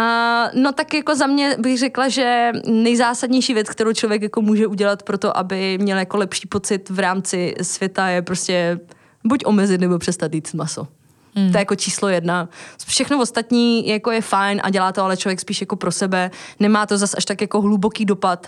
no 0.55 0.73
tak 0.73 0.95
jako 0.95 1.15
za 1.15 1.27
mě 1.27 1.57
bych 1.59 1.79
řekla, 1.79 2.09
že 2.09 2.53
nejzásadnější 2.67 3.55
věc, 3.55 3.71
kterou 3.71 3.93
člověk 3.93 4.23
jako 4.23 4.43
může 4.43 4.67
udělat 4.67 5.03
pro 5.03 5.19
to, 5.19 5.37
aby 5.37 5.79
měl 5.79 5.99
jako 5.99 6.17
lepší 6.17 6.49
pocit 6.49 6.91
v 6.91 6.99
rámci 6.99 7.55
světa, 7.63 8.09
je 8.09 8.23
prostě 8.23 8.81
buď 9.25 9.45
omezit 9.45 9.81
nebo 9.81 9.99
přestat 9.99 10.35
jít 10.35 10.55
maso. 10.55 10.87
Mm. 11.35 11.53
To 11.53 11.59
je 11.59 11.61
jako 11.61 11.75
číslo 11.75 12.09
jedna. 12.09 12.49
Všechno 12.87 13.21
ostatní 13.21 13.89
jako 13.89 14.11
je 14.11 14.21
fajn 14.21 14.61
a 14.65 14.71
dělá 14.71 14.93
to 14.93 15.05
ale 15.05 15.17
člověk 15.17 15.41
spíš 15.41 15.61
jako 15.61 15.77
pro 15.77 15.93
sebe. 15.93 16.31
Nemá 16.61 16.87
to 16.87 16.99
zas 16.99 17.15
až 17.15 17.25
tak 17.25 17.41
jako 17.41 17.61
hluboký 17.61 18.05
dopad, 18.05 18.47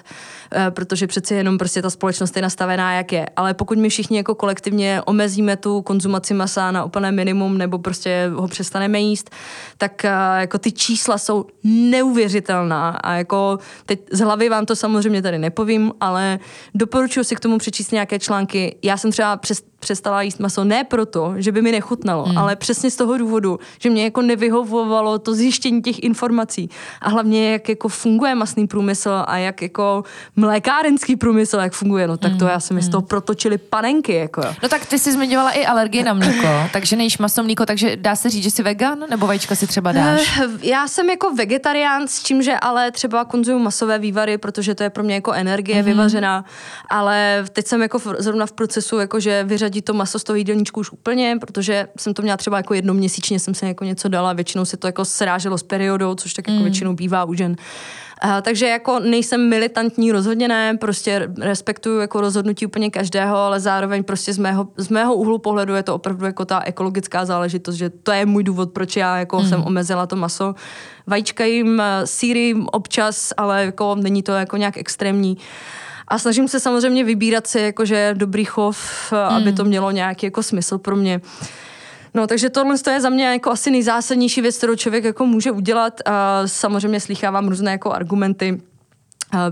eh, 0.53 0.71
protože 0.71 1.07
přeci 1.07 1.35
jenom 1.35 1.59
prostě 1.59 1.83
ta 1.83 1.90
společnost 1.90 2.37
je 2.37 2.42
nastavená, 2.42 2.92
jak 2.92 3.12
je. 3.12 3.27
Ale 3.37 3.55
pokud 3.55 3.79
my 3.79 3.88
všichni 3.88 4.16
jako 4.16 4.35
kolektivně 4.35 5.03
omezíme 5.07 5.57
tu 5.57 5.83
konzumaci 5.83 6.35
masa 6.35 6.71
na 6.71 6.85
úplné 6.85 7.12
minimum 7.12 7.59
nebo 7.59 7.79
prostě 7.79 8.31
ho 8.35 8.49
přestaneme 8.49 9.01
jíst, 9.01 9.31
tak 9.79 10.05
eh, 10.05 10.11
jako 10.37 10.59
ty 10.59 10.73
čísla 10.73 11.18
jsou 11.18 11.47
neuvěřitelná 11.64 12.90
a 12.90 13.12
jako 13.14 13.59
teď 13.87 14.01
z 14.12 14.21
hlavy 14.21 14.49
vám 14.49 14.66
to 14.66 14.77
samozřejmě 14.77 15.23
tady 15.23 15.38
nepovím, 15.38 15.92
ale 16.01 16.38
doporučuji 16.75 17.25
si 17.25 17.37
k 17.37 17.40
tomu 17.40 17.59
přečíst 17.59 17.92
nějaké 17.92 18.18
články. 18.18 18.77
Já 18.83 18.97
jsem 18.97 19.11
třeba 19.11 19.37
přes 19.37 19.71
přestala 19.83 20.23
jíst 20.23 20.40
maso 20.40 20.64
ne 20.64 20.85
proto, 20.85 21.35
že 21.37 21.53
by 21.53 21.62
mi 21.62 21.73
nechutnalo, 21.73 22.27
mm. 22.27 22.38
ale 22.38 22.57
přesně 22.57 22.90
z 22.90 22.97
toho 22.97 23.18
důvodu, 23.18 23.59
že 23.79 23.90
mě 23.90 24.05
jako 24.05 24.23
nevyhovovalo 24.23 25.18
to 25.18 25.35
zjištění 25.35 25.83
těch 25.83 26.03
informací. 26.03 26.71
A 27.01 27.11
hlavně, 27.11 27.53
jak 27.53 27.68
jako 27.68 27.88
funguje 27.88 28.35
masný 28.35 28.66
průmysl 28.66 29.25
a 29.27 29.37
jak 29.37 29.62
jako 29.62 30.05
mlékárenský 30.37 31.16
průmysl, 31.16 31.57
jak 31.57 31.73
funguje, 31.73 32.09
no 32.09 32.16
tak 32.16 32.33
to 32.38 32.45
mm. 32.45 32.51
já 32.51 32.61
jsem 32.61 32.75
mi 32.75 32.83
z 32.83 32.88
toho 32.88 33.03
protočili 33.03 33.59
panenky. 33.59 34.14
Jako. 34.14 34.42
No 34.62 34.68
tak 34.68 34.87
ty 34.87 34.99
jsi 34.99 35.12
zmiňovala 35.12 35.51
i 35.51 35.66
alergie 35.66 36.05
na 36.05 36.14
mlíko, 36.14 36.47
takže 36.73 36.97
nejíš 36.97 37.18
maso 37.18 37.42
mlíko, 37.42 37.66
takže 37.66 37.97
dá 37.97 38.16
se 38.16 38.31
říct, 38.31 38.42
že 38.45 38.51
jsi 38.51 38.62
vegan, 38.62 38.99
nebo 39.11 39.27
vajíčka 39.27 39.55
si 39.55 39.66
třeba 39.66 39.92
dáš? 39.92 40.40
Eh, 40.42 40.49
já 40.62 40.88
jsem 40.88 41.11
jako 41.11 41.35
vegetarián, 41.35 42.09
s 42.09 42.23
čím, 42.23 42.42
že 42.42 42.55
ale 42.55 42.90
třeba 42.90 43.25
konzumuji 43.25 43.64
masové 43.64 43.99
vývary, 43.99 44.38
protože 44.38 44.75
to 44.75 44.83
je 44.83 44.90
pro 44.90 45.03
mě 45.03 45.14
jako 45.14 45.33
energie 45.33 45.79
mm. 45.79 45.85
vyvařená, 45.85 46.45
ale 46.90 47.45
teď 47.53 47.66
jsem 47.66 47.83
jako 47.83 47.99
zrovna 48.18 48.47
v 48.47 48.53
procesu, 48.53 48.99
jakože 48.99 49.45
vyřadit 49.45 49.71
vyřadit 49.72 49.85
to 49.85 49.94
maso 49.94 50.18
z 50.18 50.24
toho 50.24 50.37
jídelníčku 50.37 50.80
už 50.80 50.92
úplně, 50.92 51.37
protože 51.40 51.88
jsem 51.96 52.14
to 52.14 52.22
měla 52.22 52.37
třeba 52.37 52.56
jako 52.56 52.74
jednomiměsíčně, 52.74 53.38
jsem 53.38 53.54
se 53.54 53.66
jako 53.66 53.85
něco 53.85 54.08
dala, 54.08 54.32
většinou 54.32 54.64
se 54.64 54.76
to 54.76 54.87
jako 54.87 55.04
sráželo 55.04 55.58
s 55.58 55.62
periodou, 55.62 56.14
což 56.14 56.35
tak 56.35 56.48
jako 56.48 56.58
mm. 56.58 56.64
většinou 56.64 56.94
bývá 56.94 57.24
u 57.24 57.35
žen. 57.35 57.56
Uh, 58.24 58.40
takže 58.42 58.68
jako 58.68 58.98
nejsem 59.00 59.48
militantní, 59.48 60.12
rozhodně 60.12 60.48
ne, 60.48 60.76
prostě 60.76 61.28
respektuju 61.40 62.00
jako 62.00 62.20
rozhodnutí 62.20 62.66
úplně 62.66 62.90
každého, 62.90 63.37
ale 63.37 63.61
zároveň 63.61 64.04
prostě 64.04 64.32
z 64.32 64.38
mého, 64.38 64.68
z 64.76 64.88
mého 64.88 65.14
úhlu 65.14 65.38
pohledu 65.38 65.74
je 65.74 65.82
to 65.82 65.94
opravdu 65.94 66.26
jako 66.26 66.44
ta 66.44 66.62
ekologická 66.64 67.24
záležitost, 67.24 67.74
že 67.74 67.90
to 67.90 68.12
je 68.12 68.26
můj 68.26 68.44
důvod, 68.44 68.72
proč 68.72 68.96
já 68.96 69.18
jako 69.18 69.40
mm. 69.40 69.48
jsem 69.48 69.64
omezila 69.64 70.06
to 70.06 70.16
maso. 70.16 70.54
Vajíčka 71.06 71.44
jim, 71.44 71.80
eh, 71.80 72.06
síry 72.06 72.54
občas, 72.72 73.32
ale 73.37 73.64
jako 73.64 73.94
není 73.94 74.22
to 74.22 74.32
jako 74.32 74.56
nějak 74.56 74.76
extrémní. 74.76 75.37
Uh, 75.37 75.42
a 76.12 76.18
snažím 76.18 76.48
se 76.48 76.61
samozřejmě 76.61 77.05
vybírat 77.05 77.46
si 77.46 77.59
jakože 77.59 78.14
dobrý 78.14 78.44
chov, 78.44 78.79
hmm. 79.11 79.20
aby 79.20 79.53
to 79.53 79.64
mělo 79.64 79.90
nějaký 79.90 80.27
jako 80.27 80.42
smysl 80.42 80.79
pro 80.79 80.96
mě. 80.96 81.20
No, 82.14 82.27
takže 82.27 82.51
tohle 82.51 82.75
je 82.90 83.01
za 83.01 83.09
mě 83.09 83.25
jako 83.25 83.51
asi 83.51 83.70
nejzásadnější 83.70 84.40
věc, 84.40 84.57
kterou 84.57 84.77
člověk 84.77 85.05
jako 85.05 85.27
může 85.27 85.51
udělat. 85.51 86.01
A 86.05 86.42
samozřejmě 86.46 87.01
slychávám 87.01 87.48
různé 87.48 87.70
jako 87.70 87.92
argumenty, 87.92 88.61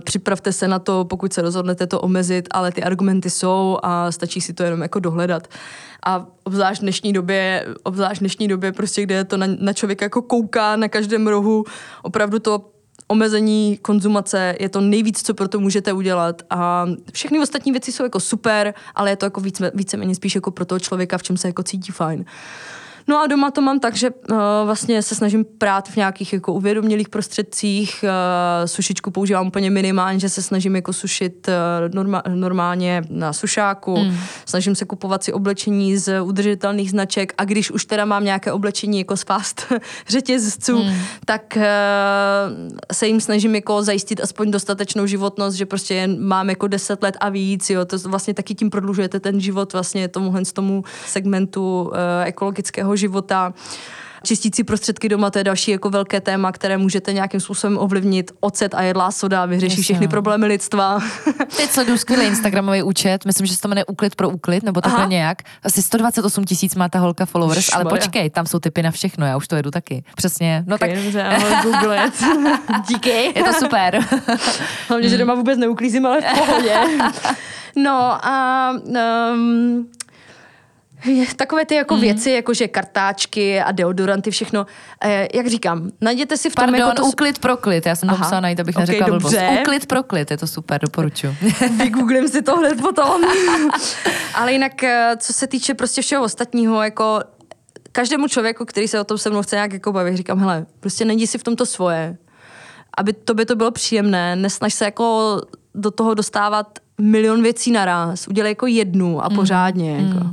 Připravte 0.05 0.53
se 0.53 0.69
na 0.69 0.79
to, 0.79 1.05
pokud 1.05 1.33
se 1.33 1.43
rozhodnete 1.43 1.87
to 1.87 2.01
omezit, 2.01 2.49
ale 2.51 2.73
ty 2.73 2.83
argumenty 2.83 3.31
jsou 3.31 3.79
a 3.83 4.13
stačí 4.13 4.41
si 4.41 4.53
to 4.53 4.63
jenom 4.63 4.83
jako 4.83 5.01
dohledat. 5.01 5.49
A 6.07 6.27
obzvlášť 6.45 6.81
v 6.81 6.83
dnešní 6.83 7.13
době, 7.13 7.67
obzvlášť 7.83 8.17
v 8.17 8.21
dnešní 8.21 8.49
době 8.49 8.73
prostě, 8.73 9.03
kde 9.03 9.25
to 9.25 9.37
na, 9.37 9.47
na 9.61 9.73
člověka 9.73 10.05
jako 10.05 10.23
kouká 10.23 10.77
na 10.77 10.89
každém 10.89 11.27
rohu, 11.27 11.65
opravdu 12.03 12.39
to 12.39 12.71
omezení 13.11 13.79
konzumace 13.83 14.57
je 14.61 14.69
to 14.69 14.81
nejvíc, 14.81 15.23
co 15.23 15.35
pro 15.35 15.49
to 15.49 15.61
můžete 15.61 15.93
udělat 15.93 16.43
a 16.51 16.87
všechny 17.13 17.41
ostatní 17.41 17.73
věci 17.73 17.93
jsou 17.93 18.03
jako 18.03 18.21
super, 18.21 18.75
ale 18.95 19.11
je 19.11 19.17
to 19.17 19.27
jako 19.27 19.41
více, 19.41 19.73
víceméně 19.75 20.15
spíš 20.15 20.35
jako 20.35 20.51
pro 20.51 20.65
toho 20.65 20.79
člověka, 20.79 21.19
v 21.19 21.23
čem 21.23 21.37
se 21.37 21.49
jako 21.49 21.63
cítí 21.63 21.93
fajn. 21.93 22.25
No 23.09 23.21
a 23.21 23.27
doma 23.27 23.51
to 23.51 23.61
mám 23.61 23.81
tak, 23.81 23.97
že 23.97 24.11
uh, 24.11 24.37
vlastně 24.65 25.03
se 25.03 25.15
snažím 25.15 25.45
prát 25.59 25.89
v 25.89 25.97
nějakých 25.97 26.33
jako 26.33 26.53
uvědomělých 26.53 27.09
prostředcích. 27.09 28.05
Uh, 28.05 28.67
sušičku 28.67 29.11
používám 29.11 29.47
úplně 29.47 29.71
minimálně, 29.71 30.21
že 30.21 30.29
se 30.29 30.43
snažím 30.43 30.77
jako 30.77 30.93
sušit 30.93 31.49
uh, 31.49 31.95
norma- 31.95 32.23
normálně 32.35 33.03
na 33.11 33.33
sušáku. 33.33 33.97
Mm. 33.97 34.17
Snažím 34.45 34.75
se 34.75 34.85
kupovat 34.85 35.25
si 35.25 35.33
oblečení 35.33 35.97
z 35.97 36.23
udržitelných 36.23 36.91
značek 36.91 37.33
a 37.39 37.45
když 37.45 37.71
už 37.71 37.85
teda 37.85 38.05
mám 38.05 38.25
nějaké 38.25 38.53
oblečení 38.53 38.99
jako 38.99 39.17
z 39.17 39.23
fast 39.23 39.73
řetězců, 40.09 40.83
mm. 40.83 40.95
tak 41.25 41.43
uh, 41.57 41.63
se 42.93 43.07
jim 43.07 43.21
snažím 43.21 43.55
jako 43.55 43.83
zajistit 43.83 44.21
aspoň 44.21 44.51
dostatečnou 44.51 45.07
životnost, 45.07 45.57
že 45.57 45.67
prostě 45.67 46.07
mám 46.07 46.51
jako 46.51 46.67
10 46.67 47.03
let 47.03 47.17
a 47.21 47.29
víc, 47.29 47.71
jo. 47.71 47.85
To 47.85 47.99
vlastně 47.99 48.35
taky 48.35 48.55
tím 48.55 48.71
prodlužujete 48.71 49.21
ten 49.21 49.41
život 49.41 49.73
vlastně 49.73 50.09
tomuhle 50.09 50.43
tomu 50.53 50.85
segmentu 51.07 51.83
uh, 51.83 51.97
ekologického 52.25 52.90
života. 52.97 53.53
Čistící 54.23 54.65
prostředky 54.65 55.09
doma, 55.09 55.31
to 55.31 55.39
je 55.39 55.45
další 55.45 55.71
jako 55.71 55.91
velké 55.91 56.21
téma, 56.21 56.53
které 56.53 56.77
můžete 56.77 57.13
nějakým 57.13 57.41
způsobem 57.41 57.79
ovlivnit. 57.79 58.31
Ocet 58.41 58.75
a 58.75 58.83
jedlá 58.83 59.11
soda 59.11 59.47
vyřeší 59.47 59.73
Jasně. 59.73 59.83
všechny 59.83 60.09
problémy 60.09 60.47
lidstva. 60.47 60.99
Teď 61.57 61.71
sleduju 61.71 61.99
skvělý 61.99 62.27
Instagramový 62.27 62.83
účet, 62.83 63.25
myslím, 63.25 63.47
že 63.47 63.55
se 63.55 63.61
to 63.61 63.69
jmenuje 63.69 63.85
Úklid 63.85 64.15
pro 64.15 64.29
úklid, 64.29 64.63
nebo 64.63 64.81
takhle 64.81 65.01
Aha. 65.01 65.11
nějak. 65.11 65.39
Asi 65.63 65.83
128 65.83 66.45
tisíc 66.45 66.75
má 66.75 66.89
ta 66.89 66.99
holka 66.99 67.27
followers, 67.27 67.65
Šmarja. 67.65 67.91
ale 67.91 67.99
počkej, 67.99 68.31
tam 68.31 68.47
jsou 68.47 68.59
typy 68.59 68.83
na 68.83 68.91
všechno, 68.91 69.27
já 69.27 69.37
už 69.37 69.49
to 69.49 69.57
jedu 69.57 69.71
taky. 69.71 70.05
Přesně. 70.17 70.65
No 70.67 70.77
okay, 70.77 70.95
tak... 70.95 71.03
Dobře. 71.03 71.31
Díky. 72.89 73.33
Je 73.39 73.45
to 73.45 73.53
super. 73.53 74.01
Hlavně, 74.89 75.09
že 75.09 75.19
doma 75.19 75.35
vůbec 75.35 75.59
neuklízím, 75.59 76.07
ale 76.07 76.21
v 76.21 76.39
pohodě. 76.39 76.81
No 77.77 78.27
a 78.27 78.71
um, 79.33 79.89
takové 81.37 81.67
ty 81.67 81.75
jako 81.75 81.95
mm. 81.95 82.01
věci, 82.01 82.31
jako 82.31 82.55
že 82.55 82.69
kartáčky 82.69 83.61
a 83.61 83.73
deodoranty, 83.73 84.31
všechno. 84.31 84.67
Eh, 85.05 85.29
jak 85.35 85.47
říkám, 85.47 85.91
najděte 86.01 86.37
si 86.37 86.51
v 86.51 86.55
tom 86.55 86.65
Pardon, 86.65 86.81
jako 86.81 86.93
to... 86.93 87.05
úklid 87.05 87.39
proklit, 87.39 87.87
já 87.87 87.97
jsem 87.97 88.09
to 88.09 88.17
musela 88.17 88.41
najít, 88.41 88.61
abych 88.61 88.77
okay, 88.77 88.83
neřekla 88.83 89.07
blbost. 89.07 89.37
Úklid 89.61 89.87
proklit, 89.87 90.31
je 90.31 90.37
to 90.37 90.47
super, 90.47 90.81
doporučuji. 90.81 91.37
Vygooglím 91.79 92.29
si 92.29 92.43
to 92.43 92.57
hned 92.57 92.81
potom. 92.81 93.23
Ale 94.35 94.53
jinak, 94.53 94.83
eh, 94.85 95.17
co 95.19 95.33
se 95.33 95.47
týče 95.47 95.75
prostě 95.75 96.03
všeho 96.03 96.25
ostatního, 96.25 96.83
jako 96.83 97.21
každému 97.93 98.29
člověku, 98.29 98.65
který 98.65 98.89
se 98.89 99.01
o 99.01 99.05
tom 99.05 99.19
se 99.19 99.31
mnou 99.31 99.43
chce 99.43 99.57
nějak 99.57 99.73
jako 99.73 99.93
bavit, 99.93 100.17
říkám, 100.17 100.39
hele, 100.39 100.67
prostě 100.81 101.05
najdi 101.05 101.27
si 101.27 101.39
v 101.39 101.45
tomto 101.45 101.67
svoje, 101.67 102.17
aby 102.99 103.13
to 103.13 103.35
by 103.35 103.47
to 103.47 103.57
bylo 103.57 103.71
příjemné, 103.71 104.37
nesnaž 104.37 104.75
se 104.75 104.85
jako 104.85 105.41
do 105.75 105.91
toho 105.91 106.15
dostávat 106.15 106.79
milion 107.01 107.43
věcí 107.43 107.71
naraz, 107.71 108.29
udělej 108.29 108.51
jako 108.51 108.67
jednu 108.67 109.25
a 109.25 109.29
mm. 109.29 109.37
pořádně. 109.37 109.99
Mm. 109.99 110.09
Jako 110.09 110.27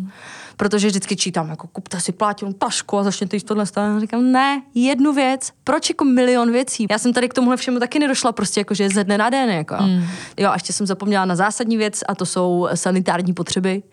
protože 0.58 0.88
vždycky 0.88 1.15
čítám, 1.15 1.50
jako 1.50 1.67
kupte 1.67 2.00
si 2.00 2.12
plátěnou 2.12 2.54
tašku 2.54 2.98
a 2.98 3.04
začněte 3.04 3.36
jíst 3.36 3.43
tohle. 3.43 3.65
A 3.76 4.00
říkám, 4.00 4.32
ne, 4.32 4.62
jednu 4.76 5.13
věc, 5.13 5.52
proč 5.63 5.89
jako 5.89 6.06
milion 6.06 6.52
věcí? 6.52 6.88
Já 6.91 6.98
jsem 6.98 7.13
tady 7.13 7.30
k 7.30 7.34
tomuhle 7.34 7.58
všemu 7.58 7.80
taky 7.80 8.00
nedošla, 8.00 8.32
prostě 8.32 8.60
jako, 8.60 8.74
že 8.74 8.89
ze 8.89 9.04
dne 9.04 9.17
na 9.17 9.30
den. 9.30 9.50
Jako. 9.50 9.76
Mm. 9.82 10.04
Jo, 10.38 10.50
a 10.50 10.54
ještě 10.54 10.74
jsem 10.74 10.88
zapomněla 10.88 11.26
na 11.26 11.36
zásadní 11.36 11.78
věc 11.78 12.04
a 12.08 12.15
to 12.15 12.26
jsou 12.26 12.67
sanitární 12.74 13.34
potřeby. 13.34 13.84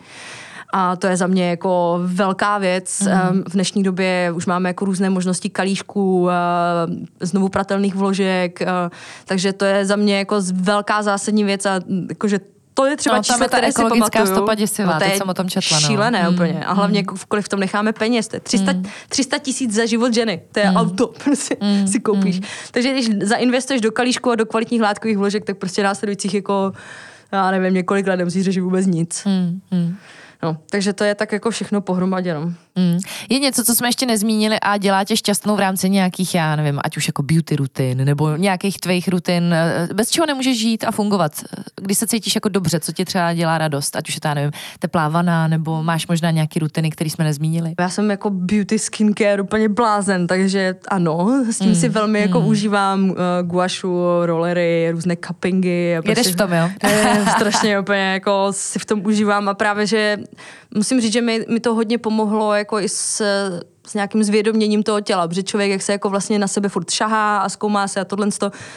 A 0.72 0.96
to 0.96 1.07
je 1.07 1.16
za 1.16 1.27
mě 1.27 1.50
jako 1.50 2.00
velká 2.05 2.59
věc. 2.59 3.00
Mm. 3.00 3.42
V 3.48 3.53
dnešní 3.53 3.83
době 3.83 4.33
už 4.35 4.46
máme 4.46 4.68
jako 4.68 4.85
různé 4.85 5.11
možnosti 5.11 5.50
kalíšků, 5.50 6.29
znovu 7.20 7.48
pratelných 7.48 7.94
vložek, 7.94 8.61
takže 9.24 9.53
to 9.53 9.64
je 9.64 9.87
za 9.87 9.96
mě 9.96 10.18
jako 10.18 10.37
velká 10.53 11.03
zásadní 11.03 11.44
věc 11.44 11.66
a 11.66 11.81
jakože 12.09 12.40
to 12.75 12.87
je 12.87 12.97
třeba 12.97 13.17
no, 13.17 13.23
číslo, 13.23 13.47
které 13.47 13.73
si 13.73 13.83
pamatuju. 13.83 14.27
stopa 14.27 14.55
děsivá, 14.55 14.95
no, 14.95 15.01
teď 15.01 15.17
jsem 15.17 15.29
o 15.29 15.35
tom 15.35 15.49
četla. 15.49 15.81
No. 15.81 15.87
Šílené 15.87 16.23
mm, 16.23 16.35
úplně. 16.35 16.65
A 16.65 16.73
hlavně 16.73 17.01
mm. 17.01 17.19
kolik 17.29 17.45
v 17.45 17.49
tom 17.49 17.61
necháme 17.61 17.93
peněz. 17.93 18.29
To 18.29 18.37
je 18.37 18.41
300, 18.41 18.73
mm. 18.73 18.85
300 19.09 19.39
tisíc 19.39 19.75
za 19.75 19.87
život 19.87 20.15
ženy. 20.15 20.43
To 20.53 20.61
je 20.61 20.71
mm. 20.71 20.77
auto, 20.77 21.07
prostě 21.25 21.57
mm. 21.61 21.89
si 21.89 22.01
koupíš. 22.01 22.41
Mm. 22.41 22.47
Takže 22.71 22.93
když 22.93 23.11
zainvestuješ 23.23 23.81
do 23.81 23.93
kalíšku 23.93 24.31
a 24.31 24.35
do 24.35 24.47
kvalitních 24.47 24.83
látkových 24.83 25.19
vložek, 25.19 25.45
tak 25.45 25.59
prostě 25.59 25.83
následujících 25.83 26.35
jako 26.35 26.73
já 27.33 27.51
nevím, 27.51 27.75
několik 27.75 28.07
let 28.07 28.17
nemusíš 28.17 28.45
řešit 28.45 28.61
vůbec 28.61 28.87
nic. 28.87 29.25
Mm. 29.25 29.97
No, 30.43 30.57
takže 30.71 30.93
to 30.93 31.05
je 31.05 31.15
tak 31.15 31.33
jako 31.33 31.51
všechno 31.51 31.81
pohromadě. 31.81 32.35
No. 32.35 32.53
Mm. 32.79 32.99
Je 33.29 33.39
něco, 33.39 33.65
co 33.65 33.75
jsme 33.75 33.89
ještě 33.89 34.07
nezmínili 34.07 34.61
a 34.61 34.77
dělá 34.77 35.05
tě 35.05 35.17
šťastnou 35.17 35.57
v 35.57 35.61
rámci 35.61 35.91
nějakých, 35.91 36.35
já 36.35 36.57
nevím, 36.57 36.81
ať 36.85 36.97
už 36.97 37.07
jako 37.07 37.23
beauty 37.23 37.57
rutin 37.57 38.05
nebo 38.05 38.37
nějakých 38.37 38.81
tvých 38.81 39.09
rutin, 39.09 39.55
eh, 39.55 39.89
bez 39.95 40.11
čeho 40.11 40.27
nemůžeš 40.27 40.59
žít 40.59 40.85
a 40.85 40.91
fungovat. 40.91 41.33
Když 41.81 41.99
se 41.99 42.07
cítíš 42.07 42.35
jako 42.35 42.49
dobře, 42.49 42.81
co 42.81 42.93
ti 42.93 43.05
třeba 43.05 43.35
dělá 43.35 43.59
radost, 43.59 43.97
ať 43.97 44.09
už 44.09 44.15
je 44.15 44.21
to, 44.21 44.29
já 44.29 44.35
nevím, 44.35 44.51
teplá 44.79 45.09
vana, 45.09 45.49
nebo 45.49 45.83
máš 45.83 46.07
možná 46.07 46.31
nějaké 46.31 46.61
rutiny, 46.61 46.91
které 46.91 47.11
jsme 47.11 47.25
nezmínili. 47.25 47.75
Já 47.81 47.89
jsem 47.89 48.11
jako 48.11 48.31
beauty 48.31 48.79
skincare 48.79 49.43
úplně 49.43 49.69
blázen, 49.69 50.27
takže 50.27 50.75
ano, 50.89 51.45
s 51.51 51.59
tím 51.59 51.69
mm. 51.69 51.75
si 51.75 51.89
velmi 51.89 52.21
jako 52.21 52.41
mm. 52.41 52.47
užívám 52.47 53.11
uh, 53.11 53.17
guašu, 53.43 54.03
rollery, 54.25 54.91
různé 54.91 55.17
cuppingy. 55.17 55.97
A 55.97 56.03
prostě, 56.03 56.33
v 56.33 56.37
tom, 56.37 56.53
jo? 56.53 56.71
Je, 56.83 57.25
strašně 57.37 57.81
úplně 57.81 58.13
jako 58.13 58.49
si 58.51 58.79
v 58.79 58.85
tom 58.85 59.07
užívám 59.07 59.49
a 59.49 59.55
právě, 59.55 59.87
že 59.87 60.19
musím 60.75 61.01
říct, 61.01 61.13
že 61.13 61.21
mi, 61.21 61.45
mi 61.49 61.61
to 61.61 61.75
hodně 61.75 61.99
pomohlo 61.99 62.55
jako 62.55 62.81
i 62.81 62.89
s, 62.89 63.23
s 63.87 63.95
nějakým 63.95 64.25
zvědoměním 64.25 64.83
toho 64.83 65.01
těla, 65.01 65.29
protože 65.29 65.43
člověk, 65.43 65.71
jak 65.71 65.83
se 65.83 65.93
jako 65.93 66.11
vlastně 66.11 66.39
na 66.39 66.47
sebe 66.47 66.69
furt 66.69 66.91
šahá 66.91 67.39
a 67.39 67.49
zkoumá 67.49 67.89
se 67.89 68.01
a 68.01 68.05
tohle, 68.05 68.29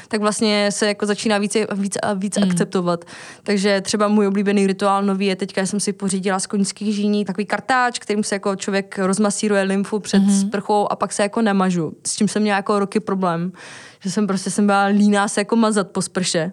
tak 0.08 0.22
vlastně 0.22 0.70
se 0.72 0.88
jako 0.88 1.06
začíná 1.06 1.38
víc, 1.38 1.58
víc 1.74 1.98
a 2.04 2.14
víc 2.14 2.38
mm. 2.38 2.44
akceptovat. 2.44 3.06
Takže 3.44 3.82
třeba 3.82 4.08
můj 4.08 4.28
oblíbený 4.28 4.68
rituál 4.68 5.04
nový 5.04 5.26
je 5.26 5.36
teďka, 5.36 5.66
jsem 5.66 5.80
si 5.80 5.94
pořídila 5.94 6.40
z 6.40 6.48
koňských 6.48 6.96
žíní 6.96 7.26
takový 7.26 7.46
kartáč, 7.46 8.00
kterým 8.00 8.24
se 8.24 8.36
jako 8.36 8.56
člověk 8.56 9.00
rozmasíruje 9.00 9.62
lymfu 9.62 10.00
před 10.00 10.20
mm. 10.20 10.42
sprchou 10.42 10.88
a 10.92 10.96
pak 10.96 11.14
se 11.14 11.24
jako 11.24 11.42
nemažu. 11.42 11.94
S 12.08 12.16
čím 12.16 12.28
jsem 12.28 12.42
měla 12.42 12.56
jako 12.56 12.80
roky 12.80 13.00
problém, 13.00 13.52
že 14.00 14.12
jsem 14.12 14.28
prostě 14.28 14.50
jsem 14.50 14.66
byla 14.66 14.86
líná 14.86 15.28
se 15.28 15.42
jako 15.42 15.56
mazat 15.56 15.88
po 15.88 16.02
sprše. 16.02 16.52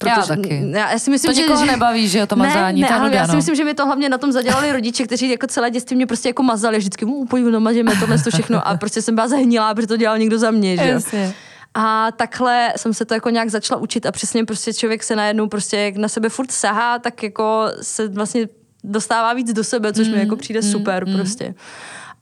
Protože, 0.00 0.12
já 0.16 0.26
taky. 0.26 0.62
Já, 0.70 0.90
já 0.90 0.98
si 0.98 1.10
myslím, 1.10 1.32
to 1.32 1.36
že, 1.36 1.42
nikoho 1.42 1.66
nebaví, 1.66 2.08
že 2.08 2.18
jo, 2.18 2.26
to 2.26 2.36
mazání. 2.36 2.80
Ne, 2.80 2.88
ne, 2.90 2.96
ale 2.96 3.14
já 3.14 3.26
si 3.28 3.36
myslím, 3.36 3.54
že 3.54 3.64
mi 3.64 3.74
to 3.74 3.86
hlavně 3.86 4.08
na 4.08 4.18
tom 4.18 4.32
zadělali 4.32 4.72
rodiče, 4.72 5.04
kteří 5.04 5.30
jako 5.30 5.46
celé 5.46 5.70
dětství 5.70 5.96
mě 5.96 6.06
prostě 6.06 6.28
jako 6.28 6.42
mazali. 6.42 6.78
Vždycky, 6.78 7.04
mu 7.04 7.26
pojď, 7.26 7.44
namažeme 7.44 7.92
tohle 8.00 8.18
to 8.18 8.30
všechno. 8.30 8.68
A 8.68 8.76
prostě 8.76 9.02
jsem 9.02 9.14
byla 9.14 9.28
zahnělá, 9.28 9.74
protože 9.74 9.86
to 9.86 9.96
dělal 9.96 10.18
někdo 10.18 10.38
za 10.38 10.50
mě, 10.50 10.76
že 10.76 10.82
Jasně. 10.82 11.34
A 11.74 12.12
takhle 12.12 12.72
jsem 12.76 12.94
se 12.94 13.04
to 13.04 13.14
jako 13.14 13.30
nějak 13.30 13.48
začala 13.48 13.80
učit 13.80 14.06
a 14.06 14.12
přesně 14.12 14.44
prostě 14.44 14.74
člověk 14.74 15.02
se 15.02 15.16
najednou 15.16 15.48
prostě 15.48 15.76
jak 15.76 15.96
na 15.96 16.08
sebe 16.08 16.28
furt 16.28 16.52
sahá, 16.52 16.98
tak 16.98 17.22
jako 17.22 17.66
se 17.82 18.08
vlastně 18.08 18.48
dostává 18.84 19.32
víc 19.32 19.52
do 19.52 19.64
sebe, 19.64 19.92
což 19.92 20.06
mm, 20.08 20.14
mi 20.14 20.20
jako 20.20 20.36
přijde 20.36 20.60
mm, 20.60 20.72
super 20.72 21.06
mm. 21.06 21.14
prostě. 21.14 21.54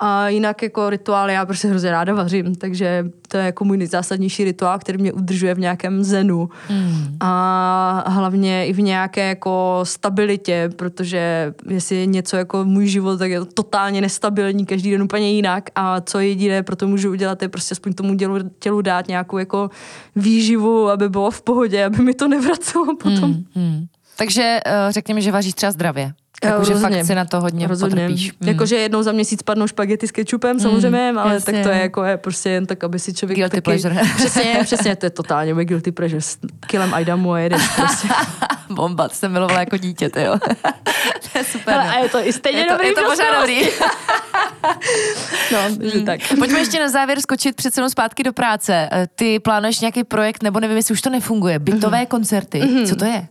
A 0.00 0.28
jinak 0.28 0.62
jako 0.62 0.90
rituál, 0.90 1.30
já 1.30 1.46
prostě 1.46 1.68
hrozně 1.68 1.90
ráda 1.90 2.14
vařím, 2.14 2.54
takže 2.54 3.04
to 3.28 3.36
je 3.36 3.44
jako 3.44 3.64
můj 3.64 3.76
nejzásadnější 3.76 4.44
rituál, 4.44 4.78
který 4.78 4.98
mě 4.98 5.12
udržuje 5.12 5.54
v 5.54 5.58
nějakém 5.58 6.04
zenu. 6.04 6.48
Mm. 6.70 7.16
A 7.20 8.04
hlavně 8.06 8.66
i 8.66 8.72
v 8.72 8.80
nějaké 8.80 9.28
jako 9.28 9.80
stabilitě, 9.82 10.70
protože 10.76 11.54
jestli 11.68 11.96
je 11.96 12.06
něco 12.06 12.36
jako 12.36 12.64
můj 12.64 12.86
život, 12.86 13.18
tak 13.18 13.30
je 13.30 13.40
to 13.40 13.46
totálně 13.46 14.00
nestabilní, 14.00 14.66
každý 14.66 14.90
den 14.90 15.02
úplně 15.02 15.32
jinak 15.32 15.70
a 15.74 16.00
co 16.00 16.18
jediné 16.18 16.62
pro 16.62 16.76
to 16.76 16.88
můžu 16.88 17.10
udělat, 17.10 17.42
je 17.42 17.48
prostě 17.48 17.72
aspoň 17.72 17.92
tomu 17.92 18.16
tělu, 18.16 18.38
tělu 18.58 18.82
dát 18.82 19.08
nějakou 19.08 19.38
jako 19.38 19.70
výživu, 20.16 20.90
aby 20.90 21.08
bylo 21.08 21.30
v 21.30 21.42
pohodě, 21.42 21.84
aby 21.84 22.02
mi 22.02 22.14
to 22.14 22.28
nevracelo 22.38 22.96
potom. 22.96 23.30
Mm, 23.30 23.44
mm. 23.54 23.86
Takže 24.16 24.60
uh, 24.66 24.92
řekněme, 24.92 25.20
že 25.20 25.32
vaříš 25.32 25.54
třeba 25.54 25.72
zdravě. 25.72 26.12
Jakože 26.44 26.74
fakt 26.74 27.04
si 27.04 27.14
na 27.14 27.24
to 27.24 27.40
hodně 27.40 27.66
rozhodně. 27.66 28.02
potrpíš. 28.02 28.32
Mm. 28.40 28.48
Jakože 28.48 28.76
jednou 28.76 29.02
za 29.02 29.12
měsíc 29.12 29.42
padnou 29.42 29.66
špagety 29.66 30.08
s 30.08 30.10
kečupem 30.10 30.56
mm, 30.56 30.60
samozřejmě, 30.60 31.12
ale 31.18 31.34
jasně. 31.34 31.52
tak 31.52 31.62
to 31.62 31.68
je 31.68 31.80
jako 31.80 32.04
je 32.04 32.16
prostě 32.16 32.50
jen 32.50 32.66
tak, 32.66 32.84
aby 32.84 32.98
si 32.98 33.14
člověk 33.14 33.36
guilty 33.36 33.56
taky... 33.56 33.60
pleasure. 33.60 34.00
Přesně, 34.16 34.60
přesně, 34.64 34.96
to 34.96 35.06
je 35.06 35.10
totálně 35.10 35.54
můj 35.54 35.64
guilty 35.64 35.92
pleasure. 35.92 36.20
S 36.20 36.38
kilem 36.66 36.94
Aidamu 36.94 37.32
a 37.32 37.38
jedeš 37.38 37.68
prostě. 37.68 38.08
Bomba, 38.70 39.08
to 39.08 39.14
jsem 39.14 39.32
milovala 39.32 39.60
jako 39.60 39.76
dítě, 39.76 40.08
ty 40.08 40.22
jo. 40.22 40.38
to 41.32 41.38
je 41.38 41.44
super. 41.44 41.74
Ale, 41.74 41.84
no. 41.84 41.90
a 41.90 41.98
je 41.98 42.08
to 42.08 42.28
i 42.28 42.32
stejně 42.32 42.58
je 42.58 42.64
to, 42.64 42.72
dobrý. 42.72 42.88
Je 42.88 42.94
to 42.94 43.02
pořád 43.04 43.40
dobrý. 43.40 43.68
no, 45.52 45.88
že 45.90 45.98
mm. 45.98 46.04
tak. 46.04 46.20
Pojďme 46.38 46.58
ještě 46.58 46.80
na 46.80 46.88
závěr 46.88 47.20
skočit 47.20 47.56
přece 47.56 47.80
jenom 47.80 47.90
zpátky 47.90 48.22
do 48.22 48.32
práce. 48.32 48.88
Eh, 48.92 49.06
ty 49.14 49.38
plánuješ 49.38 49.80
nějaký 49.80 50.04
projekt, 50.04 50.42
nebo 50.42 50.60
nevím, 50.60 50.76
jestli 50.76 50.92
už 50.92 51.00
to 51.00 51.10
nefunguje, 51.10 51.58
bytové 51.58 51.98
mm-hmm. 51.98 52.06
koncerty, 52.06 52.60
mm-hmm. 52.60 52.88
co 52.88 52.96
to 52.96 53.04
je? 53.04 53.26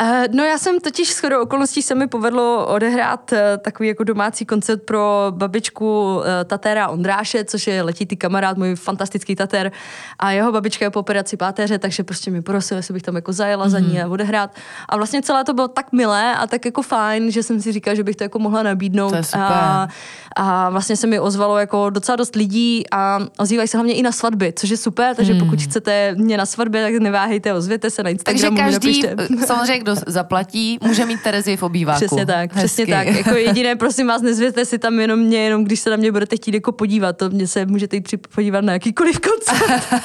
Uh, 0.00 0.24
no 0.32 0.44
já 0.44 0.58
jsem 0.58 0.80
totiž 0.80 1.14
shodou 1.14 1.42
okolností 1.42 1.82
se 1.82 1.94
mi 1.94 2.06
povedlo 2.06 2.37
odehrát 2.66 3.32
uh, 3.32 3.38
takový 3.58 3.88
jako 3.88 4.04
domácí 4.04 4.46
koncert 4.46 4.82
pro 4.82 5.26
babičku 5.30 6.16
uh, 6.16 6.24
Tatéra 6.44 6.88
Ondráše, 6.88 7.44
což 7.44 7.66
je 7.66 7.82
letitý 7.82 8.16
kamarád, 8.16 8.56
můj 8.56 8.74
fantastický 8.74 9.36
Tater 9.36 9.72
a 10.18 10.30
jeho 10.30 10.52
babička 10.52 10.84
je 10.84 10.90
po 10.90 11.00
operaci 11.00 11.36
páteře, 11.36 11.78
takže 11.78 12.04
prostě 12.04 12.30
mi 12.30 12.42
prosil, 12.42 12.76
jestli 12.76 12.94
bych 12.94 13.02
tam 13.02 13.14
jako 13.14 13.32
zajela 13.32 13.66
mm-hmm. 13.66 13.70
za 13.70 13.78
ní 13.78 13.94
mhm. 13.94 14.06
a 14.06 14.08
odehrát. 14.08 14.50
A 14.88 14.96
vlastně 14.96 15.22
celé 15.22 15.44
to 15.44 15.54
bylo 15.54 15.68
tak 15.68 15.92
milé 15.92 16.34
a 16.34 16.46
tak 16.46 16.64
jako 16.64 16.82
fajn, 16.82 17.30
že 17.30 17.42
jsem 17.42 17.60
si 17.60 17.72
říkala, 17.72 17.94
že 17.94 18.04
bych 18.04 18.16
to 18.16 18.24
jako 18.24 18.38
mohla 18.38 18.62
nabídnout. 18.62 19.10
To 19.10 19.16
je 19.16 19.22
super. 19.22 19.42
A, 19.42 19.88
a 20.36 20.70
vlastně 20.70 20.96
se 20.96 21.06
mi 21.06 21.20
ozvalo 21.20 21.58
jako 21.58 21.90
docela 21.90 22.16
dost 22.16 22.36
lidí 22.36 22.84
a 22.90 23.18
ozývají 23.38 23.68
se 23.68 23.76
hlavně 23.76 23.94
i 23.94 24.02
na 24.02 24.12
svatby, 24.12 24.52
což 24.56 24.70
je 24.70 24.76
super, 24.76 25.16
takže 25.16 25.34
mm. 25.34 25.40
pokud 25.40 25.62
chcete 25.62 26.14
mě 26.14 26.36
na 26.36 26.46
svatbě, 26.46 26.82
tak 26.82 27.02
neváhejte, 27.02 27.54
ozvěte 27.54 27.90
se 27.90 28.02
na 28.02 28.10
Instagramu. 28.10 28.56
Takže 28.56 28.70
každý, 28.70 29.02
samozřejmě 29.46 29.78
kdo 29.78 29.94
zaplatí, 30.06 30.78
může 30.82 31.06
mít 31.06 31.22
Terezi 31.22 31.56
v 31.56 31.62
obýváku. 31.62 31.96
Přesně 31.96 32.26
tak, 32.32 32.52
Hezky. 32.52 32.58
přesně 32.58 32.86
tak. 32.86 33.06
Jako 33.06 33.30
jediné, 33.30 33.76
prosím 33.76 34.06
vás, 34.06 34.22
nezvěte 34.22 34.64
si 34.64 34.78
tam 34.78 35.00
jenom 35.00 35.20
mě, 35.20 35.38
jenom 35.38 35.64
když 35.64 35.80
se 35.80 35.90
na 35.90 35.96
mě 35.96 36.12
budete 36.12 36.36
chtít 36.36 36.54
jako 36.54 36.72
podívat, 36.72 37.16
to 37.16 37.30
mě 37.30 37.46
se 37.46 37.66
můžete 37.66 37.96
jít 37.96 38.26
podívat 38.34 38.64
na 38.64 38.72
jakýkoliv 38.72 39.20
koncert. 39.20 39.82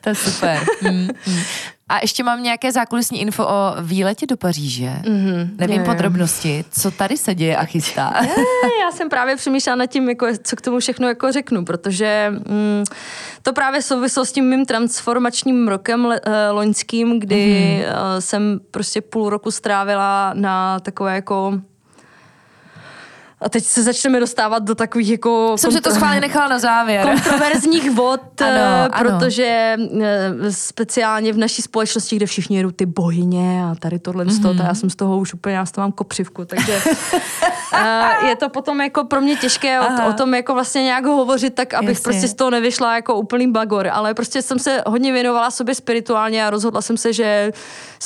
to 0.00 0.08
je 0.08 0.14
super. 0.14 0.60
Mm, 0.82 1.08
mm. 1.26 1.40
A 1.88 1.98
ještě 2.02 2.22
mám 2.22 2.42
nějaké 2.42 2.72
zákulisní 2.72 3.20
info 3.20 3.46
o 3.46 3.82
výletě 3.82 4.26
do 4.26 4.36
Paříže. 4.36 4.92
Mm-hmm, 5.02 5.48
Nevím 5.58 5.80
je, 5.80 5.84
podrobnosti, 5.84 6.64
co 6.70 6.90
tady 6.90 7.16
se 7.16 7.34
děje 7.34 7.56
a 7.56 7.64
chystá. 7.64 8.12
Je, 8.22 8.80
já 8.84 8.90
jsem 8.92 9.08
právě 9.08 9.36
přemýšlela 9.36 9.76
nad 9.76 9.86
tím, 9.86 10.08
jako, 10.08 10.26
co 10.42 10.56
k 10.56 10.60
tomu 10.60 10.78
všechno 10.78 11.08
jako 11.08 11.32
řeknu, 11.32 11.64
protože 11.64 12.26
mm, 12.30 12.84
to 13.42 13.52
právě 13.52 13.82
souvislo 13.82 14.24
s 14.24 14.32
tím 14.32 14.44
mým 14.44 14.64
transformačním 14.64 15.68
rokem 15.68 16.04
le, 16.04 16.20
eh, 16.24 16.50
loňským, 16.50 17.20
kdy 17.20 17.36
mm-hmm. 17.36 18.20
jsem 18.20 18.60
prostě 18.70 19.00
půl 19.00 19.30
roku 19.30 19.50
strávila 19.50 20.32
na 20.34 20.80
takové 20.80 21.14
jako 21.14 21.60
a 23.40 23.48
teď 23.48 23.64
se 23.64 23.82
začneme 23.82 24.20
dostávat 24.20 24.62
do 24.62 24.74
takových 24.74 25.10
jako... 25.10 25.54
Jsem 25.56 25.70
kontro... 25.70 25.78
se 25.78 25.82
to 25.82 25.94
schválně 25.94 26.20
nechala 26.20 26.48
na 26.48 26.58
závěr. 26.58 27.06
Kontroverzních 27.06 27.90
vod, 27.90 28.20
ano, 28.40 28.50
eh, 28.54 28.88
protože 28.98 29.76
ano. 29.78 30.04
Eh, 30.04 30.52
speciálně 30.52 31.32
v 31.32 31.38
naší 31.38 31.62
společnosti, 31.62 32.16
kde 32.16 32.26
všichni 32.26 32.56
jedou 32.56 32.70
ty 32.70 32.86
bohyně 32.86 33.64
a 33.64 33.74
tady 33.74 33.98
tohle 33.98 34.24
mm-hmm. 34.24 34.38
z 34.38 34.42
toho, 34.42 34.54
mhm. 34.54 34.66
já 34.66 34.74
jsem 34.74 34.90
z 34.90 34.96
toho 34.96 35.18
už 35.18 35.34
úplně, 35.34 35.56
já 35.56 35.66
z 35.66 35.72
toho 35.72 35.82
mám 35.82 35.92
kopřivku, 35.92 36.44
takže 36.44 36.82
uh, 37.72 38.28
je 38.28 38.36
to 38.36 38.48
potom 38.48 38.80
jako 38.80 39.04
pro 39.04 39.20
mě 39.20 39.36
těžké 39.36 39.80
o, 39.80 40.08
o, 40.08 40.12
tom 40.12 40.34
jako 40.34 40.54
vlastně 40.54 40.82
nějak 40.82 41.04
hovořit, 41.04 41.54
tak 41.54 41.74
abych 41.74 41.88
Jasně. 41.88 42.02
prostě 42.02 42.28
z 42.28 42.34
toho 42.34 42.50
nevyšla 42.50 42.94
jako 42.94 43.14
úplný 43.14 43.52
bagor, 43.52 43.88
ale 43.92 44.14
prostě 44.14 44.42
jsem 44.42 44.58
se 44.58 44.82
hodně 44.86 45.12
věnovala 45.12 45.50
sobě 45.50 45.74
spirituálně 45.74 46.46
a 46.46 46.50
rozhodla 46.50 46.82
jsem 46.82 46.96
se, 46.96 47.12
že 47.12 47.52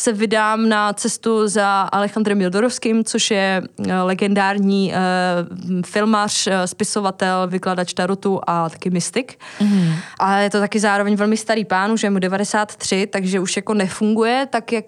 se 0.00 0.12
vydám 0.12 0.68
na 0.68 0.92
cestu 0.92 1.48
za 1.48 1.80
Alejandrem 1.92 2.40
Jodorovským, 2.40 3.04
což 3.04 3.30
je 3.30 3.62
legendární 4.02 4.92
uh, 4.92 5.00
Eh, 5.00 5.82
filmař, 5.86 6.46
eh, 6.46 6.66
spisovatel, 6.66 7.48
vykladač 7.48 7.92
tarotu 7.92 8.40
a 8.46 8.68
taky 8.68 8.90
mystik. 8.90 9.38
Mm-hmm. 9.60 9.92
A 10.20 10.38
je 10.38 10.50
to 10.50 10.60
taky 10.60 10.80
zároveň 10.80 11.16
velmi 11.16 11.36
starý 11.36 11.64
pán, 11.64 11.92
už 11.92 12.02
je 12.02 12.10
mu 12.10 12.18
93, 12.18 13.06
takže 13.06 13.40
už 13.40 13.56
jako 13.56 13.74
nefunguje 13.74 14.46
tak, 14.50 14.72
jak 14.72 14.84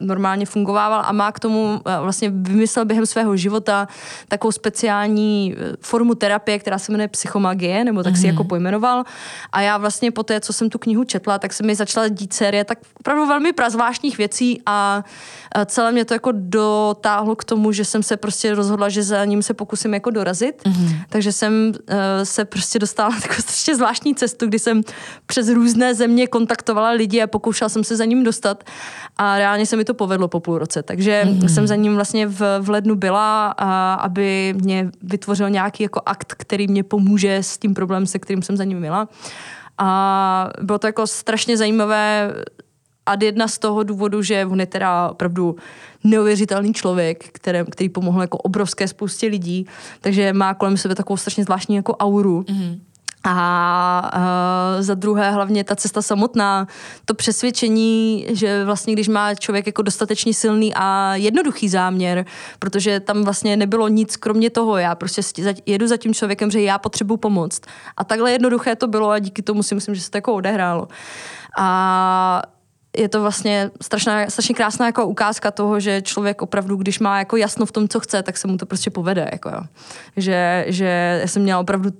normálně 0.00 0.46
fungovával 0.46 1.02
a 1.06 1.12
má 1.12 1.32
k 1.32 1.40
tomu 1.40 1.80
eh, 1.86 2.00
vlastně 2.00 2.30
vymyslel 2.30 2.84
během 2.84 3.06
svého 3.06 3.36
života 3.36 3.88
takovou 4.28 4.52
speciální 4.52 5.56
formu 5.80 6.14
terapie, 6.14 6.58
která 6.58 6.78
se 6.78 6.92
jmenuje 6.92 7.08
psychomagie, 7.08 7.84
nebo 7.84 8.02
tak 8.02 8.12
mm-hmm. 8.12 8.20
si 8.20 8.26
mhm. 8.26 8.34
jako 8.34 8.44
pojmenoval. 8.44 9.04
A 9.52 9.60
já 9.60 9.78
vlastně 9.78 10.10
po 10.10 10.22
té, 10.22 10.40
co 10.40 10.52
jsem 10.52 10.70
tu 10.70 10.78
knihu 10.78 11.04
četla, 11.04 11.38
tak 11.38 11.52
se 11.52 11.62
mi 11.62 11.74
začala 11.74 12.08
dít 12.08 12.32
série 12.32 12.64
tak 12.64 12.78
opravdu 13.00 13.26
velmi 13.26 13.52
prazvláštních 13.52 14.18
věcí 14.18 14.45
a 14.66 15.04
celé 15.66 15.92
mě 15.92 16.04
to 16.04 16.14
jako 16.14 16.30
dotáhlo 16.32 17.36
k 17.36 17.44
tomu, 17.44 17.72
že 17.72 17.84
jsem 17.84 18.02
se 18.02 18.16
prostě 18.16 18.54
rozhodla, 18.54 18.88
že 18.88 19.02
za 19.02 19.24
ním 19.24 19.42
se 19.42 19.54
pokusím 19.54 19.94
jako 19.94 20.10
dorazit. 20.10 20.62
Mm-hmm. 20.64 21.04
Takže 21.08 21.32
jsem 21.32 21.72
uh, 21.90 21.96
se 22.22 22.44
prostě 22.44 22.78
dostala 22.78 23.08
na 23.08 23.20
takovou 23.20 23.40
strašně 23.40 23.76
zvláštní 23.76 24.14
cestu, 24.14 24.46
kdy 24.46 24.58
jsem 24.58 24.82
přes 25.26 25.48
různé 25.48 25.94
země 25.94 26.26
kontaktovala 26.26 26.90
lidi 26.90 27.22
a 27.22 27.26
pokoušela 27.26 27.68
jsem 27.68 27.84
se 27.84 27.96
za 27.96 28.04
ním 28.04 28.24
dostat 28.24 28.64
a 29.16 29.38
reálně 29.38 29.66
se 29.66 29.76
mi 29.76 29.84
to 29.84 29.94
povedlo 29.94 30.28
po 30.28 30.40
půl 30.40 30.58
roce. 30.58 30.82
Takže 30.82 31.22
mm-hmm. 31.26 31.48
jsem 31.48 31.66
za 31.66 31.76
ním 31.76 31.94
vlastně 31.94 32.26
v, 32.26 32.40
v 32.60 32.70
lednu 32.70 32.94
byla, 32.94 33.54
a, 33.58 33.94
aby 33.94 34.54
mě 34.62 34.90
vytvořil 35.02 35.50
nějaký 35.50 35.82
jako 35.82 36.00
akt, 36.06 36.34
který 36.36 36.68
mě 36.68 36.82
pomůže 36.82 37.36
s 37.36 37.58
tím 37.58 37.74
problémem, 37.74 38.06
se 38.06 38.18
kterým 38.18 38.42
jsem 38.42 38.56
za 38.56 38.64
ním 38.64 38.78
měla. 38.78 39.08
A 39.78 40.50
bylo 40.62 40.78
to 40.78 40.86
jako 40.86 41.06
strašně 41.06 41.56
zajímavé 41.56 42.32
a 43.06 43.16
jedna 43.24 43.48
z 43.48 43.58
toho 43.58 43.82
důvodu, 43.82 44.22
že 44.22 44.46
on 44.46 44.60
je 44.60 44.66
teda 44.66 45.10
opravdu 45.10 45.56
neuvěřitelný 46.04 46.74
člověk, 46.74 47.28
který, 47.32 47.58
který 47.70 47.88
pomohl 47.88 48.20
jako 48.20 48.38
obrovské 48.38 48.88
spoustě 48.88 49.26
lidí, 49.26 49.66
takže 50.00 50.32
má 50.32 50.54
kolem 50.54 50.76
sebe 50.76 50.94
takovou 50.94 51.16
strašně 51.16 51.44
zvláštní 51.44 51.76
jako 51.76 51.96
auru. 51.96 52.42
Mm-hmm. 52.42 52.80
A 53.28 54.10
uh, 54.14 54.82
za 54.82 54.94
druhé 54.94 55.30
hlavně 55.30 55.64
ta 55.64 55.76
cesta 55.76 56.02
samotná, 56.02 56.66
to 57.04 57.14
přesvědčení, 57.14 58.26
že 58.28 58.64
vlastně 58.64 58.92
když 58.92 59.08
má 59.08 59.34
člověk 59.34 59.66
jako 59.66 59.82
dostatečně 59.82 60.34
silný 60.34 60.74
a 60.74 61.14
jednoduchý 61.14 61.68
záměr, 61.68 62.24
protože 62.58 63.00
tam 63.00 63.24
vlastně 63.24 63.56
nebylo 63.56 63.88
nic 63.88 64.16
kromě 64.16 64.50
toho, 64.50 64.76
já 64.76 64.94
prostě 64.94 65.22
jedu 65.66 65.86
za 65.86 65.96
tím 65.96 66.14
člověkem, 66.14 66.50
že 66.50 66.60
já 66.60 66.78
potřebuji 66.78 67.16
pomoct. 67.16 67.62
A 67.96 68.04
takhle 68.04 68.32
jednoduché 68.32 68.76
to 68.76 68.88
bylo 68.88 69.10
a 69.10 69.18
díky 69.18 69.42
tomu 69.42 69.62
si 69.62 69.74
myslím, 69.74 69.94
že 69.94 70.00
se 70.00 70.10
to 70.10 70.16
jako 70.16 70.34
odehrálo. 70.34 70.88
A 71.58 72.42
je 72.96 73.08
to 73.08 73.20
vlastně 73.20 73.70
strašná, 73.82 74.30
strašně 74.30 74.54
krásná 74.54 74.86
jako 74.86 75.06
ukázka 75.06 75.50
toho, 75.50 75.80
že 75.80 76.02
člověk 76.02 76.42
opravdu, 76.42 76.76
když 76.76 76.98
má 76.98 77.18
jako 77.18 77.36
jasno 77.36 77.66
v 77.66 77.72
tom, 77.72 77.88
co 77.88 78.00
chce, 78.00 78.22
tak 78.22 78.36
se 78.36 78.48
mu 78.48 78.56
to 78.56 78.66
prostě 78.66 78.90
povede. 78.90 79.28
Jako 79.32 79.48
jo. 79.48 79.60
Že, 80.16 80.64
že 80.68 81.18
já 81.20 81.28
jsem 81.28 81.42
měla 81.42 81.60
opravdu 81.60 81.90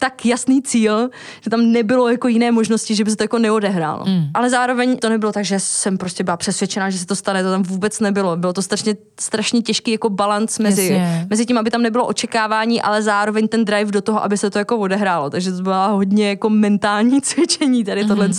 tak 0.00 0.26
jasný 0.26 0.62
cíl, 0.62 1.10
že 1.40 1.50
tam 1.50 1.72
nebylo 1.72 2.08
jako 2.08 2.28
jiné 2.28 2.52
možnosti, 2.52 2.94
že 2.94 3.04
by 3.04 3.10
se 3.10 3.16
to 3.16 3.24
jako 3.24 3.38
neodehrálo. 3.38 4.04
Mm. 4.06 4.24
Ale 4.34 4.50
zároveň 4.50 4.96
to 4.96 5.08
nebylo 5.08 5.32
tak, 5.32 5.44
že 5.44 5.60
jsem 5.60 5.98
prostě 5.98 6.24
byla 6.24 6.36
přesvědčená, 6.36 6.90
že 6.90 6.98
se 6.98 7.06
to 7.06 7.16
stane, 7.16 7.42
to 7.42 7.50
tam 7.50 7.62
vůbec 7.62 8.00
nebylo. 8.00 8.36
Bylo 8.36 8.52
to 8.52 8.62
strašně, 8.62 8.96
strašně 9.20 9.62
těžký 9.62 9.90
jako 9.92 10.10
balans 10.10 10.58
mezi, 10.58 11.02
mezi 11.30 11.46
tím, 11.46 11.58
aby 11.58 11.70
tam 11.70 11.82
nebylo 11.82 12.06
očekávání, 12.06 12.82
ale 12.82 13.02
zároveň 13.02 13.48
ten 13.48 13.64
drive 13.64 13.92
do 13.92 14.00
toho, 14.02 14.24
aby 14.24 14.38
se 14.38 14.50
to 14.50 14.58
jako 14.58 14.78
odehrálo. 14.78 15.30
Takže 15.30 15.52
to 15.52 15.62
byla 15.62 15.86
hodně 15.86 16.28
jako 16.28 16.50
mentální 16.50 17.20
cvičení 17.22 17.84
tady 17.84 18.04
tohle. 18.04 18.28
Mm. 18.28 18.34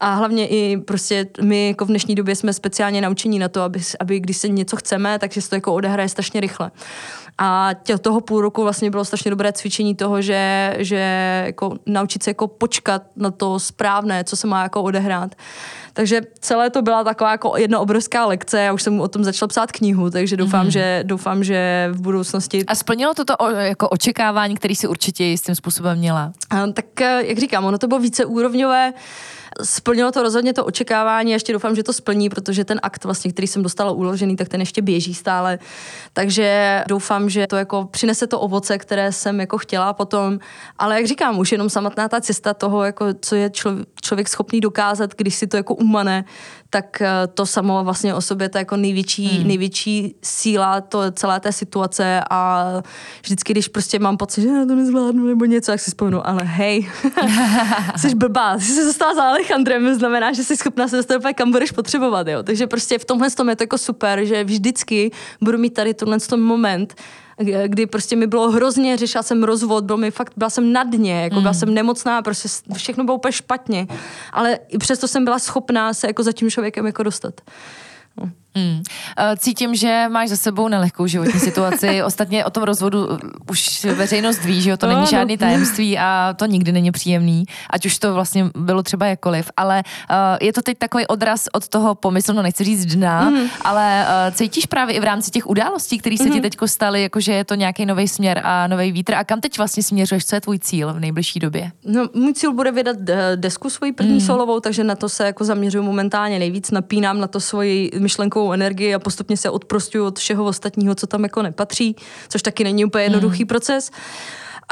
A 0.00 0.14
hlavně 0.14 0.48
i 0.48 0.76
prostě 0.76 1.26
my 1.42 1.68
jako 1.68 1.84
v 1.84 1.88
dnešní 1.88 2.14
době 2.14 2.36
jsme 2.36 2.52
speciálně 2.52 3.00
naučení 3.00 3.38
na 3.38 3.48
to, 3.48 3.62
aby, 3.62 3.80
aby 4.00 4.20
když 4.20 4.36
se 4.36 4.48
něco 4.48 4.76
chceme, 4.76 5.18
takže 5.18 5.42
se 5.42 5.48
to 5.48 5.54
jako 5.54 5.74
odehraje 5.74 6.08
strašně 6.08 6.40
rychle. 6.40 6.70
A 7.42 7.70
tě, 7.82 7.98
toho 7.98 8.20
půl 8.20 8.40
roku 8.40 8.62
vlastně 8.62 8.90
bylo 8.90 9.04
strašně 9.04 9.30
dobré 9.30 9.52
cvičení 9.52 9.94
toho, 9.94 10.22
že, 10.22 10.74
že 10.78 11.42
jako 11.46 11.76
naučit 11.86 12.22
se 12.22 12.30
jako 12.30 12.48
počkat 12.48 13.02
na 13.16 13.30
to 13.30 13.58
správné, 13.58 14.24
co 14.24 14.36
se 14.36 14.46
má 14.46 14.62
jako 14.62 14.82
odehrát. 14.82 15.34
Takže 15.92 16.20
celé 16.40 16.70
to 16.70 16.82
byla 16.82 17.04
taková 17.04 17.30
jako 17.30 17.56
jedna 17.56 17.78
obrovská 17.78 18.26
lekce, 18.26 18.60
já 18.60 18.72
už 18.72 18.82
jsem 18.82 19.00
o 19.00 19.08
tom 19.08 19.24
začala 19.24 19.48
psát 19.48 19.72
knihu, 19.72 20.10
takže 20.10 20.36
doufám, 20.36 20.64
mm. 20.64 20.70
že, 20.70 21.02
doufám 21.06 21.44
že 21.44 21.88
v 21.92 22.00
budoucnosti... 22.00 22.66
A 22.66 22.74
splnilo 22.74 23.14
to 23.14 23.24
to 23.24 23.34
jako 23.58 23.88
očekávání, 23.88 24.54
který 24.54 24.76
si 24.76 24.88
určitě 24.88 25.24
jistým 25.24 25.54
způsobem 25.54 25.98
měla? 25.98 26.32
A, 26.50 26.66
tak 26.66 27.00
eh, 27.00 27.22
jak 27.26 27.38
říkám, 27.38 27.64
ono 27.64 27.78
to 27.78 27.86
bylo 27.86 28.00
více 28.00 28.24
úrovňové, 28.24 28.92
Splnilo 29.62 30.12
to 30.12 30.22
rozhodně 30.22 30.52
to 30.52 30.64
očekávání, 30.64 31.32
ještě 31.32 31.52
doufám, 31.52 31.76
že 31.76 31.82
to 31.82 31.92
splní, 31.92 32.28
protože 32.28 32.64
ten 32.64 32.80
akt, 32.82 33.04
vlastně, 33.04 33.32
který 33.32 33.46
jsem 33.46 33.62
dostala 33.62 33.90
uložený, 33.90 34.36
tak 34.36 34.48
ten 34.48 34.60
ještě 34.60 34.82
běží 34.82 35.14
stále. 35.14 35.58
Takže 36.12 36.82
doufám, 36.88 37.30
že 37.30 37.46
to 37.46 37.56
jako 37.56 37.88
přinese 37.90 38.26
to 38.26 38.40
ovoce, 38.40 38.78
které 38.78 39.12
jsem 39.12 39.40
jako 39.40 39.58
chtěla 39.58 39.92
potom. 39.92 40.38
Ale 40.78 40.96
jak 40.96 41.06
říkám, 41.06 41.38
už 41.38 41.52
jenom 41.52 41.70
samotná 41.70 42.08
ta 42.08 42.20
cesta 42.20 42.54
toho, 42.54 42.84
jako, 42.84 43.06
co 43.20 43.34
je 43.34 43.50
člověk, 43.50 43.88
člověk 44.02 44.28
schopný 44.28 44.60
dokázat, 44.60 45.14
když 45.16 45.34
si 45.34 45.46
to 45.46 45.56
jako 45.56 45.74
umane, 45.74 46.24
tak 46.70 47.02
eh, 47.02 47.08
to 47.34 47.46
samo 47.46 47.84
vlastně 47.84 48.14
o 48.14 48.20
sobě 48.20 48.48
to 48.48 48.58
jako 48.58 48.76
největší, 48.76 49.38
hmm. 49.38 49.48
největší 49.48 50.14
síla 50.22 50.80
to 50.80 51.10
celé 51.10 51.40
té 51.40 51.52
situace 51.52 52.20
a 52.30 52.66
vždycky, 53.22 53.52
když 53.52 53.68
prostě 53.68 53.98
mám 53.98 54.16
pocit, 54.16 54.42
že 54.42 54.48
já 54.48 54.66
to 54.66 54.74
nezvládnu 54.74 55.26
nebo 55.26 55.44
něco, 55.44 55.70
jak 55.70 55.80
si 55.80 55.90
vzpomenu, 55.90 56.26
ale 56.26 56.44
hej, 56.44 56.90
jsi 57.96 58.14
blbá, 58.14 58.58
jsi 58.58 58.72
se 58.72 58.84
zastala 58.84 59.14
za 59.14 59.22
Alejandrem, 59.50 59.94
znamená, 59.94 60.32
že 60.32 60.44
jsi 60.44 60.56
schopná 60.56 60.88
se 60.88 60.96
dostat 60.96 61.22
kam 61.34 61.50
budeš 61.50 61.70
potřebovat, 61.70 62.28
jo. 62.28 62.42
Takže 62.42 62.66
prostě 62.66 62.98
v 62.98 63.04
tomhle 63.04 63.30
tom 63.30 63.48
je 63.48 63.56
to 63.56 63.62
jako 63.62 63.78
super, 63.78 64.24
že 64.24 64.44
vždycky 64.44 65.10
budu 65.40 65.58
mít 65.58 65.74
tady 65.74 65.94
tenhle 65.94 66.18
moment, 66.36 66.94
kdy 67.66 67.86
prostě 67.86 68.16
mi 68.16 68.26
bylo 68.26 68.50
hrozně, 68.50 68.96
řešila 68.96 69.22
jsem 69.22 69.44
rozvod, 69.44 69.84
byl 69.84 69.96
mi 69.96 70.10
fakt, 70.10 70.32
byla 70.36 70.50
jsem 70.50 70.72
na 70.72 70.84
dně, 70.84 71.22
jako 71.22 71.36
mm. 71.36 71.42
byla 71.42 71.54
jsem 71.54 71.74
nemocná, 71.74 72.22
prostě 72.22 72.48
všechno 72.74 73.04
bylo 73.04 73.16
úplně 73.16 73.32
špatně, 73.32 73.86
ale 74.32 74.58
i 74.68 74.78
přesto 74.78 75.08
jsem 75.08 75.24
byla 75.24 75.38
schopná 75.38 75.94
se 75.94 76.06
jako 76.06 76.22
za 76.22 76.32
tím 76.32 76.50
člověkem 76.50 76.86
jako 76.86 77.02
dostat. 77.02 77.40
No. 78.16 78.30
Mm. 78.54 78.82
Cítím, 79.38 79.74
že 79.74 80.06
máš 80.08 80.28
za 80.28 80.36
sebou 80.36 80.68
nelehkou 80.68 81.06
životní 81.06 81.40
situaci. 81.48 82.02
Ostatně 82.02 82.44
o 82.44 82.50
tom 82.50 82.62
rozvodu 82.62 83.08
už 83.50 83.84
veřejnost 83.84 84.44
ví, 84.44 84.62
že 84.62 84.76
to 84.76 84.86
není 84.86 85.06
žádný 85.06 85.38
tajemství 85.38 85.98
a 85.98 86.34
to 86.36 86.46
nikdy 86.46 86.72
není 86.72 86.92
příjemný, 86.92 87.44
ať 87.70 87.86
už 87.86 87.98
to 87.98 88.14
vlastně 88.14 88.50
bylo 88.58 88.82
třeba 88.82 89.06
jakkoliv. 89.06 89.50
Ale 89.56 89.82
uh, 90.10 90.16
je 90.40 90.52
to 90.52 90.62
teď 90.62 90.78
takový 90.78 91.06
odraz 91.06 91.46
od 91.52 91.68
toho 91.68 91.94
pomyslu, 91.94 92.34
no 92.34 92.42
nechci 92.42 92.64
říct 92.64 92.86
dna, 92.86 93.30
mm. 93.30 93.40
ale 93.64 94.06
uh, 94.28 94.34
cítíš 94.34 94.66
právě 94.66 94.96
i 94.96 95.00
v 95.00 95.04
rámci 95.04 95.30
těch 95.30 95.46
událostí, 95.46 95.98
které 95.98 96.16
se 96.16 96.24
mm. 96.24 96.30
ti 96.30 96.40
mhm. 96.40 96.42
teď 96.42 96.56
staly, 96.66 97.02
jakože 97.02 97.32
je 97.32 97.44
to 97.44 97.54
nějaký 97.54 97.86
nový 97.86 98.08
směr 98.08 98.40
a 98.44 98.66
nový 98.66 98.92
vítr. 98.92 99.14
A 99.14 99.24
kam 99.24 99.40
teď 99.40 99.58
vlastně 99.58 99.82
směřuješ? 99.82 100.24
Co 100.26 100.36
je 100.36 100.40
tvůj 100.40 100.58
cíl 100.58 100.92
v 100.94 101.00
nejbližší 101.00 101.40
době? 101.40 101.72
No, 101.84 102.08
můj 102.14 102.34
cíl 102.34 102.52
bude 102.52 102.72
vydat 102.72 102.96
desku 103.36 103.70
svoji 103.70 103.92
první 103.92 104.14
mm. 104.14 104.20
solovou, 104.20 104.60
takže 104.60 104.84
na 104.84 104.94
to 104.94 105.08
se 105.08 105.24
jako 105.24 105.44
zaměřuju 105.44 105.84
momentálně 105.84 106.38
nejvíc. 106.38 106.70
Napínám 106.70 107.20
na 107.20 107.26
to 107.26 107.40
svoji 107.40 107.90
myšlenkovou 108.40 108.52
energii 108.52 108.94
a 108.94 108.98
postupně 108.98 109.36
se 109.36 109.50
odprostuju 109.50 110.04
od 110.04 110.18
všeho 110.18 110.44
ostatního, 110.44 110.94
co 110.94 111.06
tam 111.06 111.22
jako 111.22 111.42
nepatří, 111.42 111.96
což 112.28 112.42
taky 112.42 112.64
není 112.64 112.84
úplně 112.84 113.04
jednoduchý 113.04 113.44
mm. 113.44 113.48
proces. 113.48 113.90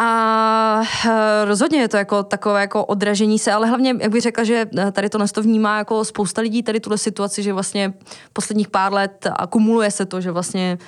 A 0.01 0.83
eh, 1.07 1.45
rozhodně 1.45 1.81
je 1.81 1.89
to 1.89 1.97
jako 1.97 2.23
takové 2.23 2.61
jako 2.61 2.85
odražení 2.85 3.39
se, 3.39 3.53
ale 3.53 3.67
hlavně, 3.67 3.95
jak 4.01 4.13
bych 4.13 4.23
řekla, 4.23 4.45
že 4.45 4.67
eh, 4.79 4.93
tady 4.93 5.09
to 5.09 5.19
to 5.19 5.43
vnímá 5.43 5.79
jako 5.79 6.05
spousta 6.05 6.43
lidí, 6.43 6.63
tady 6.63 6.81
tuhle 6.81 6.99
situaci, 6.99 7.43
že 7.43 7.53
vlastně 7.53 7.93
posledních 8.33 8.69
pár 8.69 8.93
let 8.93 9.27
akumuluje 9.27 9.91
se 9.91 10.07
to, 10.07 10.21
že 10.21 10.31
vlastně 10.31 10.79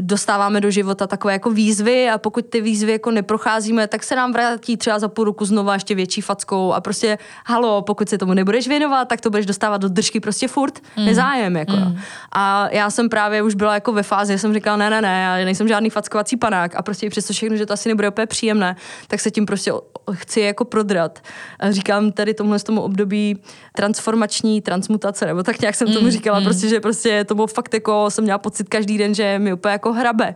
dostáváme 0.00 0.60
do 0.60 0.70
života 0.70 1.06
takové 1.06 1.32
jako 1.32 1.50
výzvy 1.50 2.10
a 2.10 2.18
pokud 2.18 2.46
ty 2.46 2.60
výzvy 2.60 2.92
jako 2.92 3.10
neprocházíme, 3.10 3.86
tak 3.86 4.02
se 4.02 4.16
nám 4.16 4.32
vrátí 4.32 4.76
třeba 4.76 4.98
za 4.98 5.08
půl 5.08 5.24
roku 5.24 5.44
znova 5.44 5.74
ještě 5.74 5.94
větší 5.94 6.20
fackou 6.20 6.72
a 6.72 6.80
prostě 6.80 7.18
halo, 7.46 7.82
pokud 7.82 8.08
se 8.08 8.18
tomu 8.18 8.34
nebudeš 8.34 8.68
věnovat, 8.68 9.08
tak 9.08 9.20
to 9.20 9.30
budeš 9.30 9.46
dostávat 9.46 9.80
do 9.80 9.88
držky 9.88 10.20
prostě 10.20 10.48
furt, 10.48 10.80
mm. 10.96 11.06
nezájem 11.06 11.56
jako. 11.56 11.76
Mm. 11.76 11.98
A 12.32 12.68
já 12.70 12.90
jsem 12.90 13.08
právě 13.08 13.42
už 13.42 13.54
byla 13.54 13.74
jako 13.74 13.92
ve 13.92 14.02
fázi, 14.02 14.38
jsem 14.38 14.54
říkala, 14.54 14.76
ne, 14.76 14.90
ne, 14.90 15.02
ne, 15.02 15.22
já 15.22 15.44
nejsem 15.44 15.68
žádný 15.68 15.90
fackovací 15.90 16.36
panák 16.36 16.76
a 16.76 16.82
prostě 16.82 17.10
přesto 17.10 17.32
všechno, 17.32 17.56
že 17.56 17.66
to 17.66 17.72
asi 17.72 17.88
nebude 17.88 18.08
úplně 18.08 18.26
příjemné, 18.26 18.76
tak 19.08 19.20
se 19.20 19.30
tím 19.30 19.46
prostě 19.46 19.72
chci 20.12 20.40
jako 20.40 20.64
prodrat. 20.64 21.20
A 21.60 21.70
říkám 21.70 22.12
tady 22.12 22.34
tomhle 22.34 22.58
z 22.58 22.64
tomu 22.64 22.80
období 22.80 23.42
transformační 23.76 24.60
transmutace, 24.60 25.26
nebo 25.26 25.42
tak 25.42 25.60
nějak 25.60 25.74
jsem 25.74 25.92
tomu 25.92 26.04
mm, 26.04 26.10
říkala, 26.10 26.38
mm. 26.38 26.44
prostě, 26.44 26.68
že 26.68 26.80
prostě 26.80 27.24
to 27.24 27.34
bylo 27.34 27.46
fakt 27.46 27.74
jako, 27.74 28.10
jsem 28.10 28.24
měla 28.24 28.38
pocit 28.38 28.68
každý 28.68 28.98
den, 28.98 29.14
že 29.14 29.38
mi 29.38 29.52
úplně 29.52 29.72
jako 29.82 29.92
hrabe. 29.92 30.34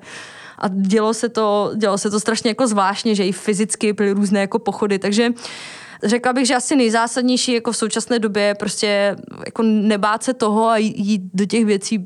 A 0.58 0.68
dělo 0.68 1.14
se 1.14 1.28
to, 1.28 1.72
dělo 1.76 1.98
se 1.98 2.10
to 2.10 2.20
strašně 2.20 2.50
jako 2.50 2.66
zvláštně, 2.66 3.14
že 3.14 3.26
i 3.26 3.32
fyzicky 3.32 3.92
byly 3.92 4.12
různé 4.12 4.40
jako 4.40 4.58
pochody, 4.58 4.98
takže 4.98 5.30
řekla 6.04 6.32
bych, 6.32 6.46
že 6.46 6.54
asi 6.54 6.76
nejzásadnější 6.76 7.52
jako 7.52 7.72
v 7.72 7.76
současné 7.76 8.18
době 8.18 8.54
prostě 8.54 9.16
jako 9.46 9.62
nebát 9.62 10.22
se 10.22 10.34
toho 10.34 10.68
a 10.68 10.76
jít 10.76 11.22
do 11.34 11.44
těch 11.44 11.64
věcí 11.64 12.04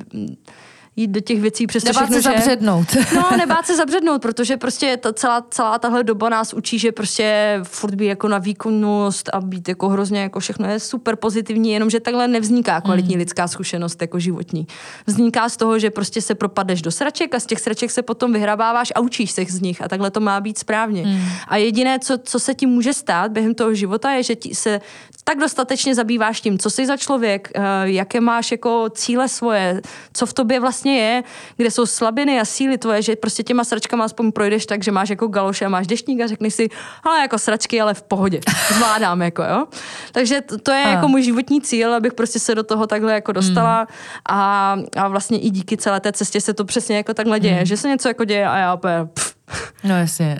jít 1.01 1.11
do 1.11 1.20
těch 1.20 1.40
věcí 1.40 1.66
přes 1.66 1.84
nebát 1.84 2.01
všechno, 2.01 2.16
se 2.16 2.22
že... 2.22 2.28
zabřednout. 2.28 2.86
No, 3.14 3.36
nebát 3.36 3.66
se 3.66 3.76
zabřednout, 3.76 4.22
protože 4.22 4.57
prostě 4.57 4.96
ta 4.96 5.12
celá, 5.12 5.46
celá 5.51 5.78
tahle 5.78 6.05
doba 6.05 6.28
nás 6.28 6.53
učí, 6.55 6.78
že 6.78 6.92
prostě 6.92 7.59
furt 7.62 7.94
být 7.94 8.07
jako 8.07 8.28
na 8.28 8.38
výkonnost 8.38 9.30
a 9.32 9.40
být 9.40 9.68
jako 9.68 9.88
hrozně 9.88 10.20
jako 10.20 10.40
všechno 10.40 10.68
je 10.68 10.80
super 10.80 11.16
pozitivní, 11.16 11.72
jenomže 11.72 12.01
takhle 12.01 12.28
nevzniká 12.28 12.80
kvalitní 12.80 13.14
mm. 13.14 13.18
lidská 13.18 13.48
zkušenost 13.48 14.03
jako 14.03 14.18
životní. 14.18 14.66
Vzniká 15.07 15.48
z 15.48 15.57
toho, 15.57 15.78
že 15.78 15.90
prostě 15.90 16.22
se 16.22 16.34
propadeš 16.34 16.82
do 16.82 16.90
sraček 16.90 17.34
a 17.34 17.40
z 17.40 17.46
těch 17.46 17.61
sraček 17.61 17.90
se 17.90 18.03
potom 18.03 18.32
vyhrabáváš 18.32 18.92
a 18.94 19.01
učíš 19.01 19.30
se 19.30 19.44
z 19.48 19.61
nich 19.61 19.82
a 19.82 19.88
takhle 19.88 20.11
to 20.11 20.20
má 20.20 20.40
být 20.40 20.59
správně. 20.59 21.03
Mm. 21.07 21.20
A 21.48 21.57
jediné, 21.57 21.98
co, 21.98 22.18
co 22.18 22.38
se 22.38 22.55
ti 22.55 22.66
může 22.66 22.92
stát 22.92 23.32
během 23.32 23.55
toho 23.55 23.74
života, 23.74 24.11
je, 24.11 24.22
že 24.22 24.36
ti 24.36 24.55
se 24.55 24.80
tak 25.24 25.38
dostatečně 25.38 25.94
zabýváš 25.94 26.40
tím, 26.40 26.59
co 26.59 26.70
jsi 26.70 26.86
za 26.86 26.96
člověk, 26.96 27.51
eh, 27.55 27.61
jaké 27.84 28.20
máš 28.20 28.53
jako 28.53 28.88
cíle 28.94 29.28
svoje, 29.28 29.80
co 30.12 30.26
v 30.26 30.32
tobě 30.32 30.61
vlastně 30.61 30.89
je, 30.99 31.22
kde 31.57 31.70
jsou 31.70 31.86
slabiny 31.86 32.41
a 32.41 32.45
síly 32.45 32.78
tvoje, 32.78 33.03
že 33.03 33.16
prostě 33.16 33.43
těma 33.43 33.64
sračkama 33.64 34.05
aspoň 34.05 34.32
projdeš 34.32 34.66
tak, 34.66 34.82
že 34.82 34.93
máš 34.93 35.09
jako 35.09 35.26
galoše 35.26 35.64
a 35.64 35.68
máš 35.68 35.86
deštník 35.86 36.20
a 36.20 36.26
řekneš 36.26 36.55
si, 36.55 36.68
ale 37.03 37.20
jako 37.20 37.38
sračky, 37.38 37.80
ale 37.80 37.95
v 37.95 38.03
pohodě, 38.03 38.41
zvládám 38.74 39.22
jako, 39.22 39.43
jo. 39.43 39.66
Takže 40.12 40.41
to, 40.41 40.59
to 40.59 40.70
je 40.70 40.84
a. 40.84 40.88
jako 40.88 41.09
můj 41.09 41.22
životní 41.22 41.61
cíl, 41.61 41.95
abych 41.95 42.14
prostě 42.14 42.38
se 42.38 42.55
do 42.55 42.62
toho 42.62 42.86
takhle 42.86 43.12
jako 43.12 43.32
dostala 43.32 43.78
hmm. 43.78 43.86
a, 44.28 44.76
a 44.97 45.09
vlastně 45.09 45.38
i 45.38 45.51
díky 45.51 45.76
celé 45.76 46.01
té 46.01 46.12
cestě 46.12 46.41
se 46.41 46.55
to 46.55 46.64
přesně 46.64 46.97
jako 46.97 47.14
takhle 47.14 47.41
děje, 47.41 47.55
hmm. 47.55 47.66
že 47.66 47.76
se 47.76 47.88
něco 47.88 48.09
jako 48.09 48.24
děje 48.24 48.49
a 48.49 48.57
já 48.57 48.74
opět, 48.74 49.07
pff, 49.14 49.39
No 49.84 49.98
jasně. 49.98 50.38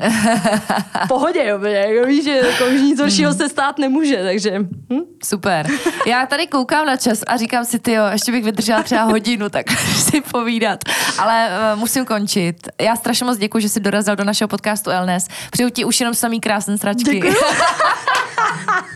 Pohodě, 1.09 1.45
jo, 1.47 1.65
jako 1.65 2.07
víš, 2.07 2.25
že 2.25 2.37
jako 2.37 2.65
už 2.65 2.81
nic 2.81 3.01
horšího 3.01 3.35
se 3.35 3.49
stát 3.49 3.79
nemůže, 3.79 4.23
takže... 4.23 4.59
Hm? 4.93 5.01
Super. 5.25 5.67
Já 6.07 6.27
tady 6.27 6.47
koukám 6.47 6.87
na 6.87 6.97
čas 6.97 7.21
a 7.27 7.37
říkám 7.37 7.65
si, 7.65 7.79
ty 7.79 7.93
jo, 7.93 8.05
ještě 8.13 8.33
bych 8.33 8.45
vydržela 8.45 8.83
třeba 8.83 9.03
hodinu, 9.03 9.49
tak 9.49 9.71
si 9.97 10.21
povídat. 10.21 10.81
Ale 11.19 11.49
uh, 11.75 11.81
musím 11.81 12.05
končit. 12.05 12.69
Já 12.81 12.97
strašně 12.97 13.27
moc 13.27 13.39
děkuji, 13.39 13.59
že 13.59 13.69
jsi 13.69 13.81
dorazil 13.81 14.17
do 14.17 14.25
našeho 14.25 14.49
podcastu 14.49 14.91
Elnes. 14.91 15.29
Přeju 15.51 15.71
ti 15.71 15.85
už 15.85 16.01
jenom 16.01 16.15
samý 16.15 16.41
krásný 16.41 16.79
sračky. 16.79 17.15
Děkuji 17.15 17.35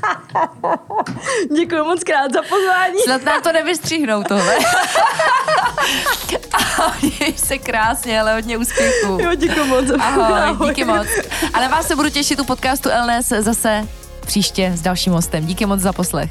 moc 1.85 2.05
krát 2.05 2.33
za 2.33 2.43
pozvání. 2.43 2.99
Snad 3.05 3.23
nám 3.23 3.43
to 3.43 3.53
nevystřihnou 3.53 4.23
tohle. 4.23 4.59
Měj 7.03 7.33
se 7.37 7.59
krásně, 7.59 8.21
ale 8.21 8.35
hodně 8.35 8.59
úspěchů. 8.59 9.19
Jo, 9.21 9.35
děkuji 9.35 9.65
moc. 9.65 9.85
Ahoj, 10.01 10.43
Ahoj, 10.43 10.69
díky 10.69 10.85
moc. 10.85 11.07
Ale 11.55 11.69
vás 11.69 11.87
se 11.87 11.97
budu 11.97 12.11
těšit 12.11 12.41
u 12.41 12.45
podcastu 12.45 12.89
LNS 12.89 13.29
zase 13.29 13.89
příště 14.27 14.73
s 14.75 14.81
dalším 14.81 15.13
hostem. 15.13 15.47
Díky 15.47 15.67
moc 15.67 15.81
za 15.81 15.93
poslech. 15.93 16.31